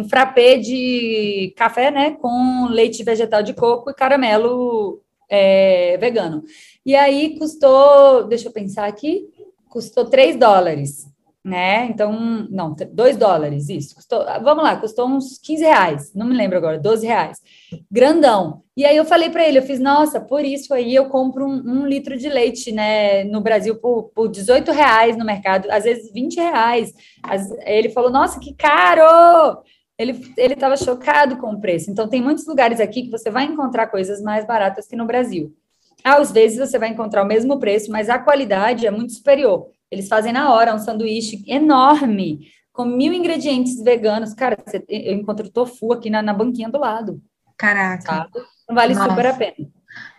um 0.00 0.08
frappé 0.08 0.56
de 0.56 1.52
café, 1.56 1.90
né, 1.90 2.12
com 2.12 2.66
leite 2.70 3.02
vegetal 3.04 3.42
de 3.42 3.54
coco 3.54 3.90
e 3.90 3.94
caramelo 3.94 5.00
é, 5.30 5.96
vegano. 5.98 6.42
E 6.84 6.94
aí 6.96 7.38
custou, 7.38 8.24
deixa 8.24 8.48
eu 8.48 8.52
pensar 8.52 8.86
aqui, 8.86 9.28
custou 9.68 10.04
3 10.06 10.36
dólares. 10.36 11.08
né? 11.42 11.86
Então, 11.86 12.46
não, 12.50 12.74
2 12.92 13.16
dólares, 13.16 13.68
isso. 13.70 13.94
Custou, 13.94 14.24
vamos 14.42 14.62
lá, 14.62 14.76
custou 14.76 15.08
uns 15.08 15.38
15 15.38 15.64
reais, 15.64 16.12
não 16.14 16.26
me 16.26 16.36
lembro 16.36 16.58
agora, 16.58 16.78
12 16.78 17.06
reais. 17.06 17.38
Grandão. 17.90 18.62
E 18.76 18.84
aí 18.84 18.96
eu 18.96 19.04
falei 19.06 19.30
para 19.30 19.46
ele, 19.46 19.58
eu 19.58 19.62
fiz, 19.62 19.80
nossa, 19.80 20.20
por 20.20 20.44
isso 20.44 20.74
aí 20.74 20.94
eu 20.94 21.08
compro 21.08 21.46
um, 21.46 21.62
um 21.82 21.86
litro 21.86 22.16
de 22.16 22.28
leite, 22.28 22.72
né, 22.72 23.24
no 23.24 23.40
Brasil 23.40 23.76
por, 23.76 24.10
por 24.14 24.28
18 24.28 24.70
reais 24.70 25.16
no 25.16 25.24
mercado, 25.24 25.70
às 25.70 25.84
vezes 25.84 26.12
20 26.12 26.36
reais. 26.36 26.92
As, 27.22 27.50
ele 27.64 27.88
falou, 27.88 28.10
nossa, 28.10 28.38
que 28.38 28.54
caro! 28.54 29.62
Ele 30.00 30.54
estava 30.54 30.76
chocado 30.76 31.36
com 31.36 31.52
o 31.52 31.60
preço. 31.60 31.90
Então, 31.90 32.08
tem 32.08 32.22
muitos 32.22 32.46
lugares 32.46 32.80
aqui 32.80 33.02
que 33.02 33.10
você 33.10 33.30
vai 33.30 33.44
encontrar 33.44 33.88
coisas 33.88 34.22
mais 34.22 34.46
baratas 34.46 34.86
que 34.86 34.96
no 34.96 35.06
Brasil. 35.06 35.54
Às 36.02 36.32
vezes 36.32 36.58
você 36.58 36.78
vai 36.78 36.88
encontrar 36.88 37.22
o 37.22 37.26
mesmo 37.26 37.58
preço, 37.58 37.90
mas 37.90 38.08
a 38.08 38.18
qualidade 38.18 38.86
é 38.86 38.90
muito 38.90 39.12
superior. 39.12 39.68
Eles 39.90 40.08
fazem 40.08 40.32
na 40.32 40.54
hora 40.54 40.74
um 40.74 40.78
sanduíche 40.78 41.44
enorme, 41.46 42.48
com 42.72 42.84
mil 42.84 43.12
ingredientes 43.12 43.82
veganos. 43.82 44.32
Cara, 44.32 44.56
eu 44.88 45.14
encontro 45.14 45.50
tofu 45.50 45.92
aqui 45.92 46.08
na, 46.08 46.22
na 46.22 46.32
banquinha 46.32 46.70
do 46.70 46.78
lado. 46.78 47.20
Caraca. 47.58 48.02
Sabe? 48.02 48.30
Vale 48.70 48.94
Nossa. 48.94 49.10
super 49.10 49.26
a 49.26 49.34
pena. 49.34 49.68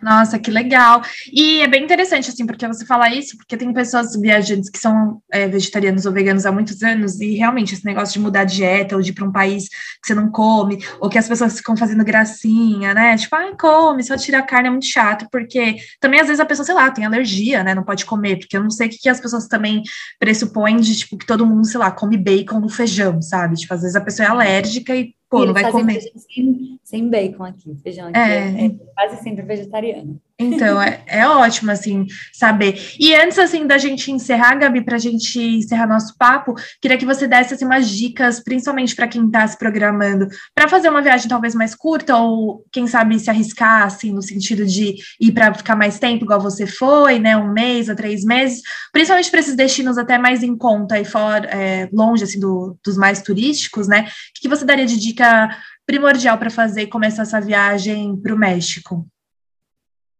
Nossa, 0.02 0.38
que 0.38 0.50
legal. 0.50 1.02
E 1.32 1.60
é 1.60 1.68
bem 1.68 1.84
interessante, 1.84 2.28
assim, 2.28 2.44
porque 2.44 2.66
você 2.66 2.84
fala 2.84 3.08
isso, 3.08 3.36
porque 3.36 3.56
tem 3.56 3.72
pessoas 3.72 4.16
viajantes 4.16 4.68
que 4.68 4.78
são 4.78 5.22
é, 5.32 5.46
vegetarianos 5.48 6.04
ou 6.06 6.12
veganos 6.12 6.44
há 6.44 6.52
muitos 6.52 6.82
anos, 6.82 7.20
e 7.20 7.36
realmente 7.36 7.74
esse 7.74 7.84
negócio 7.84 8.14
de 8.14 8.20
mudar 8.20 8.44
de 8.44 8.56
dieta, 8.56 8.96
ou 8.96 9.02
de 9.02 9.10
ir 9.10 9.14
para 9.14 9.24
um 9.24 9.32
país 9.32 9.68
que 9.68 10.06
você 10.06 10.14
não 10.14 10.30
come, 10.30 10.84
ou 11.00 11.08
que 11.08 11.18
as 11.18 11.28
pessoas 11.28 11.56
ficam 11.56 11.76
fazendo 11.76 12.04
gracinha, 12.04 12.92
né? 12.94 13.16
Tipo, 13.16 13.36
ah, 13.36 13.56
come, 13.58 14.02
só 14.02 14.16
tira 14.16 14.38
a 14.38 14.42
carne 14.42 14.68
é 14.68 14.70
muito 14.70 14.86
chato, 14.86 15.28
porque 15.30 15.76
também 16.00 16.20
às 16.20 16.26
vezes 16.26 16.40
a 16.40 16.46
pessoa, 16.46 16.66
sei 16.66 16.74
lá, 16.74 16.90
tem 16.90 17.04
alergia, 17.04 17.62
né? 17.62 17.74
Não 17.74 17.84
pode 17.84 18.04
comer, 18.04 18.38
porque 18.38 18.56
eu 18.56 18.62
não 18.62 18.70
sei 18.70 18.88
o 18.88 18.90
que, 18.90 18.98
que 18.98 19.08
as 19.08 19.20
pessoas 19.20 19.46
também 19.46 19.82
pressupõem 20.18 20.76
de, 20.78 20.96
tipo, 20.96 21.16
que 21.16 21.26
todo 21.26 21.46
mundo, 21.46 21.66
sei 21.66 21.78
lá, 21.78 21.90
come 21.90 22.16
bacon 22.16 22.60
no 22.60 22.68
feijão, 22.68 23.22
sabe? 23.22 23.56
Tipo, 23.56 23.74
às 23.74 23.82
vezes 23.82 23.96
a 23.96 24.00
pessoa 24.00 24.26
é 24.26 24.30
alérgica 24.30 24.94
e 24.96 25.14
Pô, 25.32 25.46
não 25.46 25.54
vai 25.54 25.72
comer. 25.72 25.98
Sem, 26.02 26.78
sem 26.84 27.08
bacon 27.08 27.44
aqui, 27.44 27.74
feijão 27.76 28.08
aqui 28.08 28.18
é, 28.18 28.64
é, 28.64 28.66
é 28.66 28.68
quase 28.94 29.22
sempre 29.22 29.42
vegetariano. 29.42 30.20
Então, 30.42 30.80
é, 30.80 31.02
é 31.06 31.26
ótimo, 31.26 31.70
assim, 31.70 32.06
saber. 32.32 32.78
E 32.98 33.14
antes, 33.14 33.38
assim, 33.38 33.66
da 33.66 33.78
gente 33.78 34.10
encerrar, 34.10 34.56
Gabi, 34.56 34.84
para 34.84 34.96
a 34.96 34.98
gente 34.98 35.38
encerrar 35.40 35.86
nosso 35.86 36.16
papo, 36.18 36.54
queria 36.80 36.98
que 36.98 37.06
você 37.06 37.26
desse, 37.26 37.54
assim, 37.54 37.64
umas 37.64 37.88
dicas, 37.88 38.40
principalmente 38.40 38.94
para 38.94 39.08
quem 39.08 39.26
está 39.26 39.46
se 39.46 39.58
programando, 39.58 40.26
para 40.54 40.68
fazer 40.68 40.88
uma 40.88 41.02
viagem 41.02 41.28
talvez 41.28 41.54
mais 41.54 41.74
curta, 41.74 42.16
ou, 42.16 42.64
quem 42.72 42.86
sabe, 42.86 43.18
se 43.18 43.30
arriscar, 43.30 43.84
assim, 43.84 44.12
no 44.12 44.22
sentido 44.22 44.66
de 44.66 44.96
ir 45.20 45.32
para 45.32 45.54
ficar 45.54 45.76
mais 45.76 45.98
tempo, 45.98 46.24
igual 46.24 46.40
você 46.40 46.66
foi, 46.66 47.18
né, 47.18 47.36
um 47.36 47.52
mês 47.52 47.88
a 47.88 47.94
três 47.94 48.24
meses, 48.24 48.60
principalmente 48.92 49.30
para 49.30 49.40
esses 49.40 49.56
destinos 49.56 49.98
até 49.98 50.18
mais 50.18 50.42
em 50.42 50.56
conta 50.56 50.98
e 50.98 51.04
fora, 51.04 51.46
é, 51.48 51.88
longe, 51.92 52.24
assim, 52.24 52.40
do, 52.40 52.76
dos 52.84 52.96
mais 52.96 53.22
turísticos, 53.22 53.88
né? 53.88 54.06
O 54.06 54.40
que 54.40 54.48
você 54.48 54.64
daria 54.64 54.86
de 54.86 54.98
dica 54.98 55.50
primordial 55.86 56.38
para 56.38 56.50
fazer 56.50 56.86
começar 56.86 57.22
essa 57.22 57.40
viagem 57.40 58.16
para 58.16 58.34
o 58.34 58.38
México? 58.38 59.06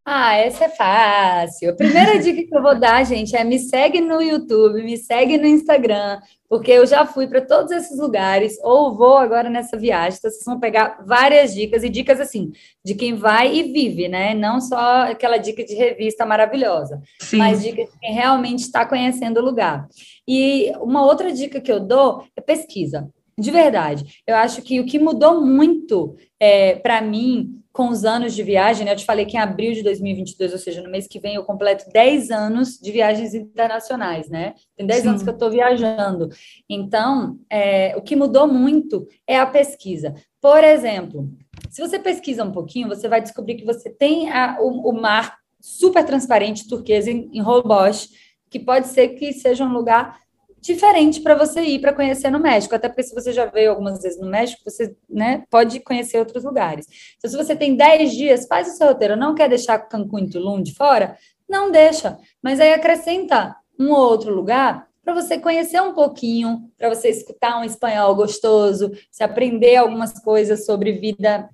Ah, 0.04 0.34
essa 0.34 0.64
é 0.64 0.68
fácil. 0.68 1.70
A 1.70 1.74
primeira 1.76 2.18
dica 2.18 2.42
que 2.42 2.56
eu 2.56 2.60
vou 2.60 2.78
dar, 2.78 3.04
gente, 3.04 3.36
é 3.36 3.44
me 3.44 3.56
segue 3.58 4.00
no 4.00 4.20
YouTube, 4.20 4.82
me 4.82 4.96
segue 4.96 5.38
no 5.38 5.46
Instagram, 5.46 6.20
porque 6.48 6.72
eu 6.72 6.84
já 6.84 7.06
fui 7.06 7.28
para 7.28 7.40
todos 7.40 7.70
esses 7.70 7.96
lugares, 7.96 8.58
ou 8.64 8.96
vou 8.96 9.16
agora 9.16 9.48
nessa 9.48 9.78
viagem. 9.78 10.18
Então, 10.18 10.28
vocês 10.28 10.44
vão 10.44 10.58
pegar 10.58 11.04
várias 11.06 11.54
dicas, 11.54 11.84
e 11.84 11.88
dicas 11.88 12.20
assim, 12.20 12.50
de 12.84 12.96
quem 12.96 13.14
vai 13.14 13.54
e 13.54 13.62
vive, 13.72 14.08
né? 14.08 14.34
Não 14.34 14.60
só 14.60 15.02
aquela 15.02 15.36
dica 15.36 15.64
de 15.64 15.74
revista 15.74 16.26
maravilhosa, 16.26 17.00
Sim. 17.20 17.36
mas 17.36 17.62
dica 17.62 17.84
de 17.84 17.98
quem 18.00 18.12
realmente 18.12 18.62
está 18.62 18.84
conhecendo 18.84 19.38
o 19.38 19.44
lugar. 19.44 19.86
E 20.26 20.72
uma 20.80 21.04
outra 21.04 21.32
dica 21.32 21.60
que 21.60 21.70
eu 21.70 21.78
dou 21.78 22.24
é 22.36 22.40
pesquisa. 22.40 23.08
De 23.38 23.50
verdade, 23.52 24.20
eu 24.26 24.34
acho 24.34 24.62
que 24.62 24.80
o 24.80 24.84
que 24.84 24.98
mudou 24.98 25.40
muito 25.40 26.16
é, 26.40 26.74
para 26.74 27.00
mim 27.00 27.61
com 27.72 27.88
os 27.88 28.04
anos 28.04 28.34
de 28.34 28.42
viagem, 28.42 28.84
né? 28.84 28.92
Eu 28.92 28.96
te 28.96 29.04
falei 29.04 29.24
que 29.24 29.36
em 29.36 29.40
abril 29.40 29.72
de 29.72 29.82
2022, 29.82 30.52
ou 30.52 30.58
seja, 30.58 30.82
no 30.82 30.90
mês 30.90 31.08
que 31.08 31.18
vem, 31.18 31.36
eu 31.36 31.44
completo 31.44 31.90
10 31.90 32.30
anos 32.30 32.78
de 32.78 32.92
viagens 32.92 33.34
internacionais, 33.34 34.28
né? 34.28 34.54
Tem 34.76 34.86
10 34.86 35.02
Sim. 35.02 35.08
anos 35.08 35.22
que 35.22 35.28
eu 35.28 35.32
estou 35.32 35.50
viajando. 35.50 36.28
Então, 36.68 37.38
é, 37.48 37.96
o 37.96 38.02
que 38.02 38.14
mudou 38.14 38.46
muito 38.46 39.06
é 39.26 39.38
a 39.38 39.46
pesquisa. 39.46 40.14
Por 40.38 40.62
exemplo, 40.62 41.30
se 41.70 41.80
você 41.80 41.98
pesquisa 41.98 42.44
um 42.44 42.52
pouquinho, 42.52 42.88
você 42.88 43.08
vai 43.08 43.22
descobrir 43.22 43.54
que 43.54 43.64
você 43.64 43.88
tem 43.88 44.30
a, 44.30 44.58
o, 44.60 44.90
o, 44.90 44.92
mar 44.92 45.38
super 45.58 46.04
transparente 46.04 46.68
turquesa 46.68 47.10
em, 47.10 47.30
em 47.32 47.40
Holbox, 47.40 48.10
que 48.50 48.58
pode 48.58 48.88
ser 48.88 49.10
que 49.10 49.32
seja 49.32 49.64
um 49.64 49.72
lugar 49.72 50.20
diferente 50.62 51.20
para 51.20 51.34
você 51.34 51.60
ir 51.60 51.80
para 51.80 51.92
conhecer 51.92 52.30
no 52.30 52.38
México, 52.38 52.74
até 52.74 52.88
porque 52.88 53.02
se 53.02 53.14
você 53.14 53.32
já 53.32 53.46
veio 53.46 53.70
algumas 53.70 54.00
vezes 54.00 54.18
no 54.20 54.30
México, 54.30 54.62
você 54.64 54.96
né, 55.10 55.42
pode 55.50 55.80
conhecer 55.80 56.18
outros 56.18 56.44
lugares. 56.44 56.86
Então, 57.18 57.28
se 57.28 57.36
você 57.36 57.56
tem 57.56 57.74
10 57.74 58.12
dias, 58.12 58.46
faz 58.46 58.68
o 58.68 58.76
seu 58.76 58.86
roteiro, 58.86 59.16
não 59.16 59.34
quer 59.34 59.48
deixar 59.48 59.80
Cancún 59.80 60.20
e 60.20 60.30
Tulum 60.30 60.62
de 60.62 60.72
fora? 60.72 61.18
Não 61.48 61.72
deixa, 61.72 62.16
mas 62.40 62.60
aí 62.60 62.72
acrescenta 62.72 63.56
um 63.78 63.90
ou 63.90 63.98
outro 63.98 64.32
lugar 64.32 64.86
para 65.04 65.12
você 65.12 65.36
conhecer 65.36 65.82
um 65.82 65.94
pouquinho, 65.94 66.70
para 66.78 66.88
você 66.88 67.08
escutar 67.08 67.58
um 67.60 67.64
espanhol 67.64 68.14
gostoso, 68.14 68.92
se 69.10 69.24
aprender 69.24 69.74
algumas 69.74 70.12
coisas 70.20 70.64
sobre 70.64 70.92
vida 70.92 71.50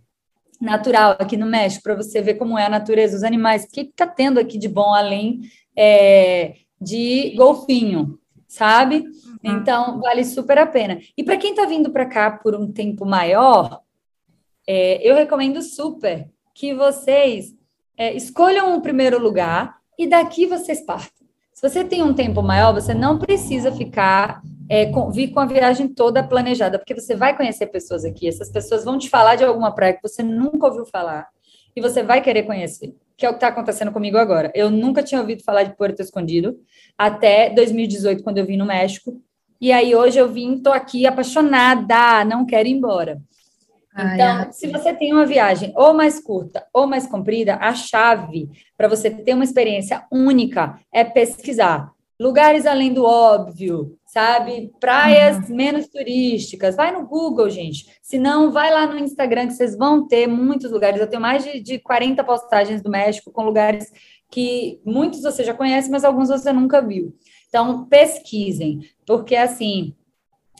natural 0.61 1.16
aqui 1.18 1.36
no 1.38 1.46
México, 1.46 1.82
para 1.82 1.94
você 1.94 2.20
ver 2.20 2.34
como 2.34 2.59
é 2.59 2.66
a 2.66 2.68
natureza, 2.68 3.16
os 3.16 3.22
animais, 3.22 3.64
o 3.64 3.68
que 3.68 3.80
está 3.80 4.06
tendo 4.06 4.38
aqui 4.38 4.59
de 4.59 4.68
bom 4.68 4.92
além 4.92 5.40
é, 5.74 6.56
de 6.78 7.34
golfinho, 7.36 8.18
sabe? 8.49 8.96
Uhum. 8.96 9.36
Então, 9.44 10.01
vale 10.01 10.24
super 10.24 10.59
a 10.59 10.66
pena. 10.66 10.99
E 11.16 11.22
para 11.22 11.36
quem 11.36 11.51
está 11.51 11.66
vindo 11.66 11.90
para 11.90 12.07
cá 12.07 12.30
por 12.30 12.55
um 12.55 12.72
tempo 12.72 13.05
maior, 13.05 13.82
é, 14.66 15.07
eu 15.09 15.14
recomendo 15.14 15.62
super 15.62 16.28
que 16.55 16.74
vocês 16.74 17.55
é, 17.96 18.12
escolham 18.14 18.76
o 18.76 18.80
primeiro 18.80 19.22
lugar 19.22 19.76
e 19.99 20.07
daqui 20.07 20.46
vocês 20.46 20.80
partam. 20.80 21.28
Se 21.53 21.68
você 21.68 21.84
tem 21.84 22.03
um 22.03 22.14
tempo 22.14 22.42
maior, 22.42 22.72
você 22.72 22.94
não 22.94 23.18
precisa 23.18 23.70
ficar 23.72 24.40
é, 24.68 24.86
com, 24.86 25.11
vir 25.11 25.28
com 25.32 25.40
a 25.40 25.46
viagem 25.46 25.88
toda 25.88 26.22
planejada, 26.22 26.78
porque 26.78 26.94
você 26.94 27.16
vai 27.16 27.36
conhecer 27.36 27.66
pessoas 27.66 28.05
aqui. 28.05 28.28
Essas 28.28 28.51
pessoas 28.51 28.84
vão 28.84 28.96
te 28.96 29.11
falar 29.11 29.34
de 29.34 29.44
alguma 29.44 29.74
praia 29.74 29.94
que 29.94 30.03
você 30.03 30.22
nunca 30.22 30.66
ouviu 30.66 30.86
falar 30.86 31.28
e 31.75 31.81
você 31.81 32.03
vai 32.03 32.21
querer 32.21 32.45
conhecer 32.45 32.95
que 33.19 33.27
é 33.27 33.29
o 33.29 33.33
que 33.33 33.39
está 33.39 33.49
acontecendo 33.49 33.91
comigo 33.91 34.16
agora. 34.16 34.53
Eu 34.55 34.71
nunca 34.71 35.03
tinha 35.03 35.21
ouvido 35.21 35.43
falar 35.43 35.64
de 35.64 35.77
Porto 35.77 35.99
Escondido 35.99 36.57
até 36.97 37.51
2018, 37.51 38.23
quando 38.23 38.39
eu 38.39 38.47
vim 38.47 38.57
no 38.57 38.64
México. 38.64 39.21
E 39.61 39.73
aí 39.73 39.93
hoje 39.93 40.19
eu 40.19 40.29
vim, 40.29 40.55
estou 40.55 40.73
aqui 40.73 41.05
apaixonada, 41.05 42.25
não 42.25 42.47
quero 42.47 42.69
ir 42.69 42.73
embora. 42.73 43.21
Então, 43.93 44.53
se 44.53 44.69
você 44.69 44.95
tem 44.95 45.12
uma 45.12 45.27
viagem 45.27 45.73
ou 45.75 45.93
mais 45.93 46.21
curta 46.21 46.64
ou 46.73 46.87
mais 46.87 47.09
comprida, 47.09 47.57
a 47.57 47.75
chave 47.75 48.49
para 48.77 48.87
você 48.87 49.11
ter 49.11 49.35
uma 49.35 49.43
experiência 49.43 50.07
única 50.12 50.79
é 50.93 51.03
pesquisar 51.03 51.91
lugares 52.21 52.66
além 52.66 52.93
do 52.93 53.05
óbvio, 53.05 53.97
sabe? 54.09 54.72
Praias 54.80 55.48
uhum. 55.48 55.54
menos 55.54 55.86
turísticas. 55.86 56.74
Vai 56.74 56.90
no 56.90 57.06
Google, 57.06 57.48
gente. 57.50 57.86
Se 58.02 58.18
não, 58.18 58.50
vai 58.50 58.72
lá 58.72 58.86
no 58.86 58.98
Instagram, 58.98 59.46
que 59.46 59.52
vocês 59.52 59.76
vão 59.76 60.09
ter 60.09 60.26
muitos 60.26 60.72
lugares. 60.72 60.98
Eu 60.98 61.06
tenho 61.06 61.20
mais 61.20 61.44
de, 61.44 61.61
de 61.61 61.78
40 61.78 62.24
postagens 62.24 62.82
do 62.82 62.90
México 62.90 63.30
com 63.30 63.44
lugares 63.44 63.92
que 64.30 64.80
muitos 64.84 65.22
você 65.22 65.44
já 65.44 65.52
conhece, 65.52 65.90
mas 65.90 66.04
alguns 66.04 66.30
você 66.30 66.52
nunca 66.52 66.80
viu. 66.80 67.14
Então, 67.48 67.84
pesquisem, 67.86 68.80
porque 69.06 69.36
assim. 69.36 69.94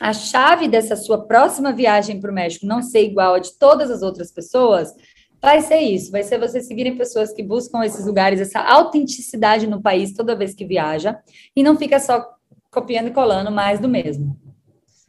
A 0.01 0.13
chave 0.13 0.69
dessa 0.69 0.95
sua 0.95 1.27
próxima 1.27 1.73
viagem 1.73 2.21
para 2.21 2.31
o 2.31 2.35
México 2.35 2.65
não 2.65 2.81
ser 2.81 3.03
igual 3.03 3.35
a 3.35 3.39
de 3.41 3.59
todas 3.59 3.91
as 3.91 4.01
outras 4.01 4.31
pessoas 4.31 4.95
vai 5.43 5.61
ser 5.61 5.81
isso, 5.81 6.13
vai 6.13 6.23
ser 6.23 6.39
você 6.39 6.61
seguirem 6.61 6.97
pessoas 6.97 7.33
que 7.33 7.43
buscam 7.43 7.85
esses 7.85 8.07
lugares, 8.07 8.41
essa 8.41 8.61
autenticidade 8.61 9.67
no 9.67 9.83
país 9.83 10.13
toda 10.13 10.37
vez 10.37 10.55
que 10.55 10.65
viaja, 10.65 11.19
e 11.55 11.65
não 11.65 11.77
fica 11.77 11.99
só 11.99 12.38
copiando 12.71 13.09
e 13.09 13.13
colando 13.13 13.51
mais 13.51 13.81
do 13.81 13.89
mesmo. 13.89 14.48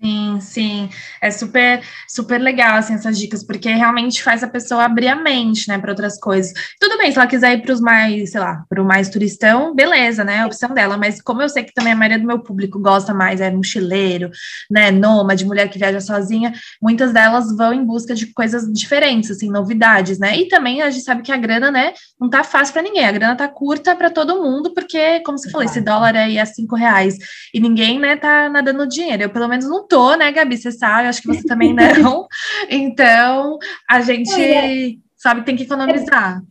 Sim, 0.02 0.39
sim, 0.39 0.89
é 1.22 1.30
super, 1.30 1.82
super 2.08 2.39
legal, 2.39 2.78
assim, 2.78 2.93
essas 2.93 3.20
dicas, 3.20 3.43
porque 3.43 3.68
realmente 3.70 4.24
faz 4.24 4.41
a 4.41 4.47
pessoa 4.47 4.86
abrir 4.86 5.10
a 5.10 5.16
mente, 5.16 5.68
né, 5.68 5.78
para 5.78 5.91
outras 5.91 6.18
coisas. 6.18 6.54
Tudo 6.80 6.97
bem, 6.97 7.12
se 7.12 7.18
ela 7.18 7.28
quiser 7.28 7.52
ir 7.56 7.62
para 7.62 7.74
os 7.74 7.82
mais, 7.82 8.32
sei 8.32 8.39
lá, 8.39 8.64
para 8.70 8.82
o 8.82 8.86
mais 8.86 9.10
turistão, 9.10 9.76
beleza, 9.76 10.24
né, 10.24 10.39
a 10.39 10.45
opção 10.45 10.74
dela, 10.74 10.95
mas 10.95 11.22
como 11.22 11.41
eu 11.41 11.50
sei 11.50 11.64
que 11.64 11.74
também 11.74 11.91
a 11.91 11.95
maioria 11.97 12.18
do 12.18 12.26
meu 12.26 12.39
público 12.39 12.80
gosta 12.80 13.14
mais, 13.14 13.41
é 13.41 13.52
mochileiro, 13.52 14.30
né, 14.72 14.89
nômade, 14.89 15.43
mulher 15.43 15.68
que 15.70 15.78
viaja 15.78 16.00
sozinha, 16.00 16.54
muitas 16.82 17.12
delas 17.12 17.54
vão 17.58 17.74
em 17.74 17.84
busca 17.84 18.16
de 18.16 18.28
coisas 18.28 18.72
diferentes, 18.72 19.30
assim, 19.32 19.52
novidades, 19.52 20.18
né, 20.18 20.38
e 20.38 20.47
também 20.47 20.82
a 20.82 20.89
gente 20.89 21.04
sabe 21.04 21.24
que 21.24 21.32
a 21.34 21.38
grana, 21.38 21.70
né, 21.70 21.93
não 22.18 22.30
tá 22.30 22.41
fácil 22.41 22.72
para 22.72 22.84
ninguém, 22.84 23.06
a 23.06 23.12
grana 23.12 23.36
tá 23.36 23.50
curta 23.50 23.93
para 23.97 24.10
todo 24.10 24.41
mundo, 24.41 24.74
porque, 24.74 25.20
como 25.26 25.38
você 25.38 25.50
falou, 25.52 25.66
esse 25.66 25.82
dólar 25.82 26.16
aí 26.16 26.38
é 26.38 26.45
cinco 26.45 26.78
reais, 26.78 27.18
e 27.54 27.60
ninguém, 27.60 28.00
né, 28.00 28.16
tá 28.16 28.47
nadando 28.47 28.88
dinheiro, 28.88 29.24
eu 29.24 29.30
pelo 29.30 29.50
menos 29.50 29.66
não 29.66 29.88
tô, 29.89 30.15
né, 30.15 30.31
Gabi? 30.31 30.57
Você 30.57 30.71
sabe, 30.71 31.07
acho 31.07 31.21
que 31.21 31.27
você 31.27 31.43
também 31.43 31.73
não. 31.73 32.27
então, 32.69 33.57
a 33.89 33.99
gente 34.01 35.01
sabe 35.17 35.41
que 35.41 35.45
tem 35.47 35.55
que 35.55 35.63
economizar. 35.63 36.41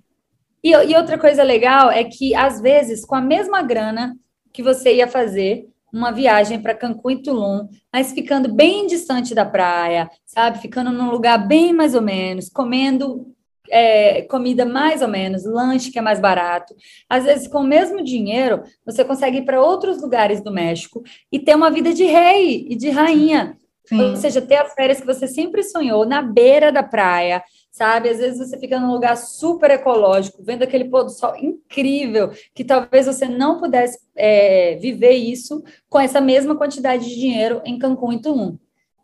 E, 0.62 0.70
e 0.70 0.97
outra 0.97 1.16
coisa 1.16 1.43
legal 1.43 1.91
é 1.91 2.05
que, 2.05 2.34
às 2.34 2.61
vezes, 2.61 3.05
com 3.05 3.14
a 3.14 3.20
mesma 3.20 3.62
grana 3.62 4.14
que 4.53 4.62
você 4.62 4.97
ia 4.97 5.07
fazer 5.07 5.66
uma 5.93 6.11
viagem 6.11 6.61
para 6.61 6.74
Cancún 6.74 7.12
e 7.12 7.22
Tulum, 7.22 7.68
mas 7.93 8.12
ficando 8.12 8.53
bem 8.53 8.86
distante 8.86 9.34
da 9.34 9.47
praia, 9.47 10.11
sabe? 10.26 10.61
Ficando 10.61 10.93
num 10.93 11.11
lugar 11.11 11.39
bem 11.39 11.72
mais 11.72 11.95
ou 11.95 12.03
menos, 12.03 12.51
comendo 12.51 13.34
é, 13.71 14.23
comida 14.23 14.64
mais 14.64 15.03
ou 15.03 15.09
menos, 15.09 15.45
lanche 15.45 15.91
que 15.91 15.99
é 15.99 16.03
mais 16.03 16.21
barato. 16.21 16.75
Às 17.09 17.25
vezes, 17.25 17.49
com 17.49 17.59
o 17.59 17.66
mesmo 17.66 18.03
dinheiro, 18.03 18.62
você 18.85 19.05
consegue 19.05 19.39
ir 19.39 19.45
para 19.45 19.61
outros 19.61 20.01
lugares 20.01 20.41
do 20.41 20.53
México 20.53 21.03
e 21.31 21.39
ter 21.39 21.55
uma 21.55 21.71
vida 21.71 21.93
de 21.93 22.05
rei 22.05 22.66
e 22.69 22.77
de 22.77 22.91
rainha. 22.91 23.57
Sim. 23.89 24.03
Ou 24.03 24.16
seja, 24.16 24.43
ter 24.43 24.57
as 24.57 24.75
férias 24.75 25.01
que 25.01 25.07
você 25.07 25.27
sempre 25.27 25.62
sonhou 25.62 26.05
na 26.05 26.21
beira 26.21 26.71
da 26.71 26.83
praia, 26.83 27.43
sabe? 27.71 28.11
Às 28.11 28.19
vezes 28.19 28.39
você 28.39 28.59
fica 28.59 28.79
num 28.79 28.93
lugar 28.93 29.16
super 29.16 29.71
ecológico, 29.71 30.43
vendo 30.43 30.62
aquele 30.62 30.85
pôr 30.85 31.05
do 31.05 31.11
sol 31.11 31.35
incrível, 31.37 32.31
que 32.55 32.64
talvez 32.64 33.07
você 33.07 33.27
não 33.27 33.59
pudesse 33.59 33.99
é, 34.14 34.77
viver 34.77 35.12
isso 35.12 35.64
com 35.89 35.99
essa 35.99 36.21
mesma 36.21 36.55
quantidade 36.55 37.09
de 37.09 37.19
dinheiro 37.19 37.62
em 37.64 37.79
Cancún 37.79 38.12
e 38.12 38.21
Tulum. 38.21 38.59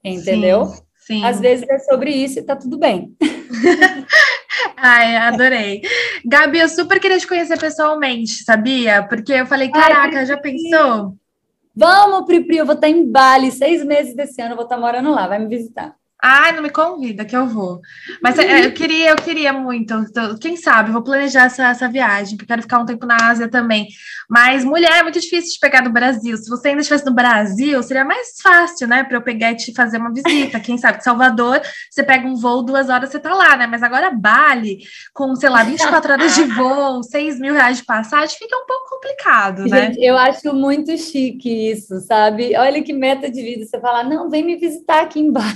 Entendeu? 0.05 0.67
Sim, 0.67 0.83
sim. 0.97 1.25
Às 1.25 1.41
vezes 1.41 1.67
é 1.67 1.79
sobre 1.79 2.11
isso 2.11 2.39
e 2.39 2.43
tá 2.43 2.55
tudo 2.55 2.77
bem. 2.77 3.17
Ai, 4.77 5.17
adorei. 5.17 5.83
Gabi, 6.25 6.59
eu 6.61 6.69
super 6.69 7.01
queria 7.01 7.19
te 7.19 7.27
conhecer 7.27 7.59
pessoalmente, 7.59 8.45
sabia? 8.45 9.07
Porque 9.07 9.33
eu 9.33 9.47
falei, 9.47 9.71
caraca, 9.71 10.19
Ai, 10.19 10.27
já 10.27 10.37
pensou? 10.37 11.17
Vamos, 11.75 12.25
Pri, 12.27 12.47
eu 12.57 12.67
vou 12.67 12.75
estar 12.75 12.89
em 12.89 13.11
Bali 13.11 13.51
seis 13.51 13.85
meses 13.85 14.15
desse 14.15 14.41
ano, 14.41 14.53
eu 14.53 14.57
vou 14.57 14.65
estar 14.65 14.79
morando 14.79 15.11
lá, 15.11 15.27
vai 15.27 15.39
me 15.39 15.49
visitar. 15.49 15.97
Ai, 16.27 16.53
não 16.53 16.63
me 16.63 16.71
convida 16.71 17.23
que 17.23 17.37
eu 17.37 17.47
vou. 17.47 17.83
Mas 18.23 18.39
é, 18.39 18.65
eu 18.65 18.73
queria, 18.73 19.11
eu 19.11 19.17
queria 19.17 19.53
muito. 19.53 19.95
Quem 20.41 20.57
sabe, 20.57 20.91
vou 20.91 21.03
planejar 21.03 21.45
essa, 21.45 21.69
essa 21.69 21.87
viagem, 21.87 22.39
porque 22.39 22.49
quero 22.49 22.63
ficar 22.63 22.79
um 22.79 22.87
tempo 22.87 23.05
na 23.05 23.29
Ásia 23.29 23.47
também. 23.47 23.89
Mas 24.27 24.65
mulher 24.65 25.01
é 25.01 25.03
muito 25.03 25.21
difícil 25.21 25.53
de 25.53 25.59
pegar 25.61 25.83
no 25.83 25.91
Brasil. 25.91 26.35
Se 26.39 26.49
você 26.49 26.69
ainda 26.69 26.81
estivesse 26.81 27.05
no 27.05 27.13
Brasil, 27.13 27.83
seria 27.83 28.07
mais 28.07 28.41
fácil, 28.43 28.89
né? 28.89 29.05
Para 29.05 29.19
eu 29.19 29.23
pegar 29.23 29.53
e 29.53 29.57
te 29.57 29.75
fazer 29.75 29.99
uma 29.99 30.11
visita. 30.11 30.59
Quem 30.61 30.79
sabe, 30.79 31.05
Salvador, 31.05 31.61
você 31.91 32.03
pega 32.03 32.27
um 32.27 32.37
voo, 32.37 32.63
duas 32.63 32.89
horas, 32.89 33.11
você 33.11 33.19
tá 33.19 33.35
lá, 33.35 33.59
né? 33.59 33.67
Mas 33.67 33.83
agora 33.83 34.11
Bali, 34.11 34.79
com, 35.13 35.37
sei 35.37 35.51
lá, 35.51 35.63
24 35.63 36.11
horas 36.11 36.35
de 36.35 36.45
voo, 36.45 37.03
6 37.03 37.39
mil 37.39 37.53
reais 37.53 37.77
de 37.77 37.85
passagem, 37.85 38.39
fica 38.39 38.57
um 38.57 38.67
pouco 38.67 38.89
complicado, 38.89 39.67
né? 39.67 39.89
Gente, 39.89 40.03
eu 40.03 40.17
acho 40.17 40.55
muito 40.55 40.97
chique 40.97 41.71
isso, 41.71 42.01
sabe? 42.01 42.57
Olha 42.57 42.83
que 42.83 42.95
meta 42.95 43.31
de 43.31 43.43
vida. 43.43 43.67
Você 43.67 43.79
falar, 43.79 44.05
não, 44.05 44.31
vem 44.31 44.43
me 44.43 44.57
visitar 44.57 45.03
aqui 45.03 45.21
em 45.21 45.31
Bali. 45.31 45.53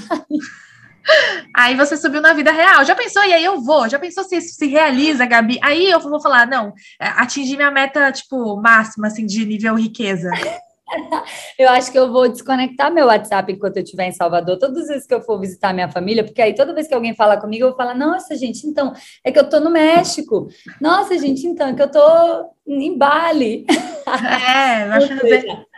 Aí 1.54 1.74
você 1.74 1.96
subiu 1.96 2.20
na 2.20 2.32
vida 2.32 2.52
real. 2.52 2.84
Já 2.84 2.94
pensou? 2.94 3.24
E 3.24 3.32
aí 3.32 3.44
eu 3.44 3.61
vou. 3.61 3.88
Já 3.88 3.98
pensou 3.98 4.24
se 4.24 4.36
isso 4.36 4.54
se 4.54 4.66
realiza, 4.66 5.26
Gabi? 5.26 5.59
Aí 5.62 5.90
eu 5.90 6.00
vou 6.00 6.20
falar, 6.20 6.46
não, 6.46 6.72
é, 7.00 7.06
atingir 7.09 7.56
minha 7.56 7.70
meta, 7.70 8.12
tipo, 8.12 8.56
máxima, 8.56 9.09
assim, 9.09 9.26
de 9.26 9.44
nível 9.44 9.74
riqueza. 9.74 10.30
eu 11.59 11.68
acho 11.70 11.90
que 11.92 11.98
eu 11.98 12.11
vou 12.11 12.28
desconectar 12.28 12.92
meu 12.92 13.06
WhatsApp 13.06 13.52
enquanto 13.52 13.76
eu 13.76 13.82
estiver 13.82 14.06
em 14.06 14.12
Salvador, 14.12 14.59
todas 14.59 14.82
as 14.82 14.88
vezes 14.88 15.06
que 15.06 15.14
eu 15.14 15.20
for 15.20 15.38
visitar 15.38 15.74
minha 15.74 15.90
família, 15.90 16.24
porque 16.24 16.40
aí 16.40 16.54
toda 16.54 16.74
vez 16.74 16.88
que 16.88 16.94
alguém 16.94 17.14
fala 17.14 17.36
comigo, 17.38 17.64
eu 17.64 17.68
vou 17.68 17.76
falar, 17.76 17.94
nossa, 17.94 18.36
gente, 18.36 18.66
então, 18.66 18.92
é 19.24 19.30
que 19.30 19.38
eu 19.38 19.48
tô 19.48 19.61
no 19.61 19.70
México. 19.70 20.48
Nossa, 20.80 21.18
gente, 21.18 21.46
então, 21.46 21.68
é 21.68 21.74
que 21.74 21.82
eu 21.82 21.90
tô 21.90 22.50
em 22.66 22.96
Bali. 22.96 23.66
É, 24.06 24.88
vai 24.88 25.00
fazer. 25.09 25.68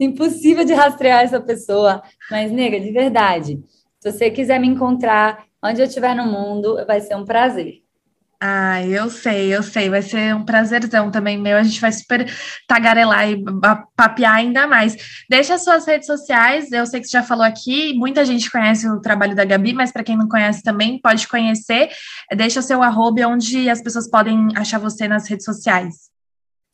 Impossível 0.00 0.64
de 0.64 0.72
rastrear 0.72 1.22
essa 1.22 1.40
pessoa. 1.40 2.02
Mas, 2.30 2.50
nega, 2.50 2.80
de 2.80 2.90
verdade, 2.90 3.62
se 4.02 4.10
você 4.10 4.28
quiser 4.32 4.58
me 4.58 4.66
encontrar 4.66 5.44
onde 5.62 5.80
eu 5.80 5.86
estiver 5.86 6.12
no 6.16 6.26
mundo, 6.26 6.84
vai 6.84 7.00
ser 7.00 7.14
um 7.14 7.24
prazer. 7.24 7.82
Ah, 8.40 8.84
eu 8.84 9.08
sei, 9.08 9.54
eu 9.54 9.62
sei, 9.62 9.88
vai 9.88 10.02
ser 10.02 10.34
um 10.34 10.44
prazerzão 10.44 11.08
também 11.08 11.38
meu. 11.38 11.56
A 11.56 11.62
gente 11.62 11.80
vai 11.80 11.92
super 11.92 12.28
tagarelar 12.66 13.30
e 13.30 13.44
papear 13.96 14.34
ainda 14.34 14.66
mais. 14.66 14.96
Deixa 15.30 15.54
as 15.54 15.62
suas 15.62 15.86
redes 15.86 16.08
sociais, 16.08 16.72
eu 16.72 16.84
sei 16.84 16.98
que 16.98 17.06
você 17.06 17.12
já 17.12 17.22
falou 17.22 17.44
aqui, 17.44 17.94
muita 17.94 18.24
gente 18.24 18.50
conhece 18.50 18.88
o 18.88 19.00
trabalho 19.00 19.36
da 19.36 19.44
Gabi, 19.44 19.72
mas 19.72 19.92
para 19.92 20.02
quem 20.02 20.16
não 20.16 20.26
conhece 20.26 20.64
também, 20.64 21.00
pode 21.00 21.28
conhecer. 21.28 21.88
Deixa 22.34 22.58
o 22.58 22.62
seu 22.64 22.82
arroba 22.82 23.28
onde 23.28 23.70
as 23.70 23.80
pessoas 23.80 24.10
podem 24.10 24.48
achar 24.56 24.80
você 24.80 25.06
nas 25.06 25.28
redes 25.28 25.44
sociais. 25.44 26.10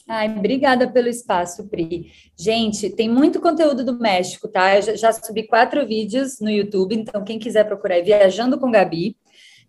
Ai, 0.08 0.38
obrigada 0.38 0.90
pelo 0.90 1.06
espaço, 1.06 1.68
Pri. 1.68 2.10
Gente, 2.34 2.88
tem 2.88 3.10
muito 3.10 3.42
conteúdo 3.42 3.84
do 3.84 3.98
México, 3.98 4.48
tá? 4.48 4.74
Eu 4.74 4.80
já, 4.80 4.96
já 4.96 5.12
subi 5.12 5.46
quatro 5.46 5.86
vídeos 5.86 6.40
no 6.40 6.48
YouTube, 6.48 6.94
então 6.94 7.22
quem 7.22 7.38
quiser 7.38 7.64
procurar 7.64 7.98
é 7.98 8.02
Viajando 8.02 8.58
com 8.58 8.70
Gabi. 8.70 9.18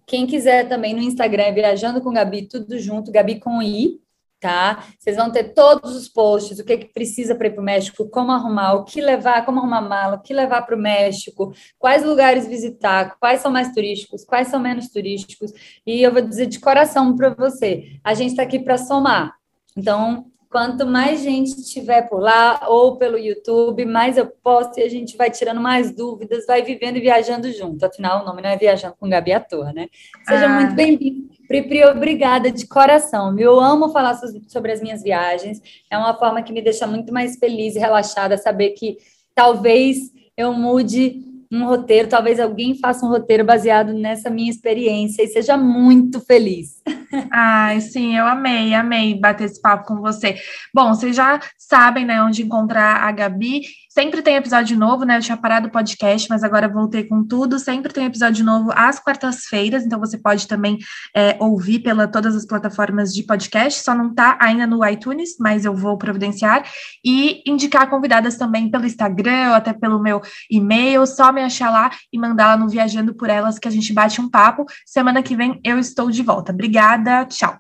Quem 0.08 0.26
quiser 0.26 0.70
também 0.70 0.94
no 0.94 1.02
Instagram 1.02 1.44
é 1.44 1.52
Viajando 1.52 2.00
com 2.00 2.14
Gabi, 2.14 2.48
tudo 2.48 2.80
junto, 2.80 3.12
Gabi 3.12 3.38
com 3.38 3.62
I, 3.62 4.00
tá? 4.40 4.86
Vocês 4.98 5.18
vão 5.18 5.30
ter 5.30 5.54
todos 5.54 5.94
os 5.94 6.08
posts, 6.08 6.58
o 6.58 6.64
que, 6.64 6.78
que 6.78 6.94
precisa 6.94 7.36
para 7.36 7.48
ir 7.48 7.52
para 7.52 7.62
o 7.62 7.66
México, 7.66 8.10
como 8.10 8.32
arrumar, 8.32 8.76
o 8.76 8.86
que 8.86 9.02
levar, 9.02 9.46
como 9.46 9.60
arrumar 9.60 9.82
mala, 9.82 10.16
o 10.16 10.22
que 10.22 10.34
levar 10.34 10.62
para 10.62 10.76
o 10.76 10.80
México, 10.80 11.54
quais 11.78 12.02
lugares 12.02 12.48
visitar, 12.48 13.18
quais 13.20 13.42
são 13.42 13.52
mais 13.52 13.74
turísticos, 13.74 14.24
quais 14.24 14.48
são 14.48 14.60
menos 14.62 14.88
turísticos. 14.88 15.52
E 15.86 16.02
eu 16.02 16.14
vou 16.14 16.22
dizer 16.22 16.46
de 16.46 16.62
coração 16.62 17.14
para 17.18 17.32
você, 17.32 18.00
a 18.02 18.14
gente 18.14 18.30
está 18.30 18.44
aqui 18.44 18.58
para 18.58 18.78
somar. 18.78 19.39
Então, 19.78 20.26
quanto 20.50 20.86
mais 20.86 21.22
gente 21.22 21.64
tiver 21.64 22.10
por 22.10 22.20
lá 22.20 22.66
ou 22.68 22.98
pelo 22.98 23.18
YouTube, 23.18 23.86
mais 23.86 24.18
eu 24.18 24.26
posto 24.26 24.80
e 24.80 24.84
a 24.84 24.90
gente 24.90 25.16
vai 25.16 25.30
tirando 25.30 25.62
mais 25.62 25.96
dúvidas, 25.96 26.46
vai 26.48 26.64
vivendo 26.64 26.98
e 26.98 27.02
viajando 27.02 27.52
junto. 27.52 27.86
Afinal, 27.86 28.22
o 28.22 28.26
nome 28.26 28.42
não 28.42 28.50
é 28.50 28.58
Viajando 28.58 28.96
com 29.00 29.08
Gabi 29.08 29.32
à 29.32 29.40
toa, 29.40 29.72
né? 29.72 29.88
Seja 30.28 30.46
ah. 30.46 30.50
muito 30.50 30.74
bem-vindo. 30.74 31.30
Pri, 31.48 31.84
obrigada 31.86 32.52
de 32.52 32.68
coração. 32.68 33.38
Eu 33.38 33.60
amo 33.60 33.90
falar 33.90 34.20
sobre 34.48 34.72
as 34.72 34.82
minhas 34.82 35.04
viagens. 35.04 35.62
É 35.90 35.98
uma 35.98 36.16
forma 36.16 36.42
que 36.42 36.54
me 36.54 36.62
deixa 36.62 36.88
muito 36.88 37.14
mais 37.14 37.38
feliz 37.38 37.76
e 37.76 37.80
relaxada 37.80 38.38
saber 38.38 38.72
que 38.72 38.98
talvez 39.36 40.12
eu 40.36 40.54
mude 40.54 41.29
um 41.52 41.66
roteiro, 41.66 42.08
talvez 42.08 42.40
alguém 42.40 42.78
faça 42.78 43.06
um 43.06 43.10
roteiro 43.10 43.44
baseado 43.44 43.92
nessa 43.92 44.30
minha 44.30 44.52
experiência 44.52 45.24
e 45.24 45.28
seja 45.28 45.58
muito 45.58 46.20
feliz. 46.22 46.82
Ai, 47.32 47.82
sim, 47.82 48.16
eu 48.16 48.26
amei, 48.26 48.74
amei 48.74 49.20
bater 49.20 49.46
esse 49.46 49.60
papo 49.60 49.88
com 49.88 50.00
você. 50.00 50.38
Bom, 50.74 50.94
vocês 50.94 51.16
já 51.16 51.40
sabem, 51.58 52.06
né, 52.06 52.22
onde 52.22 52.44
encontrar 52.44 53.04
a 53.04 53.12
Gabi. 53.12 53.62
Sempre 54.00 54.22
tem 54.22 54.38
episódio 54.38 54.78
novo, 54.78 55.04
né? 55.04 55.18
Eu 55.18 55.22
tinha 55.22 55.36
parado 55.36 55.68
o 55.68 55.72
podcast, 55.72 56.30
mas 56.30 56.42
agora 56.42 56.70
voltei 56.70 57.04
com 57.04 57.22
tudo. 57.22 57.60
Sempre 57.60 57.92
tem 57.92 58.06
episódio 58.06 58.46
novo 58.46 58.72
às 58.74 58.98
quartas-feiras, 58.98 59.86
então 59.86 60.00
você 60.00 60.18
pode 60.18 60.48
também 60.48 60.78
é, 61.14 61.36
ouvir 61.38 61.80
pela 61.80 62.08
todas 62.08 62.34
as 62.34 62.46
plataformas 62.46 63.14
de 63.14 63.24
podcast. 63.24 63.84
Só 63.84 63.94
não 63.94 64.16
tá 64.16 64.38
ainda 64.40 64.66
no 64.66 64.88
iTunes, 64.88 65.32
mas 65.38 65.66
eu 65.66 65.76
vou 65.76 65.98
providenciar 65.98 66.64
e 67.04 67.44
indicar 67.46 67.90
convidadas 67.90 68.38
também 68.38 68.72
pelo 68.72 68.86
Instagram 68.86 69.50
ou 69.50 69.56
até 69.56 69.74
pelo 69.74 70.02
meu 70.02 70.22
e-mail. 70.50 71.06
Só 71.06 71.34
me 71.34 71.42
achar 71.42 71.70
lá 71.70 71.92
e 72.14 72.18
mandar 72.18 72.48
lá 72.48 72.56
no 72.56 72.70
Viajando 72.70 73.14
por 73.14 73.30
Elas 73.30 73.60
que 73.60 73.68
a 73.68 73.72
gente 73.72 73.92
bate 73.92 74.22
um 74.22 74.30
papo. 74.30 74.64
Semana 74.86 75.22
que 75.22 75.36
vem 75.36 75.60
eu 75.62 75.78
estou 75.78 76.10
de 76.10 76.24
volta. 76.24 76.54
Obrigada, 76.54 77.26
tchau. 77.26 77.60